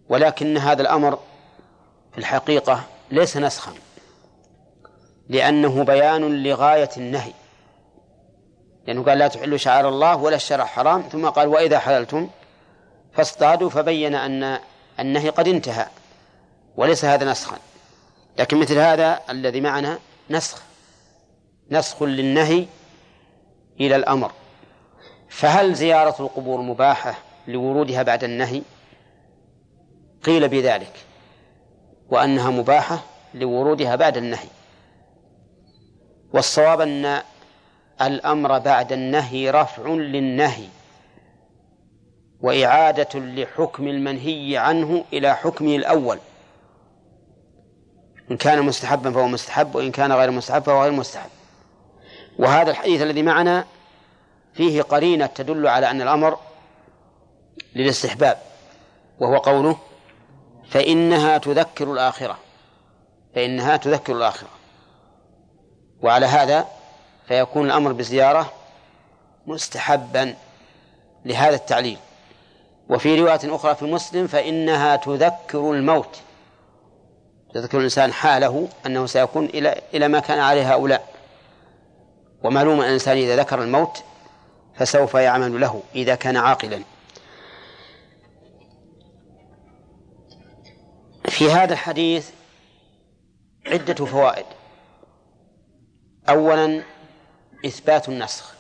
ولكن 0.10 0.58
هذا 0.58 0.82
الأمر 0.82 1.20
في 2.12 2.18
الحقيقة 2.18 2.84
ليس 3.12 3.38
نسخا 3.38 3.74
لأنه 5.30 5.84
بيان 5.84 6.44
لغاية 6.44 6.90
النهي. 6.98 7.34
لأنه 8.88 9.04
قال 9.04 9.18
لا 9.18 9.28
تحلوا 9.28 9.58
شعائر 9.58 9.90
الله 9.90 10.16
ولا 10.16 10.36
الشرع 10.36 10.66
حرام 10.66 11.02
ثم 11.02 11.30
قال 11.30 11.48
وإذا 11.48 11.80
حللتم 11.80 12.30
فاصطادوا 13.14 13.70
فبين 13.70 14.16
أن 14.16 14.60
النهي 15.00 15.30
قد 15.30 15.48
انتهى 15.48 15.88
وليس 16.76 17.06
هذا 17.06 17.32
نسخا. 17.32 17.58
لكن 18.40 18.58
مثل 18.58 18.78
هذا 18.78 19.20
الذي 19.30 19.62
معنا 19.62 20.00
نسخ. 20.30 20.64
نسخ 21.72 22.04
للنهي 22.04 22.66
إلى 23.80 23.96
الأمر. 23.96 24.32
فهل 25.30 25.74
زيارة 25.74 26.16
القبور 26.20 26.62
مباحة 26.62 27.16
لورودها 27.48 28.04
بعد 28.04 28.24
النهي؟ 28.24 28.62
قيل 30.24 30.48
بذلك. 30.48 30.94
وأنها 32.10 32.50
مباحة 32.50 33.04
لورودها 33.34 33.96
بعد 33.96 34.18
النهي. 34.18 34.48
والصواب 36.34 36.82
أن 36.82 37.22
الأمر 38.02 38.60
بعد 38.60 38.92
النهي 38.92 39.50
رفع 39.50 39.88
للنهي. 39.88 40.68
وإعادة 42.42 43.20
لحكم 43.20 43.88
المنهي 43.88 44.58
عنه 44.58 45.04
إلى 45.14 45.36
حكمه 45.36 45.76
الأول. 45.76 46.20
إن 48.32 48.38
كان 48.38 48.62
مستحبا 48.62 49.12
فهو 49.12 49.28
مستحب 49.28 49.76
وإن 49.76 49.92
كان 49.92 50.12
غير 50.12 50.32
مستحب 50.32 50.64
فهو 50.64 50.84
غير 50.84 50.92
مستحب. 50.92 51.30
وهذا 52.40 52.72
الحديث 52.72 53.02
الذي 53.02 53.24
معنا 53.24 53.66
فيه 54.54 54.82
قرينة 54.82 55.26
تدل 55.26 55.68
على 55.68 55.92
أن 55.92 56.02
الأمر 56.02 56.38
للاستحباب 57.76 58.38
وهو 59.20 59.38
قوله 59.38 59.78
فإنها 60.70 61.38
تذكر 61.38 61.94
الآخرة 61.94 62.38
فإنها 63.36 63.78
تذكر 63.78 64.16
الآخرة. 64.16 64.50
وعلى 66.02 66.26
هذا 66.26 66.68
فيكون 67.28 67.66
الأمر 67.66 67.92
بزيارة 67.92 68.54
مستحبا 69.48 70.36
لهذا 71.26 71.56
التعليل. 71.56 71.98
وفي 72.90 73.20
رواية 73.20 73.56
أخرى 73.56 73.76
في 73.76 73.86
مسلم 73.86 74.28
فإنها 74.28 74.96
تذكر 74.96 75.72
الموت. 75.72 76.22
تذكر 77.54 77.78
الإنسان 77.78 78.14
حاله 78.14 78.70
أنه 78.86 79.06
سيكون 79.06 79.46
إلى 79.46 79.82
إلى 79.94 80.08
ما 80.08 80.20
كان 80.20 80.40
عليه 80.40 80.74
هؤلاء. 80.74 81.12
ومعلوم 82.44 82.82
أن 82.82 82.88
الإنسان 82.88 83.18
إذا 83.18 83.36
ذكر 83.36 83.64
الموت 83.64 84.04
فسوف 84.76 85.14
يعمل 85.14 85.62
له 85.62 85.84
إذا 85.96 86.16
كان 86.16 86.38
عاقلا. 86.38 86.84
في 91.26 91.52
هذا 91.52 91.74
الحديث 91.74 92.30
عدة 93.66 94.06
فوائد. 94.06 94.46
أولا 96.30 96.84
إثبات 97.66 98.10
النسخ. 98.10 98.54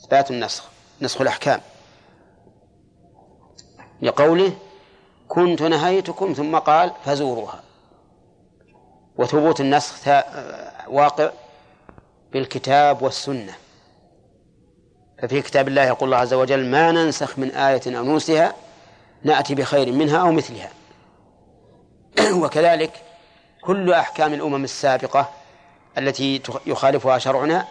إثبات 0.00 0.30
النسخ 0.30 0.68
نسخ 1.00 1.20
الأحكام. 1.20 1.60
لقوله 4.02 4.52
كنت 5.28 5.62
نهيتكم 5.62 6.32
ثم 6.32 6.58
قال 6.58 6.92
فزوروها. 7.04 7.60
وثبوت 9.16 9.60
النسخ 9.60 10.08
واقع 10.88 11.30
بالكتاب 12.32 13.02
والسنة. 13.02 13.54
ففي 15.22 15.42
كتاب 15.42 15.68
الله 15.68 15.84
يقول 15.84 16.04
الله 16.08 16.16
عز 16.16 16.34
وجل 16.34 16.66
ما 16.66 16.92
ننسخ 16.92 17.38
من 17.38 17.50
آية 17.50 17.98
أو 17.98 18.04
نوسها 18.04 18.54
نأتي 19.22 19.54
بخير 19.54 19.92
منها 19.92 20.18
أو 20.18 20.32
مثلها. 20.32 20.70
وكذلك 22.42 23.02
كل 23.64 23.92
أحكام 23.92 24.34
الأمم 24.34 24.64
السابقة 24.64 25.30
التي 25.98 26.42
يخالفها 26.66 27.18
شرعنا 27.18 27.66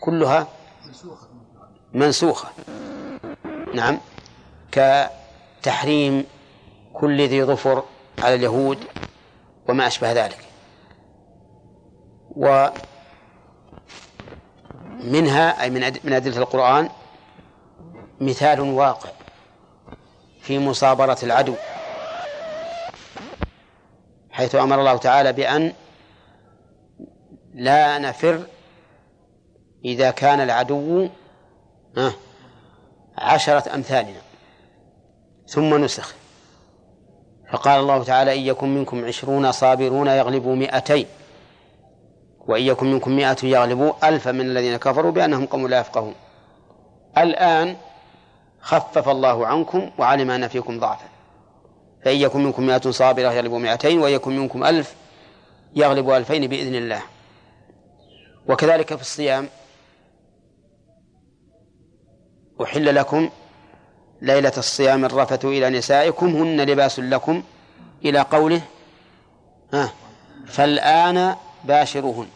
كلها 0.00 0.46
منسوخة. 1.92 2.48
نعم. 3.74 4.00
كتحريم 4.72 6.24
كل 7.00 7.28
ذي 7.28 7.44
ظفر 7.44 7.84
على 8.18 8.34
اليهود 8.34 8.78
وما 9.68 9.86
أشبه 9.86 10.12
ذلك. 10.12 10.38
ومنها 15.00 15.62
أي 15.62 15.70
من 15.70 16.12
أدلة 16.12 16.38
القرآن 16.38 16.88
مثال 18.20 18.60
واقع 18.60 19.10
في 20.40 20.58
مصابرة 20.58 21.18
العدو 21.22 21.54
حيث 24.30 24.54
أمر 24.54 24.80
الله 24.80 24.96
تعالى 24.96 25.32
بأن 25.32 25.72
لا 27.54 27.98
نفر 27.98 28.46
إذا 29.84 30.10
كان 30.10 30.40
العدو 30.40 31.08
عشرة 33.18 33.74
أمثالنا 33.74 34.20
ثم 35.46 35.84
نسخ. 35.84 36.14
فقال 37.52 37.80
الله 37.80 38.04
تعالى 38.04 38.34
إن 38.34 38.40
يكن 38.40 38.74
منكم 38.74 39.04
عشرون 39.04 39.52
صابرون 39.52 40.06
يغلبوا 40.06 40.56
مئتين 40.56 41.06
وإن 42.46 42.62
يكن 42.62 42.92
منكم 42.92 43.16
مئة 43.16 43.36
يغلبوا 43.42 44.08
ألفا 44.08 44.32
من 44.32 44.40
الذين 44.40 44.76
كفروا 44.76 45.10
بأنهم 45.10 45.46
قوم 45.46 45.68
لا 45.68 45.80
يفقهون. 45.80 46.14
الآن 47.18 47.76
خفف 48.60 49.08
الله 49.08 49.46
عنكم 49.46 49.90
وعلم 49.98 50.30
أن 50.30 50.48
فيكم 50.48 50.80
ضعفا. 50.80 51.08
فإن 52.04 52.16
يكن 52.16 52.44
منكم 52.44 52.66
مئة 52.66 52.90
صابرة 52.90 53.32
يغلبوا 53.32 53.58
مئتين 53.58 53.98
وإن 53.98 54.12
يكن 54.12 54.38
منكم 54.38 54.64
ألف 54.64 54.94
يغلبوا 55.74 56.16
ألفين 56.16 56.46
بإذن 56.46 56.74
الله. 56.74 57.02
وكذلك 58.48 58.94
في 58.94 59.00
الصيام 59.00 59.48
أحل 62.62 62.94
لكم 62.94 63.30
ليلة 64.26 64.52
الصيام 64.58 65.04
الرفث 65.04 65.44
إلى 65.44 65.70
نسائكم 65.70 66.26
هن 66.26 66.60
لباس 66.60 66.98
لكم 66.98 67.42
إلى 68.04 68.20
قوله 68.20 68.62
ها 69.72 69.92
فالآن 70.46 71.36
باشروهن 71.64 72.26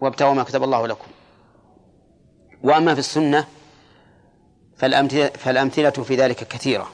وابتغوا 0.00 0.34
ما 0.34 0.42
كتب 0.42 0.62
الله 0.62 0.86
لكم. 0.86 1.06
وأما 2.62 2.94
في 2.94 3.00
السنة 3.00 3.44
فالأمثلة, 4.76 5.28
فالأمثلة 5.28 5.90
في 5.90 6.16
ذلك 6.16 6.48
كثيرة. 6.48 6.88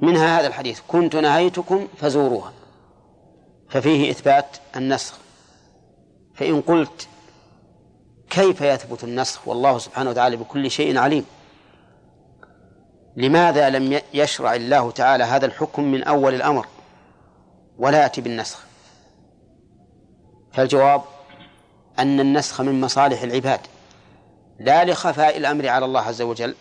منها 0.00 0.40
هذا 0.40 0.46
الحديث 0.46 0.80
كنت 0.88 1.16
نهيتكم 1.16 1.88
فزوروها. 1.96 2.52
ففيه 3.68 4.10
إثبات 4.10 4.56
النسخ. 4.76 5.14
فإن 6.34 6.60
قلت 6.60 7.08
كيف 8.30 8.60
يثبت 8.60 9.04
النسخ؟ 9.04 9.48
والله 9.48 9.78
سبحانه 9.78 10.10
وتعالى 10.10 10.36
بكل 10.36 10.70
شيء 10.70 10.98
عليم. 10.98 11.24
لماذا 13.16 13.70
لم 13.70 14.00
يشرع 14.14 14.54
الله 14.54 14.90
تعالى 14.90 15.24
هذا 15.24 15.46
الحكم 15.46 15.82
من 15.84 16.02
أول 16.02 16.34
الأمر 16.34 16.66
ولا 17.78 18.02
يأتي 18.02 18.20
بالنسخ؟ 18.20 18.58
فالجواب 20.52 21.02
أن 21.98 22.20
النسخ 22.20 22.60
من 22.60 22.80
مصالح 22.80 23.22
العباد. 23.22 23.60
لا 24.60 24.84
لخفاء 24.84 25.36
الأمر 25.36 25.68
على 25.68 25.84
الله 25.84 26.00
عز 26.00 26.22
وجل 26.22 26.54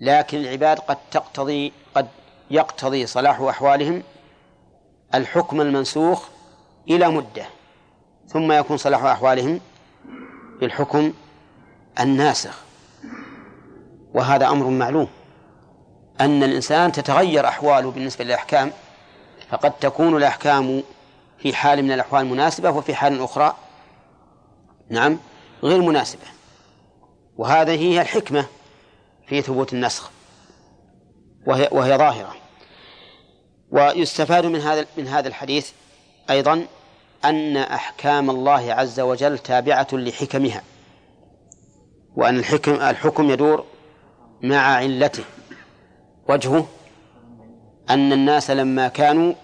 لكن 0.00 0.38
العباد 0.38 0.78
قد 0.78 0.96
تقتضي 1.10 1.72
قد 1.94 2.08
يقتضي 2.50 3.06
صلاح 3.06 3.40
أحوالهم 3.40 4.02
الحكم 5.14 5.60
المنسوخ 5.60 6.28
إلى 6.90 7.08
مدة 7.08 7.46
ثم 8.26 8.52
يكون 8.52 8.76
صلاح 8.76 9.04
أحوالهم 9.04 9.60
بالحكم 10.60 11.12
الناسخ. 12.00 12.60
وهذا 14.14 14.48
أمر 14.48 14.66
معلوم. 14.66 15.08
أن 16.20 16.42
الإنسان 16.42 16.92
تتغير 16.92 17.48
أحواله 17.48 17.90
بالنسبة 17.90 18.24
للأحكام 18.24 18.72
فقد 19.50 19.72
تكون 19.72 20.16
الأحكام 20.16 20.82
في 21.38 21.54
حال 21.54 21.82
من 21.82 21.92
الأحوال 21.92 22.26
مناسبة 22.26 22.70
وفي 22.70 22.94
حال 22.94 23.22
أخرى 23.22 23.56
نعم 24.90 25.18
غير 25.62 25.82
مناسبة. 25.82 26.26
وهذه 27.36 27.80
هي 27.80 28.00
الحكمة 28.00 28.46
في 29.26 29.42
ثبوت 29.42 29.72
النسخ 29.72 30.10
وهي, 31.46 31.68
وهي 31.72 31.98
ظاهرة. 31.98 32.34
ويستفاد 33.70 34.46
من 34.46 34.60
هذا 34.60 34.86
من 34.96 35.08
هذا 35.08 35.28
الحديث 35.28 35.70
أيضا 36.30 36.66
أن 37.24 37.56
أحكام 37.56 38.30
الله 38.30 38.72
عز 38.72 39.00
وجل 39.00 39.38
تابعة 39.38 39.88
لحكمها 39.92 40.62
وأن 42.16 42.38
الحكم 42.38 42.74
الحكم 42.74 43.30
يدور 43.30 43.64
مع 44.42 44.58
علته. 44.58 45.24
وجهه 46.28 46.66
أن 47.90 48.12
الناس 48.12 48.50
لما 48.50 48.88
كانوا 48.88 49.34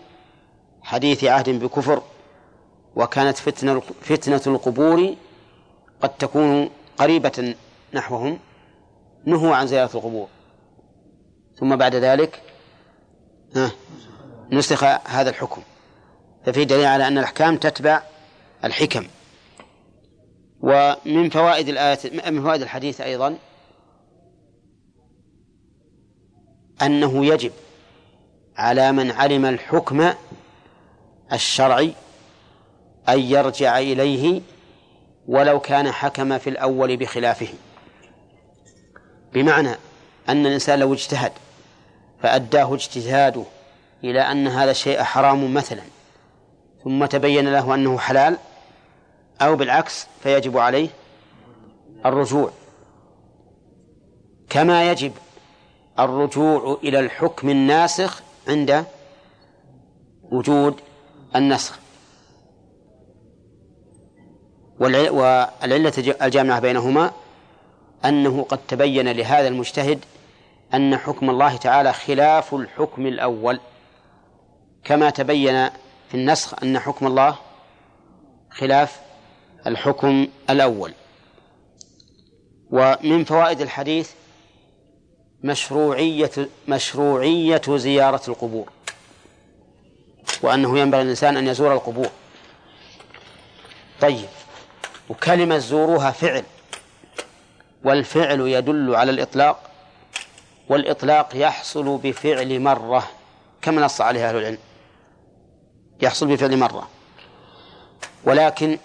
حديث 0.83 1.25
عهد 1.25 1.51
بكفر 1.51 2.03
وكانت 2.97 3.37
فتنة 3.37 3.81
فتنة 4.01 4.43
القبور 4.47 5.15
قد 6.03 6.09
تكون 6.09 6.71
قريبة 6.99 7.55
نحوهم 7.95 8.39
نهوا 9.25 9.55
عن 9.55 9.67
زيارة 9.67 9.97
القبور. 9.97 10.29
ثم 11.61 11.77
بعد 11.77 11.95
ذلك 11.95 12.43
نسخ 14.53 14.85
هذا 14.85 15.31
الحكم. 15.31 15.63
ففي 16.47 16.65
دليل 16.65 16.87
على 16.87 17.09
أن 17.09 17.19
الأحكام 17.19 17.57
تتبع 17.57 18.03
الحكم. 18.65 19.07
ومن 20.61 21.31
فوائد 21.31 21.69
الآية 21.69 21.99
من 22.23 22.43
فوائد 22.43 22.63
الحديث 22.63 23.01
أيضا 23.01 23.37
أنه 26.83 27.27
يجب 27.27 27.53
على 28.57 28.93
من 28.93 29.11
علم 29.11 29.47
الحكم 29.47 30.13
الشرعي 31.33 31.93
أن 33.09 33.21
يرجع 33.21 33.79
إليه 33.79 34.41
ولو 35.29 35.61
كان 35.61 35.93
حكم 35.93 36.39
في 36.39 36.51
الأول 36.51 36.97
بخلافه. 36.97 37.49
بمعنى 39.33 39.71
أن 40.29 40.47
الإنسان 40.47 40.79
لو 40.79 40.93
اجتهد 40.93 41.33
فأداه 42.23 42.75
اجتهاده 42.75 43.45
إلى 44.05 44.21
أن 44.21 44.47
هذا 44.47 44.71
الشيء 44.71 45.03
حرام 45.03 45.55
مثلا 45.55 45.83
ثم 46.85 47.07
تبين 47.07 47.53
له 47.53 47.75
أنه 47.75 47.99
حلال 47.99 48.37
أو 49.43 49.57
بالعكس 49.57 50.07
فيجب 50.23 50.59
عليه 50.59 50.89
الرجوع. 52.07 52.51
كما 54.51 54.91
يجب 54.91 55.13
الرجوع 55.99 56.79
إلى 56.85 57.01
الحكم 57.01 57.49
الناسخ 57.49 58.23
عند 58.49 58.85
وجود 60.23 60.81
النسخ. 61.37 61.79
والعلة 64.81 65.93
الجامعة 66.23 66.61
بينهما 66.61 67.11
أنه 68.05 68.43
قد 68.43 68.59
تبين 68.69 69.09
لهذا 69.09 69.49
المجتهد 69.49 70.05
أن 70.75 70.97
حكم 70.97 71.31
الله 71.31 71.57
تعالى 71.57 71.93
خلاف 71.93 72.55
الحكم 72.55 73.07
الأول. 73.07 73.61
كما 74.85 75.11
تبين 75.11 75.69
في 76.09 76.15
النسخ 76.15 76.63
أن 76.63 76.79
حكم 76.79 77.07
الله 77.07 77.39
خلاف 78.51 79.01
الحكم 79.67 80.27
الأول. 80.51 80.93
ومن 82.71 83.25
فوائد 83.25 83.61
الحديث 83.61 84.11
مشروعية 85.45 86.31
مشروعية 86.69 87.63
زيارة 87.69 88.23
القبور. 88.29 88.69
وأنه 90.43 90.79
ينبغي 90.79 91.03
للإنسان 91.03 91.37
أن 91.37 91.47
يزور 91.47 91.73
القبور. 91.75 92.11
طيب. 94.01 94.29
وكلمة 95.09 95.59
زوروها 95.59 96.11
فعل. 96.11 96.45
والفعل 97.85 98.41
يدل 98.41 98.95
على 98.95 99.11
الإطلاق. 99.11 99.71
والإطلاق 100.69 101.29
يحصل 101.35 101.99
بفعل 101.99 102.61
مرة. 102.61 103.11
كما 103.63 103.83
نص 103.83 104.01
عليه 104.01 104.29
أهل 104.29 104.37
العلم؟ 104.37 104.59
يحصل 106.03 106.27
بفعل 106.27 106.57
مرة. 106.57 106.89
ولكن 108.25 108.79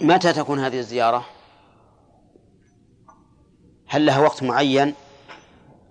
متى 0.00 0.32
تكون 0.32 0.60
هذه 0.60 0.78
الزيارة؟ 0.78 1.26
هل 3.88 4.06
لها 4.06 4.18
وقت 4.18 4.42
معين؟ 4.42 4.94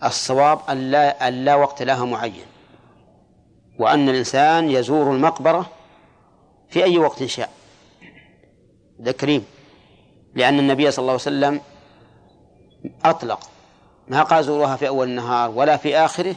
الصواب 0.04 0.60
أن 0.70 0.92
لا, 0.92 1.28
أن 1.28 1.46
لا 1.46 1.56
وقت 1.56 1.82
لها 1.82 2.06
معين 2.06 2.46
وأن 3.80 4.10
الإنسان 4.10 4.70
يزور 4.72 5.12
المقبرة 5.12 5.70
في 6.70 6.84
أي 6.84 6.98
وقت 6.98 7.24
شاء. 7.24 7.50
ذا 9.02 9.12
كريم 9.12 9.46
لأن 10.36 10.60
النبي 10.60 10.92
صلى 10.92 11.04
الله 11.04 11.12
عليه 11.12 11.22
وسلم 11.22 11.62
أطلق 13.06 13.50
ما 14.08 14.24
قال 14.24 14.44
زوروها 14.44 14.76
في 14.76 14.88
أول 14.88 15.08
النهار 15.08 15.52
ولا 15.52 15.78
في 15.78 15.98
آخره 15.98 16.36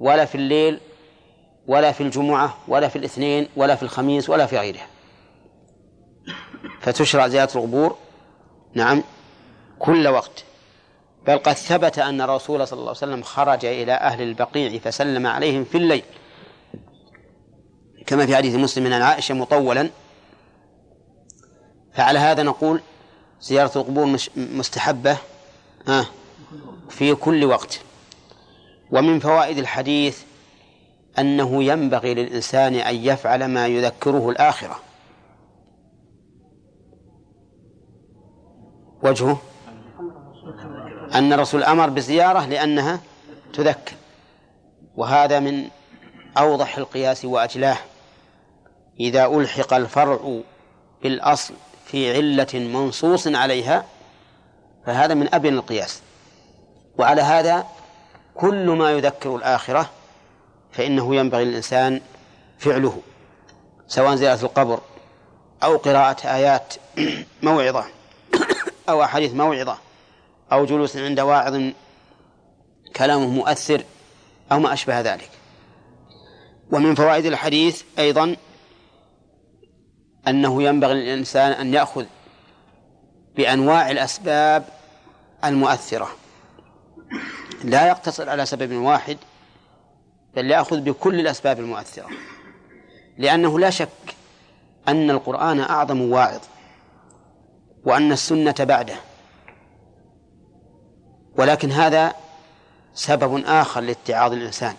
ولا 0.00 0.24
في 0.24 0.34
الليل 0.34 0.80
ولا 1.66 1.92
في 1.92 2.02
الجمعة 2.02 2.56
ولا 2.68 2.88
في 2.88 2.96
الاثنين 2.96 3.48
ولا 3.56 3.76
في 3.76 3.82
الخميس 3.82 4.30
ولا 4.30 4.46
في 4.46 4.58
غيرها. 4.58 4.86
فتشرع 6.80 7.28
زيارة 7.28 7.56
القبور 7.56 7.96
نعم 8.74 9.02
كل 9.78 10.08
وقت. 10.08 10.44
بل 11.26 11.38
قد 11.38 11.52
ثبت 11.52 11.98
أن 11.98 12.20
الرسول 12.20 12.66
صلى 12.66 12.78
الله 12.78 12.88
عليه 12.88 12.98
وسلم 12.98 13.22
خرج 13.22 13.64
إلى 13.64 13.92
أهل 13.92 14.22
البقيع 14.22 14.78
فسلم 14.78 15.26
عليهم 15.26 15.64
في 15.64 15.78
الليل. 15.78 16.02
كما 18.06 18.26
في 18.26 18.36
حديث 18.36 18.54
مسلم 18.54 18.92
عن 18.92 19.02
عائشة 19.02 19.34
مطولا. 19.34 19.90
فعلى 21.92 22.18
هذا 22.18 22.42
نقول 22.42 22.80
زيارة 23.40 23.78
القبور 23.78 24.18
مستحبة 24.36 25.16
في 26.88 27.14
كل 27.14 27.44
وقت. 27.44 27.80
ومن 28.90 29.18
فوائد 29.18 29.58
الحديث 29.58 30.22
أنه 31.18 31.64
ينبغي 31.64 32.14
للإنسان 32.14 32.74
أن 32.74 32.94
يفعل 32.94 33.44
ما 33.44 33.66
يذكره 33.66 34.30
الآخرة. 34.30 34.80
وجهه 39.02 39.40
أن 41.14 41.32
الرسول 41.32 41.64
أمر 41.64 41.90
بزيارة 41.90 42.46
لأنها 42.46 43.00
تذكر 43.54 43.94
وهذا 44.96 45.40
من 45.40 45.68
أوضح 46.38 46.78
القياس 46.78 47.24
وأجلاه. 47.24 47.76
إذا 49.00 49.26
ألحق 49.26 49.74
الفرع 49.74 50.40
بالأصل 51.02 51.54
في 51.86 52.16
علة 52.16 52.48
منصوص 52.54 53.26
عليها 53.26 53.84
فهذا 54.86 55.14
من 55.14 55.34
أبين 55.34 55.54
القياس. 55.54 56.00
وعلى 56.98 57.22
هذا 57.22 57.66
كل 58.34 58.70
ما 58.70 58.90
يذكر 58.90 59.36
الآخرة 59.36 59.90
فإنه 60.72 61.16
ينبغي 61.16 61.44
للإنسان 61.44 62.00
فعله 62.58 63.02
سواء 63.86 64.14
زيارة 64.14 64.42
القبر 64.42 64.80
أو 65.62 65.76
قراءة 65.76 66.26
آيات 66.26 66.74
موعظة 67.42 67.84
أو 68.88 69.02
أحاديث 69.02 69.34
موعظة. 69.34 69.78
أو 70.52 70.64
جلوس 70.64 70.96
عند 70.96 71.20
واعظ 71.20 71.62
كلامه 72.96 73.26
مؤثر 73.26 73.84
أو 74.52 74.58
ما 74.58 74.72
أشبه 74.72 75.00
ذلك. 75.00 75.30
ومن 76.72 76.94
فوائد 76.94 77.26
الحديث 77.26 77.82
أيضا 77.98 78.36
أنه 80.28 80.62
ينبغي 80.62 80.94
للإنسان 80.94 81.52
أن 81.52 81.74
يأخذ 81.74 82.04
بأنواع 83.36 83.90
الأسباب 83.90 84.64
المؤثرة. 85.44 86.08
لا 87.64 87.88
يقتصر 87.88 88.30
على 88.30 88.46
سبب 88.46 88.72
واحد 88.72 89.16
بل 90.36 90.50
يأخذ 90.50 90.80
بكل 90.80 91.20
الأسباب 91.20 91.60
المؤثرة. 91.60 92.08
لأنه 93.18 93.58
لا 93.58 93.70
شك 93.70 93.88
أن 94.88 95.10
القرآن 95.10 95.60
أعظم 95.60 96.10
واعظ 96.10 96.40
وأن 97.84 98.12
السنة 98.12 98.54
بعده. 98.60 98.96
ولكن 101.36 101.72
هذا 101.72 102.14
سبب 102.94 103.44
آخر 103.46 103.80
لاتعاظ 103.80 104.32
الإنسان 104.32 104.74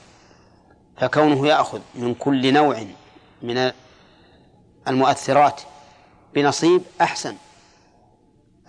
فكونه 0.97 1.47
يأخذ 1.47 1.79
من 1.95 2.15
كل 2.15 2.53
نوع 2.53 2.85
من 3.41 3.71
المؤثرات 4.87 5.61
بنصيب 6.33 6.81
أحسن 7.01 7.35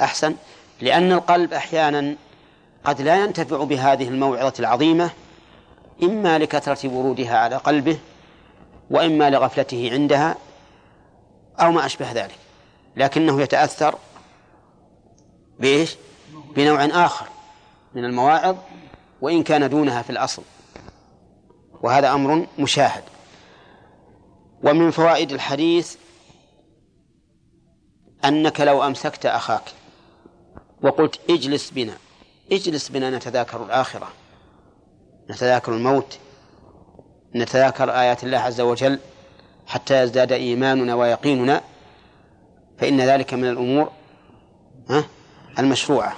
أحسن 0.00 0.34
لأن 0.80 1.12
القلب 1.12 1.52
أحيانا 1.52 2.16
قد 2.84 3.00
لا 3.00 3.24
ينتفع 3.24 3.64
بهذه 3.64 4.08
الموعظة 4.08 4.52
العظيمة 4.58 5.10
إما 6.02 6.38
لكثرة 6.38 6.88
ورودها 6.88 7.38
على 7.38 7.56
قلبه 7.56 7.98
وإما 8.90 9.30
لغفلته 9.30 9.90
عندها 9.92 10.36
أو 11.60 11.72
ما 11.72 11.86
أشبه 11.86 12.12
ذلك 12.12 12.38
لكنه 12.96 13.42
يتأثر 13.42 13.94
بإيش؟ 15.58 15.96
بنوع 16.56 16.84
آخر 16.84 17.26
من 17.94 18.04
المواعظ 18.04 18.56
وإن 19.20 19.42
كان 19.42 19.70
دونها 19.70 20.02
في 20.02 20.10
الأصل. 20.10 20.42
وهذا 21.82 22.12
أمر 22.12 22.46
مشاهد. 22.58 23.02
ومن 24.64 24.90
فوائد 24.90 25.32
الحديث 25.32 25.96
أنك 28.24 28.60
لو 28.60 28.86
أمسكت 28.86 29.26
أخاك 29.26 29.62
وقلت 30.82 31.20
اجلس 31.30 31.70
بنا 31.70 31.94
اجلس 32.52 32.88
بنا 32.88 33.10
نتذاكر 33.10 33.64
الآخرة 33.64 34.08
نتذاكر 35.30 35.72
الموت 35.74 36.18
نتذاكر 37.34 37.90
آيات 37.90 38.24
الله 38.24 38.38
عز 38.38 38.60
وجل 38.60 38.98
حتى 39.66 40.02
يزداد 40.02 40.32
إيماننا 40.32 40.94
ويقيننا 40.94 41.60
فإن 42.78 43.00
ذلك 43.00 43.34
من 43.34 43.44
الأمور 43.44 43.92
المشروعة. 45.58 46.16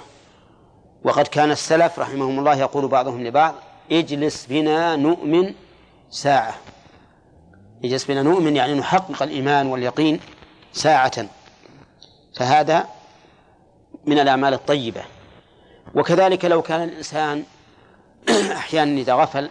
وقد 1.07 1.27
كان 1.27 1.51
السلف 1.51 1.99
رحمهم 1.99 2.39
الله 2.39 2.55
يقول 2.55 2.87
بعضهم 2.87 3.23
لبعض 3.23 3.55
اجلس 3.91 4.45
بنا 4.45 4.95
نؤمن 4.95 5.53
ساعة. 6.09 6.55
اجلس 7.85 8.05
بنا 8.05 8.21
نؤمن 8.23 8.55
يعني 8.55 8.73
نحقق 8.73 9.23
الإيمان 9.23 9.67
واليقين 9.67 10.19
ساعة. 10.73 11.27
فهذا 12.35 12.87
من 14.05 14.19
الأعمال 14.19 14.53
الطيبة. 14.53 15.01
وكذلك 15.95 16.45
لو 16.45 16.61
كان 16.61 16.83
الإنسان 16.83 17.43
أحيانا 18.57 19.01
إذا 19.01 19.13
غفل 19.13 19.49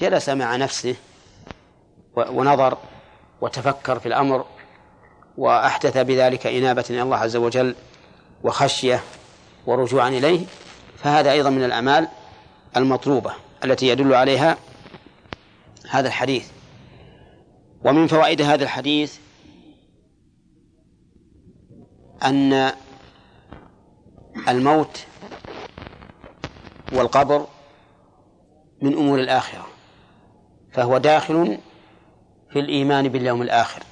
جلس 0.00 0.28
مع 0.28 0.56
نفسه 0.56 0.94
ونظر 2.16 2.78
وتفكر 3.40 3.98
في 3.98 4.06
الأمر 4.06 4.44
وأحدث 5.38 5.98
بذلك 5.98 6.46
إنابة 6.46 6.84
إلى 6.90 7.02
الله 7.02 7.16
عز 7.16 7.36
وجل 7.36 7.74
وخشية. 8.44 9.00
ورجوعا 9.66 10.08
إليه 10.08 10.46
فهذا 10.96 11.32
أيضا 11.32 11.50
من 11.50 11.64
الأعمال 11.64 12.08
المطلوبة 12.76 13.32
التي 13.64 13.88
يدل 13.88 14.14
عليها 14.14 14.56
هذا 15.90 16.08
الحديث. 16.08 16.50
ومن 17.84 18.06
فوائد 18.06 18.42
هذا 18.42 18.64
الحديث 18.64 19.18
أن 22.24 22.72
الموت 24.48 25.06
والقبر 26.92 27.46
من 28.82 28.92
أمور 28.92 29.18
الآخرة 29.18 29.66
فهو 30.72 30.98
داخل 30.98 31.58
في 32.52 32.58
الإيمان 32.58 33.08
باليوم 33.08 33.42
الآخر. 33.42 33.82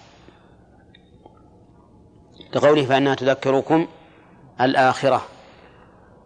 لقوله 2.55 2.85
فأنها 2.87 3.15
تذكركم 3.15 3.87
الآخرة. 4.61 5.27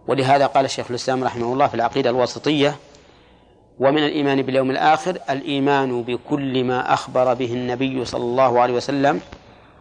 ولهذا 0.08 0.46
قال 0.46 0.64
الشيخ 0.64 0.86
الإسلام 0.90 1.24
رحمه 1.24 1.52
الله 1.52 1.66
في 1.66 1.74
العقيدة 1.74 2.10
الواسطية 2.10 2.76
ومن 3.78 3.98
الإيمان 4.04 4.42
باليوم 4.42 4.70
الآخر 4.70 5.18
الإيمان 5.30 6.02
بكل 6.02 6.64
ما 6.64 6.94
أخبر 6.94 7.34
به 7.34 7.52
النبي 7.52 8.04
صلى 8.04 8.24
الله 8.24 8.60
عليه 8.60 8.74
وسلم 8.74 9.20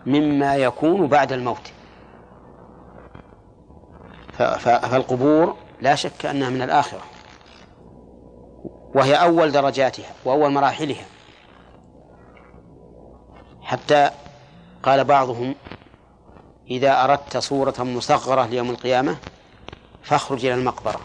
مما 0.05 0.55
يكون 0.55 1.07
بعد 1.07 1.33
الموت. 1.33 1.71
فالقبور 4.37 5.55
لا 5.81 5.95
شك 5.95 6.25
أنها 6.25 6.49
من 6.49 6.61
الآخرة 6.61 7.01
وهي 8.95 9.15
أول 9.15 9.51
درجاتها 9.51 10.11
وأول 10.25 10.51
مراحلها. 10.51 11.05
حتى 13.61 14.09
قال 14.83 15.03
بعضهم 15.03 15.55
إذا 16.71 17.03
أردت 17.03 17.37
صورة 17.37 17.83
مصغرة 17.83 18.45
ليوم 18.45 18.69
القيامة 18.69 19.17
فاخرج 20.03 20.45
إلى 20.45 20.53
المقبرة. 20.53 20.99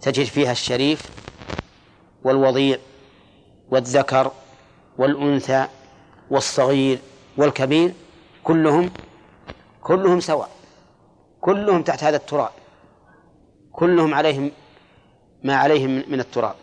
تجد 0.00 0.24
فيها 0.24 0.52
الشريف 0.52 1.10
والوضيع 2.24 2.78
والذكر 3.70 4.32
والأنثى 4.98 5.66
والصغير 6.30 6.98
والكبير 7.36 7.94
كلهم 8.44 8.90
كلهم 9.82 10.20
سواء 10.20 10.50
كلهم 11.40 11.82
تحت 11.82 12.04
هذا 12.04 12.16
التراب 12.16 12.50
كلهم 13.72 14.14
عليهم 14.14 14.50
ما 15.42 15.56
عليهم 15.56 16.04
من 16.08 16.20
التراب. 16.20 16.54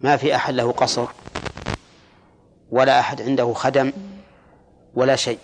ما 0.00 0.16
في 0.16 0.36
أحد 0.36 0.54
له 0.54 0.72
قصر 0.72 1.06
ولا 2.70 3.00
أحد 3.00 3.22
عنده 3.22 3.52
خدم 3.54 3.92
ولا 4.94 5.16
شيء. 5.16 5.38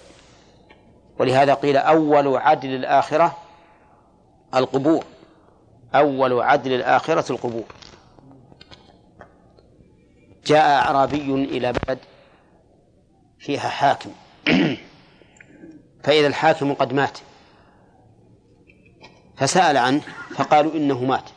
ولهذا 1.18 1.54
قيل 1.54 1.76
أول 1.76 2.36
عدل 2.36 2.74
الآخرة 2.74 3.36
القبور. 4.56 5.04
أول 5.94 6.42
عدل 6.42 6.72
الآخرة 6.72 7.32
القبور. 7.32 7.64
جاء 10.46 10.64
أعرابي 10.64 11.34
إلى 11.34 11.72
بلد 11.72 11.98
فيها 13.38 13.68
حاكم. 13.68 14.10
فإذا 16.04 16.26
الحاكم 16.26 16.74
قد 16.74 16.92
مات. 16.92 17.18
فسأل 19.36 19.76
عنه 19.76 20.02
فقالوا 20.34 20.72
إنه 20.72 21.04
مات. 21.04 21.30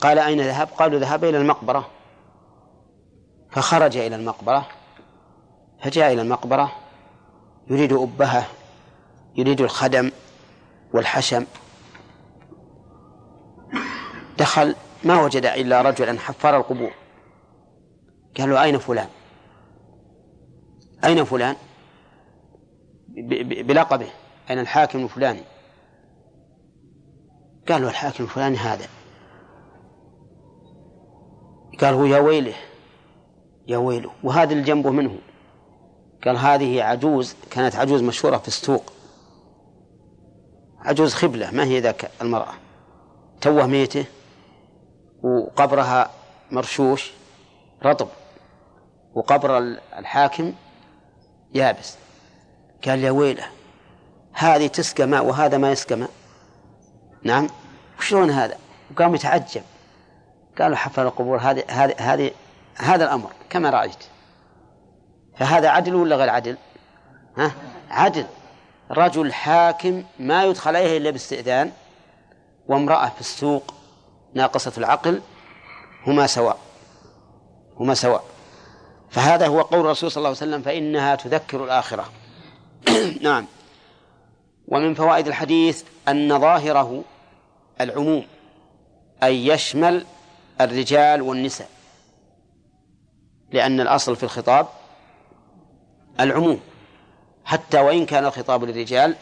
قال 0.00 0.18
أين 0.18 0.40
ذهب؟ 0.40 0.68
قالوا 0.68 1.00
ذهب 1.00 1.24
إلى 1.24 1.38
المقبرة. 1.38 1.90
فخرج 3.50 3.96
إلى 3.96 4.16
المقبرة. 4.16 4.68
فجاء 5.82 6.12
إلى 6.12 6.22
المقبرة. 6.22 6.72
يريد 7.70 7.92
أبهة 7.92 8.46
يريد 9.36 9.60
الخدم 9.60 10.10
والحشم. 10.94 11.46
دخل 14.42 14.74
ما 15.04 15.22
وجد 15.22 15.44
إلا 15.46 15.82
رجلا 15.82 16.18
حفار 16.18 16.56
القبور. 16.56 16.92
قال 18.38 18.50
له 18.50 18.62
أين 18.62 18.78
فلان؟ 18.78 19.08
أين 21.04 21.24
فلان؟ 21.24 21.56
بلقبه. 23.68 24.06
أين 24.50 24.58
الحاكم 24.58 25.04
الفلاني 25.04 25.42
قال 27.68 27.82
له 27.82 27.88
الحاكم 27.88 28.24
الفلاني 28.24 28.56
هذا. 28.56 28.86
قال 31.80 31.94
هو 31.94 32.04
يا 32.04 32.18
ويله 32.18 32.54
يا 33.66 33.76
ويله. 33.78 34.10
وهذا 34.22 34.52
اللي 34.52 34.64
جنبه 34.64 34.90
منه. 34.90 35.18
قال 36.24 36.36
هذه 36.36 36.82
عجوز 36.82 37.34
كانت 37.50 37.76
عجوز 37.76 38.02
مشهورة 38.02 38.36
في 38.36 38.48
السوق. 38.48 38.92
عجوز 40.78 41.14
خبلة 41.14 41.50
ما 41.50 41.64
هي 41.64 41.80
ذاك 41.80 42.10
المرأة؟ 42.22 42.54
توه 43.40 43.66
ميته؟ 43.66 44.04
وقبرها 45.22 46.10
مرشوش 46.50 47.10
رطب 47.84 48.08
وقبر 49.14 49.58
الحاكم 49.98 50.52
يابس. 51.54 51.96
قال 52.86 53.04
يا 53.04 53.10
ويله 53.10 53.44
هذه 54.32 54.66
تسقى 54.66 55.06
ماء 55.06 55.24
وهذا 55.24 55.58
ما 55.58 55.72
يسقى 55.72 55.96
ماء. 55.96 56.10
نعم؟ 57.22 57.46
وشلون 57.98 58.30
هذا؟ 58.30 58.58
وقام 58.90 59.14
يتعجب. 59.14 59.62
قالوا 60.58 60.76
حفر 60.76 61.02
القبور 61.02 61.38
هذه 61.38 61.64
هذه 61.68 61.94
هذه 61.98 62.30
هذا 62.76 63.04
الأمر 63.04 63.30
كما 63.50 63.70
رأيت. 63.70 64.04
فهذا 65.36 65.68
عدل 65.68 65.94
ولا 65.94 66.16
غير 66.16 66.30
عدل؟ 66.30 66.56
ها؟ 67.38 67.52
عدل. 67.90 68.26
رجل 68.90 69.32
حاكم 69.32 70.04
ما 70.18 70.44
يدخل 70.44 70.76
عليه 70.76 70.96
إلا 70.96 71.10
باستئذان 71.10 71.72
وامرأة 72.68 73.08
في 73.08 73.20
السوق 73.20 73.74
ناقصة 74.34 74.72
العقل 74.78 75.20
هما 76.06 76.26
سواء 76.26 76.58
هما 77.80 77.94
سواء. 77.94 78.24
فهذا 79.10 79.46
هو 79.46 79.60
قول 79.60 79.80
الرسول 79.80 80.10
صلى 80.10 80.16
الله 80.16 80.28
عليه 80.28 80.38
وسلم 80.38 80.62
فإنها 80.62 81.14
تذكر 81.14 81.64
الآخرة. 81.64 82.12
نعم. 83.22 83.46
ومن 84.68 84.94
فوائد 84.94 85.26
الحديث 85.26 85.82
أن 86.08 86.38
ظاهره 86.38 87.04
العموم 87.80 88.26
أي 89.22 89.46
يشمل 89.46 90.06
الرجال 90.60 91.22
والنساء 91.22 91.68
لأن 93.52 93.80
الأصل 93.80 94.16
في 94.16 94.22
الخطاب 94.22 94.66
العموم. 96.20 96.60
حتى 97.44 97.80
وإن 97.80 98.06
كان 98.06 98.24
الخطاب 98.24 98.64
للرجال 98.64 99.16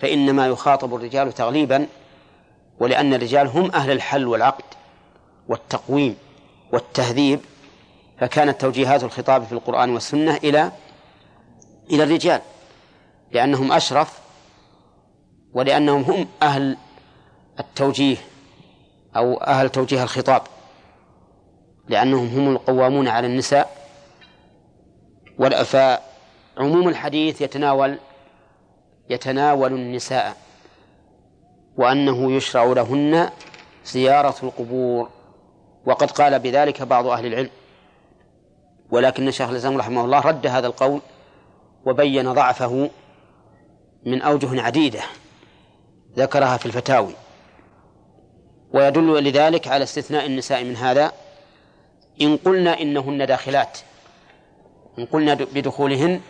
فإنما 0.00 0.46
يخاطب 0.46 0.94
الرجال 0.94 1.32
تغليبا 1.32 1.86
ولأن 2.80 3.14
الرجال 3.14 3.46
هم 3.46 3.70
أهل 3.70 3.90
الحل 3.90 4.26
والعقد 4.26 4.64
والتقويم 5.48 6.16
والتهذيب 6.72 7.40
فكانت 8.20 8.60
توجيهات 8.60 9.04
الخطاب 9.04 9.44
في 9.44 9.52
القرآن 9.52 9.90
والسنة 9.90 10.36
إلى 10.36 10.72
إلى 11.90 12.02
الرجال 12.02 12.40
لأنهم 13.32 13.72
أشرف 13.72 14.18
ولأنهم 15.52 16.02
هم 16.02 16.28
أهل 16.42 16.76
التوجيه 17.60 18.16
أو 19.16 19.34
أهل 19.34 19.68
توجيه 19.68 20.02
الخطاب 20.02 20.42
لأنهم 21.88 22.26
هم 22.26 22.48
القوامون 22.48 23.08
على 23.08 23.26
النساء. 23.26 23.76
فعموم 25.64 26.88
الحديث 26.88 27.40
يتناول 27.40 27.98
يتناول 29.10 29.72
النساء. 29.72 30.36
وأنه 31.76 32.32
يشرع 32.32 32.64
لهن 32.64 33.30
زيارة 33.84 34.34
القبور. 34.42 35.08
وقد 35.86 36.10
قال 36.10 36.38
بذلك 36.38 36.82
بعض 36.82 37.06
أهل 37.06 37.26
العلم. 37.26 37.50
ولكن 38.90 39.30
شيخ 39.30 39.48
الإسلام 39.48 39.78
رحمه 39.78 40.04
الله 40.04 40.20
رد 40.20 40.46
هذا 40.46 40.66
القول 40.66 41.00
وبين 41.86 42.32
ضعفه 42.32 42.90
من 44.06 44.22
أوجه 44.22 44.62
عديدة 44.62 45.00
ذكرها 46.16 46.56
في 46.56 46.66
الفتاوي 46.66 47.14
ويدل 48.74 49.24
لذلك 49.24 49.68
على 49.68 49.84
استثناء 49.84 50.26
النساء 50.26 50.64
من 50.64 50.76
هذا. 50.76 51.12
إن 52.20 52.36
قلنا 52.36 52.80
إنهن 52.80 53.26
داخلات 53.26 53.78
إن 54.98 55.06
قلنا 55.06 55.34
بدخولهن 55.34 56.20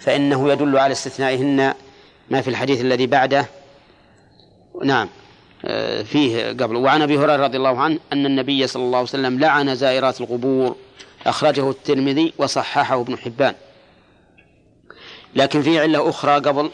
فإنه 0.00 0.52
يدل 0.52 0.78
على 0.78 0.92
استثنائهن 0.92 1.74
ما 2.30 2.40
في 2.40 2.50
الحديث 2.50 2.80
الذي 2.80 3.06
بعده. 3.06 3.46
نعم. 4.84 5.08
آه، 5.64 6.02
فيه 6.02 6.48
قبل. 6.48 6.76
وعن 6.76 7.02
أبي 7.02 7.18
هريرة 7.18 7.36
رضي 7.36 7.56
الله 7.56 7.80
عنه 7.80 7.98
أن 8.12 8.26
النبي 8.26 8.66
صلى 8.66 8.82
الله 8.82 8.98
عليه 8.98 9.08
وسلم 9.08 9.38
لعن 9.38 9.74
زائرات 9.74 10.20
القبور 10.20 10.76
أخرجه 11.26 11.70
الترمذي 11.70 12.32
وصححه 12.38 13.00
ابن 13.00 13.18
حبان. 13.18 13.54
لكن 15.34 15.62
فيه 15.62 15.80
علة 15.80 16.08
أخرى 16.08 16.34
قبل 16.34 16.70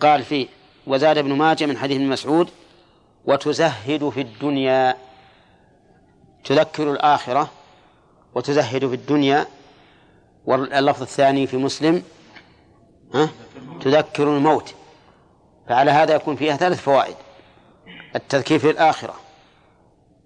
قال 0.00 0.22
فيه 0.22 0.46
وزاد 0.86 1.18
ابن 1.18 1.32
ماجه 1.32 1.66
من 1.66 1.76
حديث 1.76 1.96
ابن 1.96 2.08
مسعود 2.08 2.48
وتزهد 3.24 4.08
في 4.08 4.20
الدنيا 4.20 4.96
تذكر 6.44 6.92
الآخرة 6.92 7.50
وتزهد 8.34 8.86
في 8.86 8.94
الدنيا. 8.94 9.46
واللفظ 10.44 11.02
الثاني 11.02 11.46
في 11.46 11.56
مسلم 11.56 12.02
ها؟ 13.14 13.28
تذكر 13.80 14.36
الموت. 14.36 14.74
فعلى 15.72 15.90
هذا 15.90 16.14
يكون 16.14 16.36
فيها 16.36 16.56
ثلاث 16.56 16.80
فوائد. 16.80 17.16
التذكير 18.16 18.58
في 18.58 18.70
الآخرة 18.70 19.14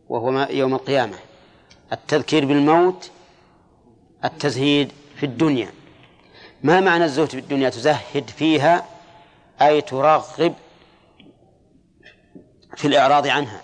وهو 0.09 0.49
يوم 0.51 0.75
القيامة. 0.75 1.17
التذكير 1.93 2.45
بالموت 2.45 3.11
التزهيد 4.25 4.93
في 5.17 5.27
الدنيا. 5.27 5.71
ما 6.63 6.81
معنى 6.81 7.05
الزهد 7.05 7.29
في 7.29 7.39
الدنيا؟ 7.39 7.69
تزهد 7.69 8.31
فيها 8.37 8.85
أي 9.63 9.81
ترغب 9.81 10.55
في 12.77 12.89
الإعراض 12.89 13.27
عنها 13.27 13.61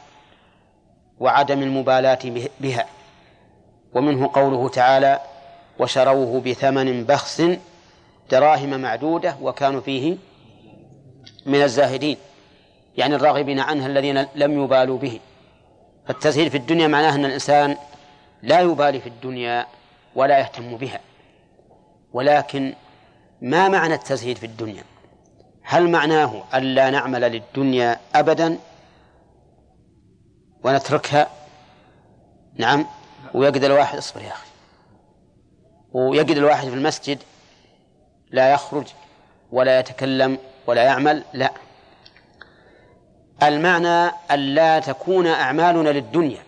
وعدم 1.18 1.62
المبالاة 1.62 2.48
بها. 2.60 2.86
ومنه 3.94 4.30
قوله 4.34 4.68
تعالى 4.68 5.20
وشروه 5.78 6.40
بثمن 6.40 7.04
بخس 7.04 7.42
دراهم 8.30 8.80
معدودة 8.80 9.36
وكانوا 9.42 9.80
فيه 9.80 10.16
من 11.46 11.62
الزاهدين 11.62 12.16
يعني 12.96 13.14
الراغبين 13.14 13.60
عنها 13.60 13.86
الذين 13.86 14.26
لم 14.34 14.64
يبالوا 14.64 14.98
به. 14.98 15.20
فالتزهيد 16.06 16.48
في 16.48 16.56
الدنيا 16.56 16.86
معناه 16.86 17.14
أن 17.14 17.24
الإنسان 17.24 17.76
لا 18.42 18.60
يبالي 18.60 19.00
في 19.00 19.08
الدنيا 19.08 19.66
ولا 20.14 20.38
يهتم 20.38 20.76
بها. 20.76 21.00
ولكن 22.12 22.74
ما 23.42 23.68
معنى 23.68 23.94
التزهيد 23.94 24.38
في 24.38 24.46
الدنيا؟ 24.46 24.84
هل 25.62 25.90
معناه 25.90 26.44
ألا 26.54 26.90
نعمل 26.90 27.20
للدنيا 27.20 28.00
أبدا 28.14 28.58
ونتركها؟ 30.64 31.30
نعم 32.54 32.86
ويجد 33.34 33.64
الواحد 33.64 33.98
اصبر 33.98 34.20
يا 34.20 34.32
أخي. 34.32 34.46
ويجد 35.92 36.36
الواحد 36.36 36.68
في 36.68 36.74
المسجد 36.74 37.18
لا 38.30 38.52
يخرج 38.52 38.86
ولا 39.52 39.78
يتكلم 39.78 40.38
ولا 40.66 40.82
يعمل؟ 40.82 41.24
لا. 41.32 41.52
المعنى 43.42 44.12
ألا 44.30 44.78
تكون 44.78 45.26
أعمالنا 45.26 45.88
للدنيا. 45.88 46.42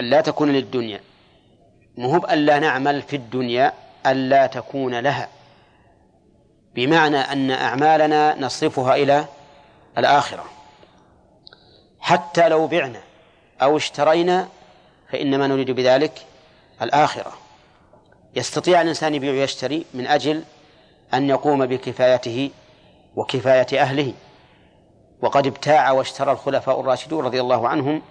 ألا 0.00 0.20
تكون 0.20 0.52
للدنيا. 0.52 1.00
مهب 1.96 2.24
ألا 2.24 2.58
نعمل 2.58 3.02
في 3.02 3.16
الدنيا 3.16 3.72
ألا 4.06 4.46
تكون 4.46 4.94
لها. 4.94 5.28
بمعنى 6.74 7.18
أن 7.18 7.50
أعمالنا 7.50 8.40
نصرفها 8.40 8.94
إلى 8.94 9.24
الآخرة. 9.98 10.44
حتى 12.00 12.48
لو 12.48 12.66
بعنا 12.66 13.00
أو 13.62 13.76
اشترينا 13.76 14.48
فإنما 15.12 15.46
نريد 15.46 15.70
بذلك 15.70 16.26
الآخرة. 16.82 17.32
يستطيع 18.36 18.80
الإنسان 18.80 19.14
يبيع 19.14 19.32
ويشتري 19.32 19.86
من 19.94 20.06
أجل 20.06 20.42
أن 21.14 21.28
يقوم 21.28 21.66
بكفايته 21.66 22.50
وكفاية 23.16 23.80
أهله. 23.80 24.14
وقد 25.22 25.46
ابتاع 25.46 25.90
واشترى 25.90 26.32
الخلفاء 26.32 26.80
الراشدون 26.80 27.24
رضي 27.24 27.40
الله 27.40 27.68
عنهم 27.68 28.02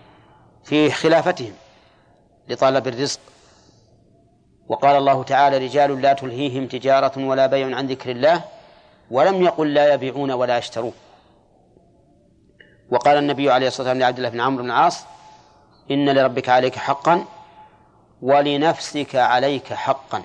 في 0.64 0.92
خلافتهم 0.92 1.54
لطلب 2.48 2.88
الرزق. 2.88 3.20
وقال 4.68 4.98
الله 4.98 5.24
تعالى 5.24 5.58
رجال 5.58 6.02
لا 6.02 6.14
تلهيهم 6.14 6.68
تجارة 6.68 7.26
ولا 7.26 7.48
بيع 7.48 7.78
عن 7.78 7.88
ذكر 7.88 8.12
الله 8.12 8.42
ولم 9.12 9.44
يقل 9.44 9.74
لا 9.74 9.94
يبيعون 9.94 10.32
ولا 10.32 10.58
يشترون. 10.58 10.94
وقال 12.92 13.18
النبي 13.18 13.52
عليه 13.52 13.68
الصلاة 13.68 13.88
والسلام 13.88 14.00
لعبد 14.00 14.18
الله 14.18 14.30
بن 14.30 14.42
عمرو 14.42 14.64
بن 14.64 14.72
العاص 14.72 15.06
إن 15.92 16.10
لربك 16.10 16.50
عليك 16.50 16.76
حقا 16.76 17.26
ولنفسك 18.22 19.16
عليك 19.16 19.74
حقا. 19.74 20.24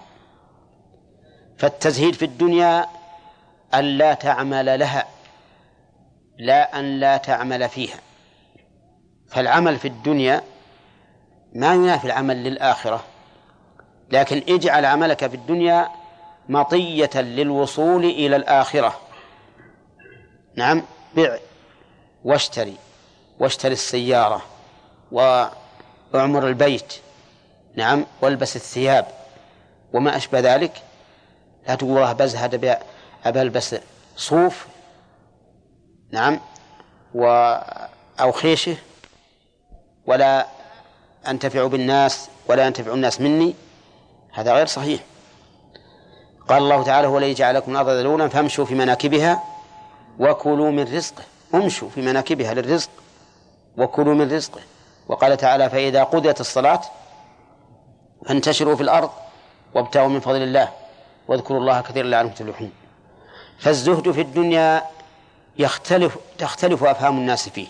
فالتزهيد 1.59 2.15
في 2.15 2.25
الدنيا 2.25 2.87
أن 3.75 3.85
لا 3.85 4.15
تعمل 4.15 4.79
لها 4.79 5.07
لا 6.39 6.79
أن 6.79 7.01
لا 7.01 7.17
تعمل 7.17 7.69
فيها. 7.69 7.99
فالعمل 9.29 9.79
في 9.79 9.89
الدنيا 9.89 10.43
ما 11.55 11.75
ينافي 11.75 12.05
العمل 12.05 12.45
للآخرة 12.45 13.05
لكن 14.11 14.43
اجعل 14.49 14.85
عملك 14.85 15.27
في 15.27 15.37
الدنيا 15.37 15.89
مطية 16.49 17.11
للوصول 17.15 18.05
إلى 18.05 18.37
الآخرة. 18.37 19.01
نعم 20.57 20.83
بع 21.17 21.39
واشتري 22.25 22.77
واشتري 23.41 23.73
السيارة 23.73 24.43
وأعمر 25.13 26.49
البيت. 26.49 26.95
نعم 27.77 28.07
والبس 28.23 28.57
الثياب. 28.57 29.07
وما 29.93 30.17
أشبه 30.17 30.41
ذلك 30.41 30.83
لا 31.69 31.75
تقول 31.75 31.91
والله 31.91 32.13
بزهد 32.13 32.55
أبى 33.25 33.43
ألبس 33.43 33.77
صوف 34.17 34.67
نعم 36.11 36.41
و 37.15 37.27
أو 38.21 38.33
خيشة 38.33 38.77
ولا 40.07 40.47
أنتفع 41.29 41.67
بالناس 41.67 42.29
ولا 42.49 42.67
ينتفع 42.67 42.95
الناس 42.95 43.21
مني 43.21 43.55
هذا 44.33 44.55
غير 44.55 44.67
صحيح. 44.67 45.01
قال 46.49 46.63
الله 46.63 46.83
تعالى 46.83 47.07
هو 47.07 47.19
الذي 47.19 47.35
جعل 47.35 47.55
لكم 47.55 47.73
الأرض 47.73 47.89
ذلولا 47.89 48.29
فامشوا 48.29 48.65
في 48.65 48.75
مناكبها 48.75 49.43
وكلوا 50.19 50.71
من 50.71 50.97
رزقه. 50.97 51.23
امشوا 51.55 51.89
في 51.89 52.01
مناكبها 52.01 52.55
للرزق 52.55 52.91
وكلوا 53.77 54.15
من 54.15 54.33
رزقه. 54.33 54.61
وقال 55.09 55.37
تعالى 55.37 55.71
فإذا 55.71 56.05
قضيت 56.05 56.41
الصلاة 56.41 56.81
فانتشروا 58.27 58.77
في 58.77 58.83
الأرض 58.83 59.11
وابتغوا 59.75 60.09
من 60.09 60.21
فضل 60.21 60.43
الله 60.43 60.69
واذكروا 61.29 61.61
الله 61.61 61.81
كثيرا 61.81 62.07
لعلكم 62.09 62.35
تفلحون. 62.35 62.73
فالزهد 63.59 64.11
في 64.11 64.21
الدنيا 64.21 64.83
يختلف 65.59 66.19
تختلف 66.39 66.85
أفهام 66.85 67.19
الناس 67.19 67.49
فيه. 67.49 67.67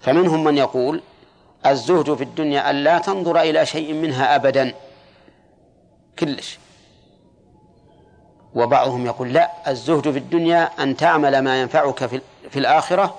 فمنهم 0.00 0.44
من 0.44 0.58
يقول 0.58 1.02
الزهد 1.66 2.14
في 2.14 2.24
الدنيا 2.24 2.70
أن 2.70 2.76
لا 2.84 2.98
تنظر 2.98 3.40
إلى 3.40 3.66
شيء 3.66 3.94
منها 3.94 4.34
أبدا. 4.34 4.74
كلش. 6.18 6.58
وبعضهم 8.54 9.06
يقول 9.06 9.32
لا 9.32 9.70
الزهد 9.70 10.10
في 10.10 10.18
الدنيا 10.18 10.82
أن 10.82 10.96
تعمل 10.96 11.38
ما 11.38 11.60
ينفعك 11.60 12.06
في, 12.06 12.20
في 12.50 12.58
الآخرة 12.58 13.18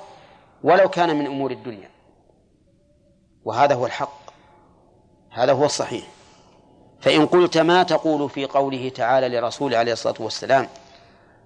ولو 0.63 0.89
كان 0.89 1.15
من 1.15 1.25
أمور 1.25 1.51
الدنيا. 1.51 1.89
وهذا 3.45 3.75
هو 3.75 3.85
الحق. 3.85 4.19
هذا 5.29 5.53
هو 5.53 5.65
الصحيح. 5.65 6.07
فإن 7.01 7.25
قلت 7.25 7.57
ما 7.57 7.83
تقول 7.83 8.29
في 8.29 8.45
قوله 8.45 8.89
تعالى 8.89 9.29
لرسول 9.29 9.75
عليه 9.75 9.93
الصلاة 9.93 10.15
والسلام 10.19 10.67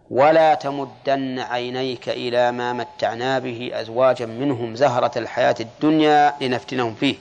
ولا 0.09 0.53
تمدن 0.53 1.39
عينيك 1.39 2.09
إلى 2.09 2.51
ما 2.51 2.73
متعنا 2.73 3.39
به 3.39 3.71
أزواجا 3.73 4.25
منهم 4.25 4.75
زهرة 4.75 5.11
الحياة 5.17 5.55
الدنيا 5.59 6.33
لنفتنهم 6.41 6.93
فيه. 6.93 7.15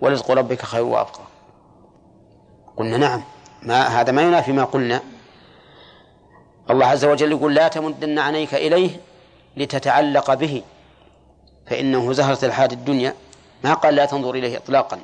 ورزق 0.00 0.30
ربك 0.30 0.62
خير 0.62 0.82
وأبقى. 0.82 1.20
قلنا 2.76 2.96
نعم. 2.96 3.22
ما 3.62 3.86
هذا 3.86 4.12
ما 4.12 4.22
ينافي 4.22 4.52
ما 4.52 4.64
قلنا. 4.64 5.00
الله 6.70 6.86
عز 6.86 7.04
وجل 7.04 7.32
يقول 7.32 7.54
لا 7.54 7.68
تمدن 7.68 8.18
عينيك 8.18 8.54
إليه 8.54 8.90
لتتعلق 9.56 10.34
به 10.34 10.62
فإنه 11.66 12.12
زهرة 12.12 12.44
الحياة 12.44 12.68
الدنيا. 12.72 13.14
ما 13.64 13.74
قال 13.74 13.94
لا 13.94 14.04
تنظر 14.04 14.34
إليه 14.34 14.56
إطلاقا. 14.56 14.98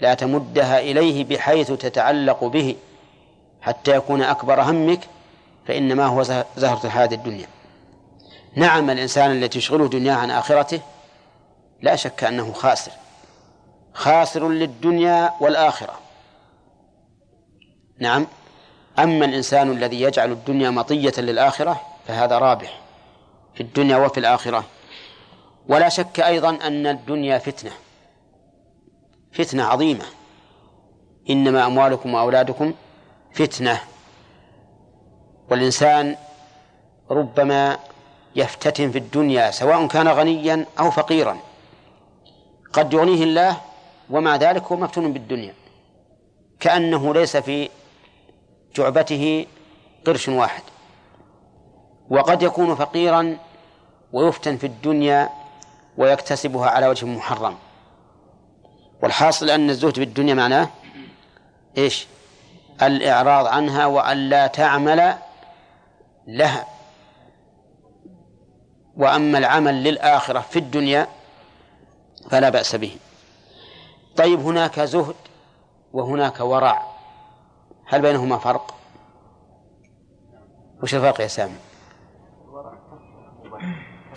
لا 0.00 0.14
تمدها 0.14 0.80
إليه 0.80 1.24
بحيث 1.24 1.72
تتعلق 1.72 2.44
به 2.44 2.76
حتى 3.60 3.96
يكون 3.96 4.22
أكبر 4.22 4.62
همك 4.62 5.00
فإنما 5.68 6.06
هو 6.06 6.22
زهرة 6.56 6.80
الحياة 6.84 7.08
الدنيا. 7.12 7.46
نعم 8.56 8.90
الإنسان 8.90 9.30
الذي 9.30 9.48
تشغله 9.48 9.88
دنياه 9.88 10.14
عن 10.14 10.30
آخرته 10.30 10.80
لا 11.82 11.96
شك 11.96 12.24
أنه 12.24 12.52
خاسر. 12.52 12.92
خاسر 13.94 14.48
للدنيا 14.48 15.32
والآخرة. 15.40 15.98
نعم 18.00 18.26
أما 18.98 19.24
الإنسان 19.24 19.70
الذي 19.70 20.00
يجعل 20.00 20.32
الدنيا 20.32 20.70
مطية 20.70 21.12
للآخرة 21.18 21.80
فهذا 22.06 22.38
رابح 22.38 22.80
في 23.54 23.60
الدنيا 23.62 23.96
وفي 23.96 24.20
الآخرة. 24.20 24.64
ولا 25.68 25.88
شك 25.88 26.20
أيضا 26.20 26.50
أن 26.50 26.86
الدنيا 26.86 27.38
فتنة 27.38 27.72
فتنة 29.32 29.64
عظيمة. 29.64 30.04
إنما 31.30 31.66
أموالكم 31.66 32.14
وأولادكم 32.14 32.74
فتنة. 33.34 33.80
والإنسان 35.50 36.16
ربما 37.10 37.78
يفتتن 38.36 38.90
في 38.90 38.98
الدنيا 38.98 39.50
سواء 39.50 39.86
كان 39.86 40.08
غنيا 40.08 40.66
أو 40.78 40.90
فقيرا. 40.90 41.38
قد 42.72 42.92
يغنيه 42.92 43.22
الله 43.24 43.56
ومع 44.10 44.36
ذلك 44.36 44.62
هو 44.64 44.76
مفتون 44.76 45.12
بالدنيا. 45.12 45.54
كأنه 46.60 47.14
ليس 47.14 47.36
في 47.36 47.68
جعبته 48.76 49.46
قرش 50.06 50.28
واحد. 50.28 50.62
وقد 52.10 52.42
يكون 52.42 52.74
فقيرا 52.74 53.38
ويفتن 54.12 54.56
في 54.56 54.66
الدنيا 54.66 55.28
ويكتسبها 55.98 56.70
على 56.70 56.88
وجه 56.88 57.06
محرم. 57.06 57.56
والحاصل 59.02 59.50
أن 59.50 59.70
الزهد 59.70 59.94
في 59.96 60.02
الدنيا 60.02 60.34
معناه 60.34 60.68
إيش؟ 61.78 62.06
الإعراض 62.82 63.46
عنها 63.46 63.86
وأن 63.86 64.28
لا 64.28 64.46
تعمل 64.46 65.14
لها. 66.28 66.66
وأما 68.96 69.38
العمل 69.38 69.84
للآخرة 69.84 70.40
في 70.40 70.58
الدنيا 70.58 71.06
فلا 72.30 72.48
بأس 72.48 72.76
به. 72.76 72.96
طيب 74.16 74.40
هناك 74.40 74.80
زهد 74.80 75.14
وهناك 75.92 76.40
ورع 76.40 76.82
هل 77.86 78.02
بينهما 78.02 78.38
فرق؟ 78.38 78.74
وش 80.82 80.94
الفرق 80.94 81.20
يا 81.20 81.26
سامي؟ 81.26 81.58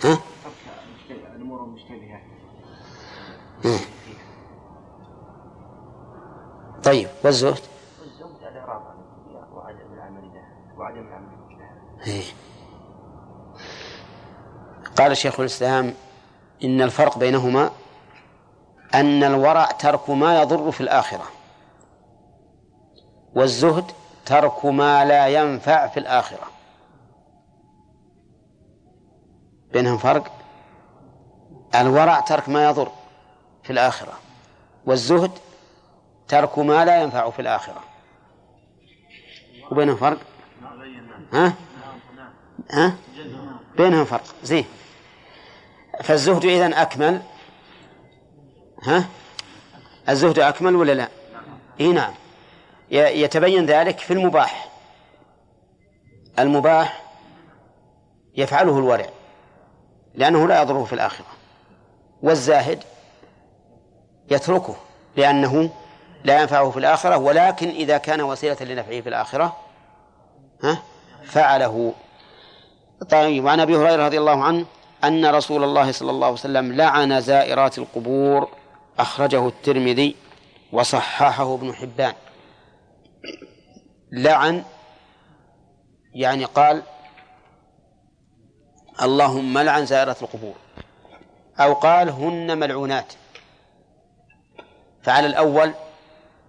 ها؟ 0.04 0.18
الأمور 1.10 1.64
المشتبهة. 1.64 2.20
طيب 6.84 7.08
والزهد 7.24 7.60
الإعراض 8.42 8.82
عن 8.86 8.96
الدنيا 8.98 9.46
وعدم 9.52 9.92
العمل 9.94 10.22
لها 10.34 10.78
وعدم 10.78 11.06
العمل 11.08 11.26
لها 11.26 11.50
إيه. 11.50 11.91
قال 14.96 15.16
شيخ 15.16 15.40
الإسلام 15.40 15.94
إن 16.64 16.82
الفرق 16.82 17.18
بينهما 17.18 17.70
أن 18.94 19.24
الورع 19.24 19.64
ترك 19.64 20.10
ما 20.10 20.42
يضر 20.42 20.70
في 20.70 20.80
الآخرة 20.80 21.24
والزهد 23.34 23.84
ترك 24.26 24.64
ما 24.64 25.04
لا 25.04 25.26
ينفع 25.28 25.86
في 25.86 26.00
الآخرة. 26.00 26.46
بينهم 29.72 29.98
فرق؟ 29.98 30.32
الورع 31.74 32.20
ترك 32.20 32.48
ما 32.48 32.64
يضر 32.64 32.88
في 33.62 33.70
الآخرة 33.72 34.12
والزهد 34.86 35.30
ترك 36.28 36.58
ما 36.58 36.84
لا 36.84 37.02
ينفع 37.02 37.30
في 37.30 37.42
الآخرة. 37.42 37.80
وبينهم 39.70 39.96
فرق؟ 39.96 40.18
ها؟ 41.32 41.54
ها؟ 42.72 42.94
بينهم 43.76 44.04
فرق. 44.04 44.24
زين. 44.42 44.64
فالزهد 46.02 46.44
إذن 46.44 46.74
أكمل. 46.74 47.22
ها؟ 48.82 49.04
الزهد 50.08 50.38
أكمل 50.38 50.76
ولا 50.76 50.92
لا؟ 50.92 51.08
إي 51.80 51.92
نعم. 51.92 52.12
يتبين 52.90 53.66
ذلك 53.66 53.98
في 53.98 54.12
المباح. 54.12 54.68
المباح 56.38 57.02
يفعله 58.36 58.78
الورع 58.78 59.06
لأنه 60.14 60.48
لا 60.48 60.62
يضره 60.62 60.84
في 60.84 60.92
الآخرة. 60.92 61.26
والزاهد 62.22 62.84
يتركه 64.30 64.76
لأنه 65.16 65.70
لا 66.24 66.40
ينفعه 66.40 66.70
في 66.70 66.76
الآخرة 66.76 67.16
ولكن 67.16 67.68
إذا 67.68 67.98
كان 67.98 68.20
وسيلة 68.20 68.56
لنفعه 68.60 69.00
في 69.00 69.08
الآخرة 69.08 69.56
ها؟ 70.64 70.82
فعله. 71.24 71.92
طيب 73.10 73.44
وعن 73.44 73.60
أبي 73.60 73.76
هريرة 73.76 74.06
رضي 74.06 74.18
الله 74.18 74.44
عنه 74.44 74.66
أن 75.04 75.26
رسول 75.26 75.64
الله 75.64 75.92
صلى 75.92 76.10
الله 76.10 76.26
عليه 76.26 76.34
وسلم 76.34 76.72
لعن 76.72 77.20
زائرات 77.20 77.78
القبور 77.78 78.48
أخرجه 78.98 79.48
الترمذي 79.48 80.16
وصححه 80.72 81.54
ابن 81.54 81.74
حبان. 81.74 82.14
لعن 84.12 84.64
يعني 86.14 86.44
قال 86.44 86.82
اللهم 89.02 89.58
لعن 89.58 89.86
زائرات 89.86 90.22
القبور. 90.22 90.54
أو 91.60 91.72
قال 91.72 92.08
هن 92.08 92.58
ملعونات. 92.58 93.12
فعلى 95.02 95.26
الأول 95.26 95.72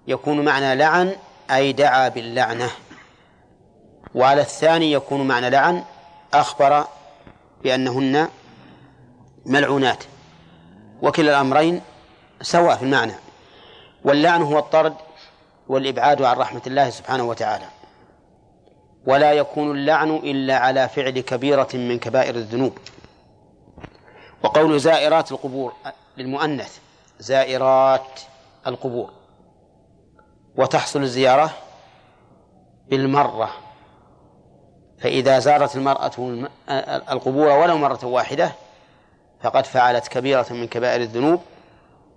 يكون 0.08 0.46
معنى 0.46 0.76
لعن 0.76 1.16
أي 1.52 1.74
دعا 1.74 2.10
باللعنة 2.10 2.70
وعلى 4.16 4.42
الثاني 4.42 4.92
يكون 4.92 5.28
معنى 5.28 5.50
لعن 5.50 5.84
أخبر 6.34 6.88
بأنهن 7.64 8.30
ملعونات 9.46 10.04
وكلا 11.02 11.32
الأمرين 11.32 11.82
سواء 12.42 12.76
في 12.76 12.84
المعنى. 12.84 13.14
واللعن 14.04 14.42
هو 14.42 14.60
الطرد 14.60 14.94
والإبعاد 15.68 16.22
عن 16.22 16.38
رحمة 16.38 16.62
الله 16.68 16.90
سبحانه 16.90 17.24
وتعالى. 17.24 17.66
ولا 19.06 19.34
يكون 19.34 19.72
اللعن 19.72 20.10
إلا 20.10 20.58
على 20.58 20.90
فعل 20.90 21.20
كبيرة 21.20 21.68
من 21.74 22.00
كبائر 22.00 22.36
الذنوب. 22.36 22.78
وقول 24.44 24.80
زائرات 24.80 25.32
القبور 25.32 25.74
للمؤنث 26.18 26.80
زائرات 27.20 28.20
القبور. 28.68 29.12
وتحصل 30.56 31.02
الزيارة 31.02 31.54
بالمرة. 32.90 33.63
فإذا 35.04 35.40
زارت 35.40 35.76
المرأة 35.76 36.12
القبور 37.12 37.48
ولو 37.48 37.78
مرة 37.78 38.00
واحدة 38.06 38.52
فقد 39.42 39.66
فعلت 39.66 40.08
كبيرة 40.08 40.46
من 40.50 40.68
كبائر 40.68 41.02
الذنوب 41.02 41.42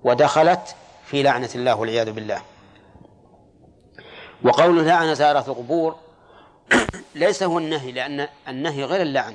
ودخلت 0.04 0.74
في 1.06 1.22
لعنة 1.22 1.48
الله 1.54 1.74
والعياذ 1.74 2.12
بالله. 2.12 2.42
وقوله 4.42 4.82
لعن 4.82 5.14
زائرة 5.14 5.44
القبور 5.48 5.96
ليس 7.14 7.42
هو 7.42 7.58
النهي 7.58 7.92
لأن 7.92 8.28
النهي 8.48 8.84
غير 8.84 9.02
اللعن. 9.02 9.34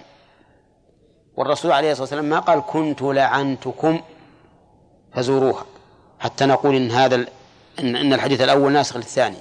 والرسول 1.37 1.71
عليه 1.71 1.91
الصلاة 1.91 2.03
والسلام 2.03 2.25
ما 2.25 2.39
قال 2.39 2.63
كنت 2.65 3.01
لعنتكم 3.01 4.01
فزوروها 5.13 5.65
حتى 6.19 6.45
نقول 6.45 6.75
إن 6.75 6.91
هذا 6.91 7.15
إن 7.79 7.95
إن 7.95 8.13
الحديث 8.13 8.41
الأول 8.41 8.71
ناسخ 8.71 8.97
للثاني. 8.97 9.37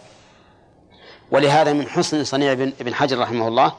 ولهذا 1.30 1.72
من 1.72 1.88
حسن 1.88 2.24
صنيع 2.24 2.52
ابن 2.52 2.94
حجر 2.94 3.18
رحمه 3.18 3.48
الله 3.48 3.72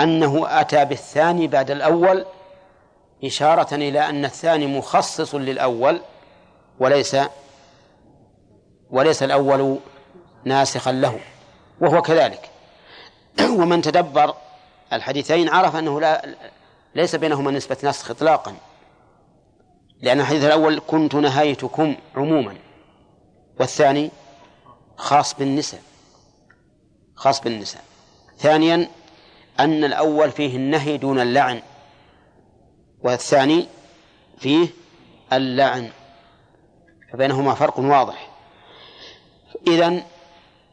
أنه 0.00 0.60
أتى 0.60 0.84
بالثاني 0.84 1.46
بعد 1.46 1.70
الأول 1.70 2.24
إشارة 3.24 3.74
إلى 3.74 4.00
أن 4.00 4.24
الثاني 4.24 4.66
مخصص 4.66 5.34
للأول 5.34 6.00
وليس 6.80 7.16
وليس 8.90 9.22
الأول 9.22 9.78
ناسخا 10.44 10.92
له 10.92 11.20
وهو 11.80 12.02
كذلك. 12.02 12.50
ومن 13.58 13.82
تدبر 13.82 14.34
الحديثين 14.92 15.48
عرف 15.48 15.76
أنه 15.76 16.00
لا 16.00 16.36
ليس 16.94 17.14
بينهما 17.14 17.50
نسبة 17.50 17.76
نسخ 17.84 18.10
إطلاقا 18.10 18.54
لأن 20.00 20.20
الحديث 20.20 20.44
الأول 20.44 20.80
كنت 20.86 21.14
نهيتكم 21.14 21.96
عموما 22.16 22.56
والثاني 23.60 24.10
خاص 24.96 25.34
بالنساء 25.34 25.80
خاص 27.14 27.40
بالنساء. 27.40 27.82
ثانيا 28.38 28.88
أن 29.60 29.84
الأول 29.84 30.30
فيه 30.30 30.56
النهي 30.56 30.96
دون 30.96 31.20
اللعن 31.20 31.62
والثاني 33.00 33.66
فيه 34.38 34.68
اللعن 35.32 35.90
فبينهما 37.12 37.54
فرق 37.54 37.78
واضح. 37.78 38.30
إذن 39.66 40.02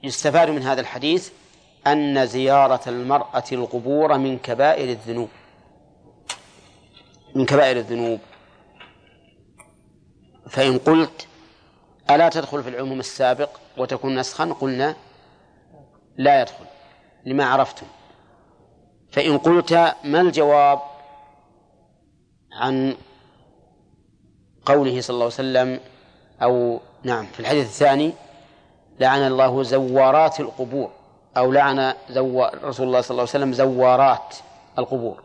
يستفاد 0.04 0.50
من 0.50 0.62
هذا 0.62 0.82
الحديث 0.82 1.32
أن 1.88 2.26
زيارة 2.26 2.90
المرأة 2.90 3.44
القبور 3.52 4.18
من 4.18 4.38
كبائر 4.38 4.90
الذنوب. 4.90 5.30
من 7.36 7.46
كبائر 7.46 7.78
الذنوب. 7.78 8.20
فإن 10.50 10.78
قلت 10.78 11.28
ألا 12.10 12.30
تدخل 12.30 12.64
في 12.64 12.70
العموم 12.70 13.00
السابق 13.00 13.50
وتكون 13.78 14.20
نسخا 14.20 14.56
قلنا 14.60 14.96
لا 16.18 16.42
يدخل 16.42 16.66
لما 17.26 17.46
عرفتم. 17.46 17.86
فإن 19.16 19.38
قلت 19.38 19.74
ما 20.04 20.22
الجواب 20.22 20.80
عن 22.54 22.96
قوله 24.66 25.02
صلى 25.02 25.14
الله 25.14 25.26
عليه 25.26 25.34
وسلم 25.34 25.80
أو 26.42 26.80
نعم 27.04 27.26
في 27.26 27.40
الحديث 27.40 27.66
الثاني 27.66 28.14
لعن 29.00 29.28
الله 29.28 29.64
زوارات 29.64 30.40
القبور 30.40 30.92
أو 31.38 31.52
لعن 31.52 31.94
زو... 32.10 32.44
رسول 32.44 32.88
الله 32.88 33.02
صلى 33.02 33.12
الله 33.12 33.22
عليه 33.22 33.46
وسلم 33.46 33.54
زوارات 33.54 34.36
القبور 34.80 35.24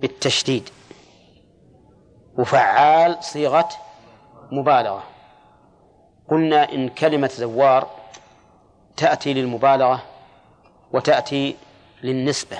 بالتشديد 0.00 0.68
وفعال 2.38 3.24
صيغة 3.24 3.68
مبالغة. 4.52 5.02
قلنا 6.30 6.72
إن 6.72 6.88
كلمة 6.88 7.28
زوار 7.28 7.88
تأتي 8.96 9.34
للمبالغة 9.34 10.02
وتأتي 10.92 11.56
للنسبة 12.02 12.58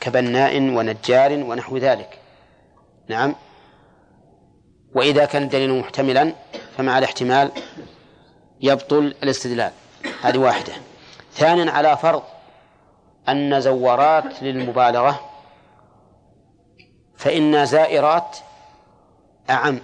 كبناء 0.00 0.58
ونجار 0.58 1.32
ونحو 1.32 1.76
ذلك. 1.76 2.18
نعم. 3.08 3.34
وإذا 4.94 5.24
كان 5.24 5.42
الدليل 5.42 5.78
محتملا 5.78 6.32
فمع 6.76 6.98
الاحتمال 6.98 7.50
يبطل 8.60 9.14
الاستدلال. 9.22 9.72
هذه 10.22 10.38
واحدة. 10.38 10.72
ثانيا 11.32 11.70
على 11.70 11.96
فرض 11.96 12.22
أن 13.28 13.60
زوارات 13.60 14.42
للمبالغة 14.42 15.20
فإن 17.16 17.66
زائرات 17.66 18.36
أعم 19.50 19.80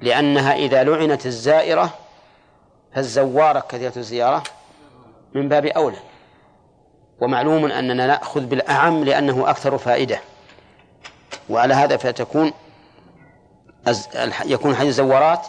لأنها 0.00 0.54
إذا 0.54 0.84
لعنت 0.84 1.26
الزائرة 1.26 1.94
فالزوارة 2.94 3.60
كثيرة 3.60 3.92
الزيارة 3.96 4.42
من 5.34 5.48
باب 5.48 5.66
أولى. 5.66 5.96
ومعلوم 7.24 7.64
أننا 7.72 8.06
نأخذ 8.06 8.40
بالأعم 8.40 9.04
لأنه 9.04 9.50
أكثر 9.50 9.78
فائدة. 9.78 10.20
وعلى 11.50 11.74
هذا 11.74 11.96
فتكون 11.96 12.52
يكون 14.44 14.74
حديث 14.74 14.88
الزوارات 14.88 15.46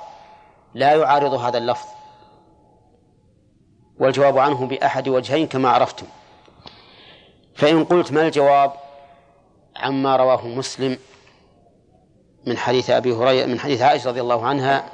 لا 0.73 0.95
يعارض 0.95 1.33
هذا 1.33 1.57
اللفظ. 1.57 1.87
والجواب 3.99 4.37
عنه 4.37 4.65
بأحد 4.65 5.07
وجهين 5.07 5.47
كما 5.47 5.69
عرفتم. 5.69 6.05
فإن 7.55 7.83
قلت 7.83 8.11
ما 8.11 8.21
الجواب؟ 8.27 8.71
عما 9.75 10.15
رواه 10.15 10.47
مسلم 10.47 10.97
من 12.47 12.57
حديث 12.57 12.89
أبي 12.89 13.13
هريرة 13.13 13.45
من 13.45 13.59
حديث 13.59 13.81
عائشة 13.81 14.09
رضي 14.09 14.21
الله 14.21 14.45
عنها 14.45 14.85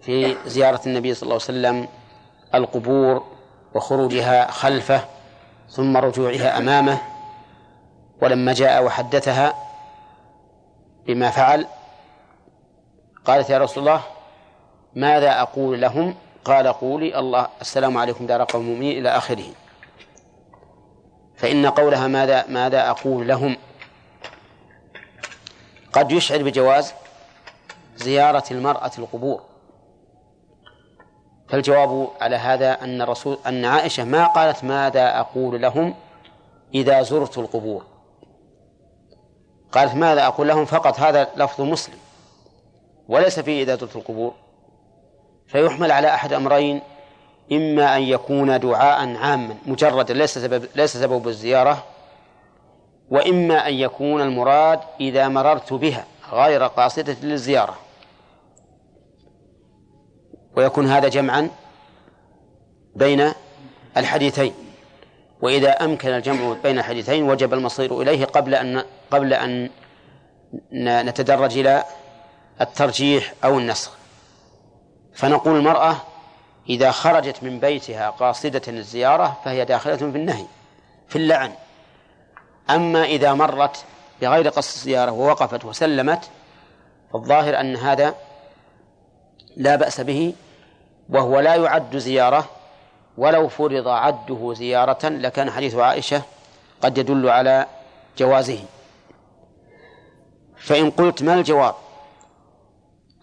في 0.00 0.36
زيارة 0.46 0.80
النبي 0.86 1.14
صلى 1.14 1.22
الله 1.22 1.34
عليه 1.34 1.44
وسلم 1.44 1.88
القبور 2.54 3.24
وخروجها 3.74 4.50
خلفه. 4.50 5.15
ثم 5.68 5.96
رجوعها 5.96 6.58
أمامه 6.58 6.98
ولما 8.22 8.52
جاء 8.52 8.84
وحدثها 8.84 9.54
بما 11.06 11.30
فعل 11.30 11.66
قالت 13.24 13.50
يا 13.50 13.58
رسول 13.58 13.88
الله 13.88 14.02
ماذا 14.94 15.40
أقول 15.40 15.80
لهم؟ 15.80 16.14
قال 16.44 16.66
قولي 16.72 17.18
الله 17.18 17.48
السلام 17.60 17.98
عليكم 17.98 18.26
دار 18.26 18.44
قوم 18.44 18.62
مؤمنين 18.62 18.98
إلى 18.98 19.08
آخره. 19.08 19.44
فإن 21.36 21.66
قولها 21.66 22.06
ماذا 22.06 22.44
ماذا 22.48 22.90
أقول 22.90 23.28
لهم؟ 23.28 23.56
قد 25.92 26.12
يشعر 26.12 26.42
بجواز 26.42 26.94
زيارة 27.96 28.44
المرأة 28.50 28.90
القبور. 28.98 29.42
فالجواب 31.48 32.08
على 32.20 32.36
هذا 32.36 32.84
أن 32.84 33.02
الرسول 33.02 33.38
أن 33.46 33.64
عائشة 33.64 34.04
ما 34.04 34.26
قالت 34.26 34.64
ماذا 34.64 35.20
أقول 35.20 35.62
لهم 35.62 35.94
إذا 36.74 37.02
زرت 37.02 37.38
القبور. 37.38 37.84
قالت 39.72 39.94
ماذا 39.94 40.26
أقول 40.26 40.48
لهم؟ 40.48 40.64
فقط 40.64 41.00
هذا 41.00 41.28
لفظ 41.36 41.60
مسلم. 41.60 41.98
وليس 43.08 43.40
فيه 43.40 43.62
إذا 43.62 43.76
زرت 43.76 43.96
القبور. 43.96 44.32
فيحمل 45.46 45.92
على 45.92 46.14
أحد 46.14 46.32
أمرين 46.32 46.80
إما 47.52 47.96
أن 47.96 48.02
يكون 48.02 48.60
دعاء 48.60 49.16
عاما 49.16 49.56
مجردا 49.66 50.14
ليس 50.14 50.38
سبب 50.38 50.66
ليس 50.74 50.96
سبب 50.96 51.28
الزيارة 51.28 51.84
وإما 53.10 53.68
أن 53.68 53.74
يكون 53.74 54.22
المراد 54.22 54.80
إذا 55.00 55.28
مررت 55.28 55.72
بها 55.72 56.04
غير 56.32 56.66
قاصدة 56.66 57.16
للزيارة. 57.22 57.74
ويكون 60.56 60.86
هذا 60.86 61.08
جمعا 61.08 61.50
بين 62.94 63.32
الحديثين. 63.96 64.54
وإذا 65.42 65.70
أمكن 65.70 66.08
الجمع 66.08 66.56
بين 66.62 66.78
الحديثين 66.78 67.22
وجب 67.22 67.54
المصير 67.54 68.02
إليه 68.02 68.24
قبل 68.24 68.54
أن 68.54 68.84
قبل 69.10 69.34
أن 69.34 69.70
نتدرج 70.72 71.58
إلى 71.58 71.84
الترجيح 72.60 73.34
أو 73.44 73.58
النسخ. 73.58 73.92
فنقول 75.14 75.56
المرأة 75.56 75.96
إذا 76.68 76.90
خرجت 76.90 77.42
من 77.42 77.60
بيتها 77.60 78.10
قاصدة 78.10 78.62
الزيارة 78.68 79.36
فهي 79.44 79.64
داخلة 79.64 79.96
في 79.96 80.04
النهي 80.04 80.44
في 81.08 81.16
اللعن. 81.16 81.52
أما 82.70 83.04
إذا 83.04 83.34
مرت 83.34 83.84
بغير 84.22 84.48
قصد 84.48 84.74
الزيارة 84.74 85.12
ووقفت 85.12 85.64
وسلمت 85.64 86.30
فالظاهر 87.12 87.60
أن 87.60 87.76
هذا 87.76 88.14
لا 89.56 89.76
بأس 89.76 90.00
به 90.00 90.34
وهو 91.08 91.40
لا 91.40 91.54
يعد 91.54 91.96
زيارة 91.96 92.44
ولو 93.18 93.48
فرض 93.48 93.88
عده 93.88 94.54
زيارة 94.54 95.08
لكان 95.08 95.50
حديث 95.50 95.74
عائشة 95.74 96.22
قد 96.82 96.98
يدل 96.98 97.28
على 97.28 97.66
جوازه. 98.18 98.64
فإن 100.56 100.90
قلت 100.90 101.22
ما 101.22 101.34
الجواب؟ 101.34 101.74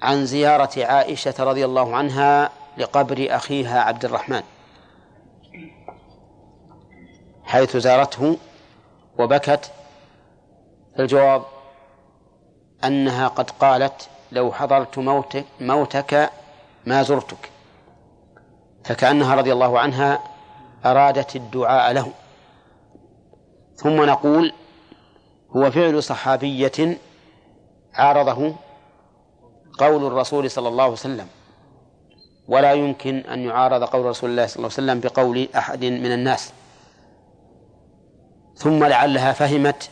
عن 0.01 0.25
زيارة 0.25 0.85
عائشة 0.85 1.33
رضي 1.39 1.65
الله 1.65 1.95
عنها 1.95 2.49
لقبر 2.77 3.27
أخيها 3.29 3.81
عبد 3.81 4.05
الرحمن 4.05 4.43
حيث 7.43 7.77
زارته 7.77 8.37
وبكت. 9.19 9.71
الجواب 10.99 11.43
أنها 12.83 13.27
قد 13.27 13.49
قالت 13.49 14.09
لو 14.31 14.51
حضرت 14.51 14.97
موتك, 14.97 15.45
موتك 15.59 16.29
ما 16.85 17.03
زرتك. 17.03 17.52
فكأنها 18.85 19.35
رضي 19.35 19.53
الله 19.53 19.79
عنها 19.79 20.19
أرادت 20.85 21.35
الدعاء 21.35 21.93
له. 21.93 22.11
ثم 23.75 24.03
نقول 24.03 24.53
هو 25.55 25.71
فعل 25.71 26.03
صحابية 26.03 26.97
عارضه 27.93 28.55
قول 29.79 30.05
الرسول 30.05 30.51
صلى 30.51 30.67
الله 30.67 30.83
عليه 30.83 30.93
وسلم 30.93 31.27
ولا 32.47 32.73
يمكن 32.73 33.17
أن 33.17 33.39
يعارض 33.39 33.83
قول 33.83 34.05
رسول 34.05 34.29
الله 34.29 34.47
صلى 34.47 34.55
الله 34.55 34.69
عليه 34.77 34.83
وسلم 34.83 34.99
بقول 34.99 35.47
أحد 35.55 35.85
من 35.85 36.11
الناس. 36.11 36.51
ثم 38.55 38.83
لعلها 38.83 39.33
فهمت 39.33 39.89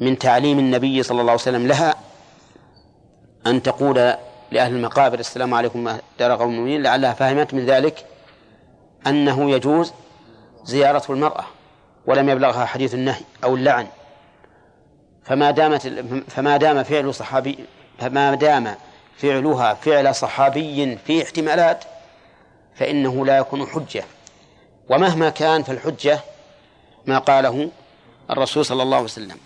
من 0.00 0.18
تعليم 0.18 0.58
النبي 0.58 1.02
صلى 1.02 1.20
الله 1.20 1.32
عليه 1.32 1.42
وسلم 1.42 1.66
لها 1.66 1.94
أن 3.46 3.62
تقول 3.62 4.14
لأهل 4.50 4.74
المقابر. 4.74 5.18
السلام 5.18 5.54
عليكم 5.54 5.98
دار 6.18 6.36
قوم 6.36 6.50
المؤمنين. 6.50 6.82
لعلها 6.82 7.12
فهمت 7.12 7.54
من 7.54 7.66
ذلك 7.66 8.06
أنه 9.06 9.50
يجوز 9.50 9.92
زيارة 10.64 11.12
المرأة 11.12 11.44
ولم 12.06 12.28
يبلغها 12.28 12.64
حديث 12.64 12.94
النهي 12.94 13.20
أو 13.44 13.54
اللعن. 13.54 13.86
فما 15.24 15.50
دامت 15.50 15.86
فما 16.28 16.56
دام 16.56 16.82
فعل 16.82 17.14
صحابي 17.14 17.58
فما 17.98 18.34
دام 18.34 18.74
فعلها 19.16 19.74
فعل 19.74 20.14
صحابي 20.14 20.96
في 20.96 21.22
احتمالات 21.22 21.84
فإنه 22.74 23.26
لا 23.26 23.38
يكون 23.38 23.66
حجة. 23.66 24.04
ومهما 24.88 25.30
كان 25.30 25.62
فالحجة 25.62 26.20
ما 27.06 27.18
قاله 27.18 27.70
الرسول 28.30 28.64
صلى 28.64 28.82
الله 28.82 28.96
عليه 28.96 29.04
وسلم. 29.04 29.36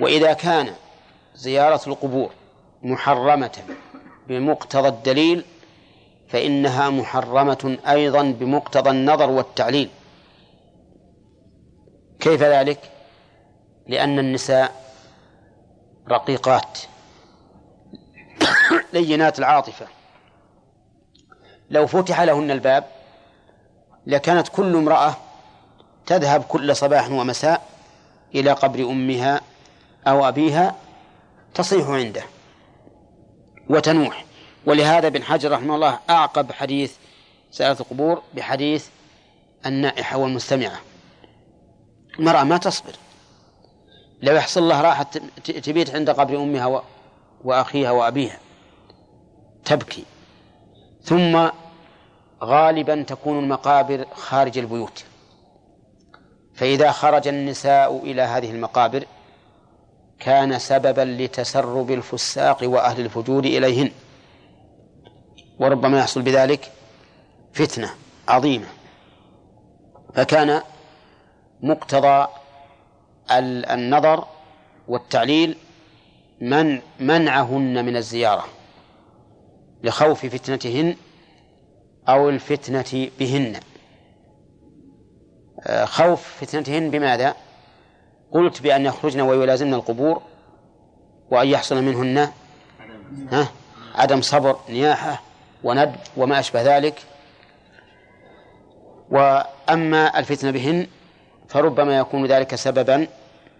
وإذا 0.00 0.32
كان 0.32 0.72
زيارة 1.34 1.80
القبور 1.86 2.30
محرمة 2.82 3.58
بمقتضى 4.28 4.88
الدليل 4.88 5.44
فإنها 6.28 6.90
محرمة 6.90 7.78
أيضا 7.88 8.22
بمقتضى 8.22 8.90
النظر 8.90 9.30
والتعليل. 9.30 9.90
كيف 12.20 12.42
ذلك؟ 12.42 12.90
لأن 13.86 14.18
النساء 14.18 14.92
رقيقات 16.08 16.78
لينات 18.92 19.38
العاطفة. 19.38 19.86
لو 21.70 21.86
فتح 21.86 22.20
لهن 22.20 22.50
الباب 22.50 22.84
لكانت 24.06 24.48
كل 24.48 24.76
امرأة 24.76 25.16
تذهب 26.06 26.42
كل 26.42 26.76
صباح 26.76 27.10
ومساء 27.10 27.62
إلى 28.34 28.52
قبر 28.52 28.80
أمها 28.80 29.40
أو 30.06 30.28
أبيها 30.28 30.74
تصيح 31.54 31.88
عنده. 31.88 32.22
وتنوح. 33.68 34.24
ولهذا 34.66 35.06
ابن 35.06 35.22
حجر 35.22 35.52
رحمه 35.52 35.74
الله 35.74 35.98
أعقب 36.10 36.52
حديث 36.52 36.94
سألة 37.50 37.76
القبور 37.80 38.22
بحديث 38.34 38.86
النائحة 39.66 40.18
والمستمعة. 40.18 40.80
المرأة 42.18 42.44
ما 42.44 42.58
تصبر. 42.58 42.92
لو 44.22 44.34
يحصل 44.34 44.62
الله 44.62 44.80
راحة 44.80 45.06
تبيت 45.44 45.94
عند 45.94 46.10
قبر 46.10 46.36
أمها 46.36 46.82
وأخيها 47.44 47.90
وأبيها. 47.90 48.38
تبكي. 49.64 50.04
ثم 51.02 51.48
غالبا 52.42 53.02
تكون 53.02 53.38
المقابر 53.38 54.04
خارج 54.14 54.58
البيوت. 54.58 55.04
فإذا 56.54 56.90
خرج 56.90 57.28
النساء 57.28 57.96
إلى 57.96 58.22
هذه 58.22 58.50
المقابر 58.50 59.04
كان 60.20 60.58
سببا 60.58 61.00
لتسرب 61.00 61.90
الفساق 61.90 62.58
وأهل 62.62 63.00
الفجور 63.00 63.44
إليهن. 63.44 63.90
وربما 65.58 65.98
يحصل 65.98 66.22
بذلك 66.22 66.72
فتنة 67.52 67.90
عظيمة. 68.28 68.66
فكان 70.14 70.62
مقتضى 71.62 72.28
النظر 73.70 74.24
والتعليل 74.88 75.56
من 76.40 76.80
منعهن 77.00 77.84
من 77.84 77.96
الزيارة 77.96 78.44
لخوف 79.82 80.26
فتنتهن 80.26 80.96
أو 82.08 82.28
الفتنة 82.28 83.10
بهن. 83.18 83.60
آه، 85.66 85.84
خوف 85.84 86.28
فتنتهن 86.40 86.90
بماذا؟ 86.90 87.34
قلت 88.32 88.62
بأن 88.62 88.86
يخرجن 88.86 89.20
ويلازمن 89.20 89.74
القبور 89.74 90.22
وأن 91.30 91.48
يحصل 91.48 91.82
منهن 91.82 92.30
ها 93.32 93.48
عدم 93.94 94.22
صبر 94.22 94.56
نياحة 94.68 95.22
وند 95.64 95.96
وما 96.16 96.38
أشبه 96.38 96.76
ذلك. 96.76 97.02
وأما 99.10 100.18
الفتنة 100.18 100.50
بهن 100.50 100.86
فربما 101.48 101.98
يكون 101.98 102.26
ذلك 102.26 102.54
سببا 102.54 103.06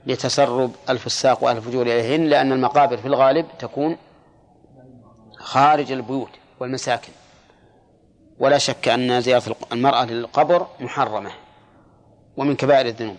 لتسرب 0.07 0.73
الفساق 0.89 1.45
وأهل 1.45 1.57
الفجور 1.57 1.83
إليهن 1.87 2.25
لأن 2.25 2.53
المقابر 2.53 2.97
في 2.97 3.07
الغالب 3.09 3.47
تكون 3.59 3.97
خارج 5.37 5.93
البيوت 5.93 6.31
والمساكن. 6.61 7.13
ولا 8.39 8.59
شك 8.59 8.89
أن 8.89 9.21
زيارة 9.21 9.57
المرأة 9.73 10.05
للقبر 10.05 10.67
محرمة 10.81 11.31
ومن 12.37 12.57
كبائر 12.57 12.87
الذنوب. 12.87 13.17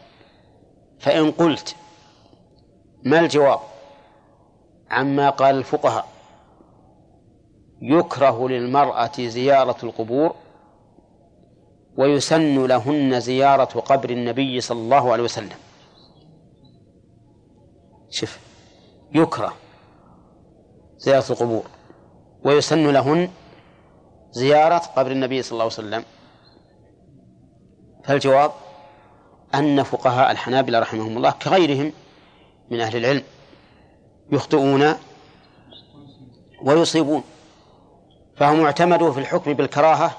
فإن 0.99 1.31
قلت 1.31 1.75
ما 3.03 3.19
الجواب؟ 3.19 3.59
عما 4.91 5.29
قال 5.29 5.55
الفقهاء 5.55 6.07
يكره 7.81 8.49
للمرأة 8.49 9.11
زيارة 9.17 9.77
القبور 9.83 10.35
ويسن 11.97 12.65
لهن 12.65 13.19
زيارة 13.19 13.79
قبر 13.79 14.09
النبي 14.09 14.61
صلى 14.61 14.79
الله 14.79 15.11
عليه 15.11 15.23
وسلم. 15.23 15.57
شوف 18.09 18.39
يكره 19.15 19.53
زيارة 20.97 21.31
القبور 21.31 21.63
ويسن 22.45 22.93
لهن 22.93 23.29
زيارة 24.31 24.77
قبر 24.77 25.11
النبي 25.11 25.41
صلى 25.41 25.51
الله 25.51 25.63
عليه 25.63 25.73
وسلم. 25.73 26.03
فالجواب؟ 28.03 28.51
أن 29.55 29.83
فقهاء 29.83 30.31
الحنابلة 30.31 30.79
رحمهم 30.79 31.17
الله 31.17 31.31
كغيرهم 31.31 31.93
من 32.69 32.81
أهل 32.81 32.97
العلم 32.97 33.23
يخطئون 34.31 34.95
ويصيبون 36.61 37.23
فهم 38.35 38.65
اعتمدوا 38.65 39.11
في 39.11 39.19
الحكم 39.19 39.53
بالكراهة 39.53 40.11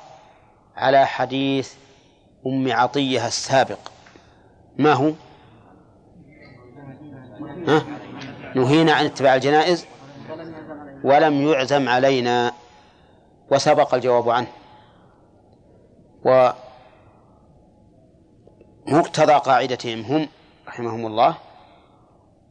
على 0.77 1.07
حديث 1.07 1.73
أم 2.47 2.73
عطية 2.73 3.27
السابق 3.27 3.79
ما 4.77 4.93
هو؟ 4.93 5.13
ها؟ 7.67 7.83
نهينا 8.55 8.93
عن 8.93 9.05
اتباع 9.05 9.35
الجنائز 9.35 9.87
ولم 11.05 11.49
يعزم 11.49 11.89
علينا 11.89 12.53
وسبق 13.51 13.95
الجواب 13.95 14.31
عنه 14.31 14.49
ومقتضى 18.91 19.33
قاعدتهم 19.33 20.01
هم 20.01 20.29
رحمهم 20.69 21.07
الله 21.07 21.35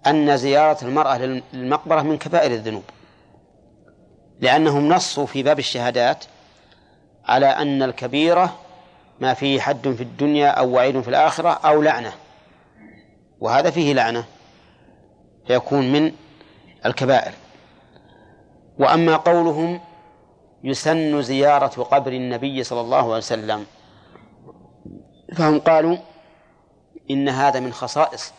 أن 0.08 0.38
زيارة 0.38 0.78
المرأة 0.86 1.18
للمقبرة 1.18 2.02
من 2.02 2.18
كبائر 2.18 2.52
الذنوب 2.52 2.84
لأنهم 4.40 4.90
نصوا 4.90 5.26
في 5.26 5.44
باب 5.44 5.60
الشهادات 5.60 6.26
على 7.26 7.46
أن 7.46 7.84
الكبيرة 7.84 8.56
ما 9.20 9.34
فيه 9.34 9.60
حد 9.60 9.90
في 9.90 10.04
الدنيا 10.04 10.50
أو 10.50 10.72
وعيد 10.72 11.02
في 11.02 11.08
الآخرة 11.08 11.50
أو 11.50 11.82
لعنة 11.82 12.14
وهذا 13.40 13.70
فيه 13.70 13.94
لعنة 13.94 14.26
فيكون 15.48 15.92
من 15.92 16.12
الكبائر. 16.86 17.34
وأما 18.80 19.16
قولهم 19.16 19.80
يسن 20.64 21.22
زيارة 21.22 21.84
قبر 21.84 22.12
النبي 22.12 22.64
صلى 22.64 22.82
الله 22.82 23.04
عليه 23.04 23.18
وسلم 23.18 23.66
فهم 25.36 25.60
قالوا 25.60 25.98
إن 27.12 27.30
هذا 27.30 27.60
من 27.60 27.74
خصائص 27.74 28.34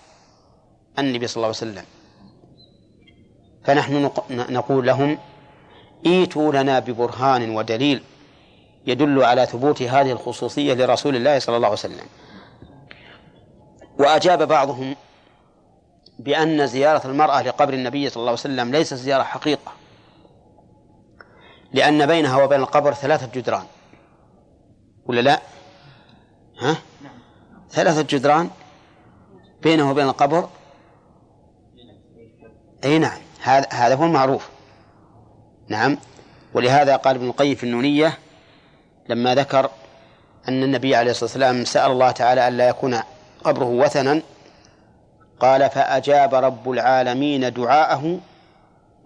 النبي 0.98 1.26
صلى 1.26 1.36
الله 1.36 1.46
عليه 1.46 1.56
وسلم 1.72 1.84
فنحن 3.64 4.10
نقول 4.30 4.86
لهم 4.86 5.18
إيتوا 6.06 6.52
لنا 6.52 6.78
ببرهان 6.78 7.56
ودليل 7.56 8.02
يدل 8.86 9.24
على 9.24 9.46
ثبوت 9.46 9.82
هذه 9.82 10.12
الخصوصية 10.12 10.74
لرسول 10.74 11.16
الله 11.16 11.38
صلى 11.38 11.56
الله 11.56 11.68
عليه 11.68 11.78
وسلم 11.78 12.06
وأجاب 13.98 14.48
بعضهم 14.48 14.96
بأن 16.18 16.66
زيارة 16.66 17.06
المرأة 17.06 17.42
لقبر 17.42 17.74
النبي 17.74 18.10
صلى 18.10 18.20
الله 18.20 18.30
عليه 18.30 18.40
وسلم 18.40 18.72
ليست 18.72 18.94
زيارة 18.94 19.22
حقيقة 19.22 19.72
لأن 21.72 22.06
بينها 22.06 22.44
وبين 22.44 22.60
القبر 22.60 22.94
ثلاثة 22.94 23.40
جدران 23.40 23.64
ولا 25.06 25.20
لا؟ 25.20 25.40
ها؟ 26.60 26.76
ثلاثة 27.70 28.02
جدران 28.02 28.50
بينه 29.62 29.90
وبين 29.90 30.08
القبر؟ 30.08 30.48
أي 32.84 32.98
نعم. 32.98 33.18
هذا 33.42 33.66
هذا 33.70 33.94
هو 33.94 34.04
المعروف. 34.04 34.48
نعم. 35.68 35.98
ولهذا 36.54 36.96
قال 36.96 37.16
ابن 37.16 37.26
القيم 37.28 37.54
في 37.54 37.64
النونية 37.64 38.18
لما 39.08 39.34
ذكر 39.34 39.70
أن 40.48 40.62
النبي 40.62 40.96
عليه 40.96 41.10
الصلاة 41.10 41.24
والسلام 41.24 41.64
سأل 41.64 41.90
الله 41.90 42.10
تعالى 42.10 42.48
ألا 42.48 42.68
يكون 42.68 43.00
قبره 43.44 43.64
وثنا 43.64 44.22
قال 45.40 45.70
فأجاب 45.70 46.34
رب 46.34 46.70
العالمين 46.70 47.52
دعاءه 47.52 48.20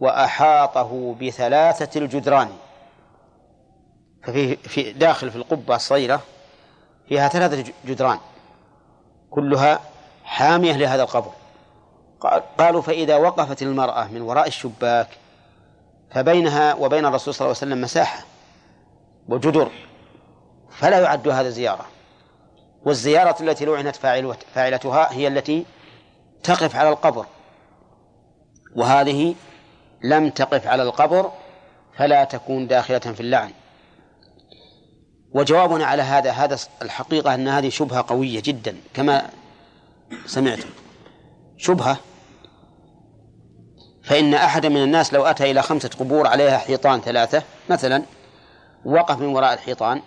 وأحاطه 0.01 1.15
بثلاثة 1.21 2.01
الجدران 2.01 2.49
ففي 4.23 4.57
في 4.57 4.93
داخل 4.93 5.31
في 5.31 5.37
القبة 5.37 5.77
الصغيرة 5.77 6.21
فيها 7.09 7.29
ثلاثة 7.29 7.73
جدران 7.85 8.19
كلها 9.31 9.81
حامية 10.25 10.77
لهذا 10.77 11.03
القبر. 11.03 11.31
قالوا 12.59 12.83
فإذا 12.83 13.17
وقفت 13.17 13.63
المرأة 13.63 14.09
من 14.09 14.23
وراء 14.23 14.47
الشباك 14.47 15.09
فبينها 16.11 16.75
وبين 16.75 17.07
الرسول 17.07 17.35
صلى 17.35 17.47
الله 17.47 17.57
عليه 17.61 17.67
وسلم 17.73 17.81
مساحة 17.81 18.25
وجدر 19.29 19.71
فلا 20.71 21.01
يعد 21.01 21.29
هذا 21.29 21.49
زيارة. 21.49 21.87
والزيارة 22.85 23.37
التي 23.41 23.65
لعنت 23.65 23.97
فاعلتها 24.55 25.13
هي 25.13 25.29
التي 25.29 25.67
تقف 26.43 26.77
على 26.77 26.89
القبر. 26.89 27.27
وهذه 28.77 29.35
لم 30.05 30.31
تقف 30.31 30.67
على 30.67 30.83
القبر 30.83 31.31
فلا 31.97 32.25
تكون 32.25 32.67
داخلة 32.67 32.99
في 32.99 33.21
اللعن. 33.21 33.51
وجوابنا 35.35 35.85
على 35.85 36.03
هذا 36.03 36.31
هذا 36.31 36.59
الحقيقة 36.83 37.35
أن 37.35 37.49
هذه 37.49 37.69
شبهة 37.69 38.05
قوية 38.09 38.43
جدا 38.45 38.77
كما 38.95 39.31
سمعتم. 40.27 40.69
شبهة. 41.57 41.97
فإن 44.03 44.35
أحد 44.35 44.67
من 44.67 44.83
الناس 44.83 45.15
لو 45.15 45.25
أتى 45.25 45.51
إلى 45.51 45.63
خمسة 45.63 45.91
قبور 46.01 46.27
عليها 46.27 46.59
حيطان 46.59 47.01
ثلاثة 47.01 47.43
مثلا 47.71 48.03
وقف 48.85 49.19
من 49.19 49.27
وراء 49.27 49.55
الحيطان 49.55 50.03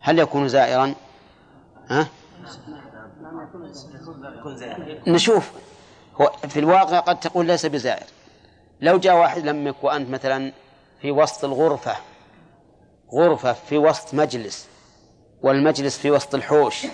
هل 0.00 0.18
يكون 0.18 0.48
زائرا؟ 0.48 0.94
ها؟ 1.88 2.08
نشوف. 5.06 5.50
هو 6.20 6.32
في 6.48 6.58
الواقع 6.58 6.98
قد 6.98 7.20
تقول 7.20 7.46
ليس 7.46 7.66
بزائر. 7.66 8.06
لو 8.80 8.98
جاء 8.98 9.16
واحد 9.16 9.46
لمك 9.46 9.84
وأنت 9.84 10.10
مثلا 10.10 10.52
في 11.00 11.10
وسط 11.10 11.44
الغرفة 11.44 11.96
غرفة 13.14 13.52
في 13.52 13.78
وسط 13.78 14.14
مجلس 14.14 14.68
والمجلس 15.42 15.98
في 15.98 16.10
وسط 16.10 16.34
الحوش. 16.34 16.86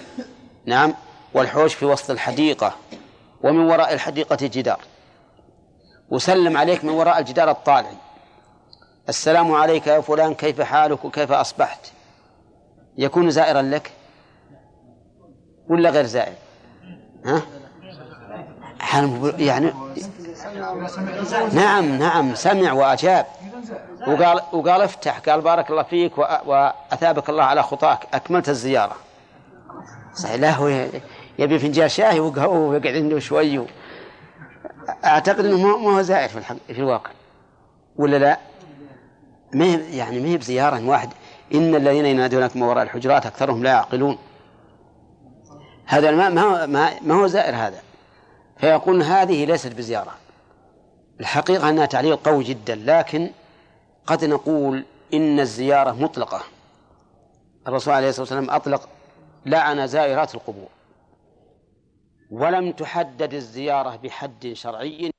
نعم. 0.67 0.95
والحوش 1.37 1.75
في 1.75 1.85
وسط 1.85 2.11
الحديقة 2.11 2.73
ومن 3.43 3.71
وراء 3.71 3.93
الحديقة 3.93 4.39
جدار. 4.43 4.81
وسلم 6.11 6.57
عليك 6.57 6.85
من 6.85 6.91
وراء 6.91 7.19
الجدار 7.19 7.51
الطالعي 7.51 7.97
السلام 9.09 9.53
عليك 9.53 9.87
يا 9.87 10.01
فلان 10.01 10.35
كيف 10.35 10.61
حالك 10.61 11.05
وكيف 11.05 11.33
أصبحت؟ 11.33 11.81
يكون 12.99 13.31
زائرا 13.31 13.63
لك 13.63 13.93
ولا 15.69 15.91
غير 15.91 16.07
زائر؟ 16.07 16.35
ها؟ 17.25 17.43
يعني 19.39 19.73
نعم 21.53 21.99
نعم 21.99 22.35
سمع 22.35 22.73
وأجاب. 22.73 23.27
وقال 24.07 24.41
وقال 24.53 24.83
افتح 24.83 25.19
قال 25.19 25.41
بارك 25.41 25.71
الله 25.71 25.83
فيك 25.83 26.19
وأثابك 26.19 27.29
الله 27.29 27.45
على 27.45 27.63
خطاك. 27.63 28.07
أكملت 28.15 28.49
الزيارة. 28.49 28.97
صحيح 30.15 30.35
لا 30.35 30.51
هو 30.51 30.87
يبي 31.39 31.59
فنجان 31.59 31.89
شاي 31.89 32.21
ويقعد 32.21 32.87
عنده 32.87 33.19
شوي 33.19 33.67
أعتقد 35.05 35.45
أنه 35.45 35.77
ما 35.77 35.97
هو 35.97 36.03
زائر 36.03 36.29
في, 36.29 36.39
الحق 36.39 36.57
في 36.67 36.79
الواقع. 36.79 37.11
ولا 37.97 38.17
لا؟ 38.17 38.39
ما 39.53 39.67
يعني 39.67 40.21
ما 40.21 40.29
هي 40.29 40.37
بزيارة 40.37 40.89
واحد 40.89 41.13
إن 41.55 41.75
الذين 41.75 42.07
ينادونك 42.07 42.57
من 42.57 42.63
وراء 42.63 42.83
الحجرات 42.83 43.27
أكثرهم 43.27 43.63
لا 43.63 43.71
يعقلون. 43.71 44.19
هذا 45.87 46.11
ما 46.11 46.29
ما 46.29 46.67
ما, 46.67 46.91
ما 47.03 47.15
هو 47.15 47.27
زائر 47.27 47.55
هذا. 47.55 47.83
فيقول 48.59 49.03
هذه 49.03 49.45
ليست 49.45 49.73
بزيارة. 49.73 50.15
الحقيقة 51.21 51.69
أنها 51.69 51.87
تعليل 51.87 52.17
قوي 52.17 52.45
جدا 52.45 52.75
لكن 52.75 53.31
قد 54.07 54.25
نقول 54.25 54.85
إن 55.15 55.41
الزيارة 55.41 55.93
مطلقة. 55.93 56.41
الرسول 57.69 57.95
عليه 57.95 58.09
الصلاة 58.09 58.23
والسلام 58.23 58.51
أطلق 58.51 58.89
لعن 59.47 59.87
زائرات 59.87 60.35
القبور. 60.35 60.76
ولم 62.31 62.73
تحدد 62.73 63.35
الزيارة 63.35 63.97
بحد 63.97 64.53
شرعي 64.53 65.11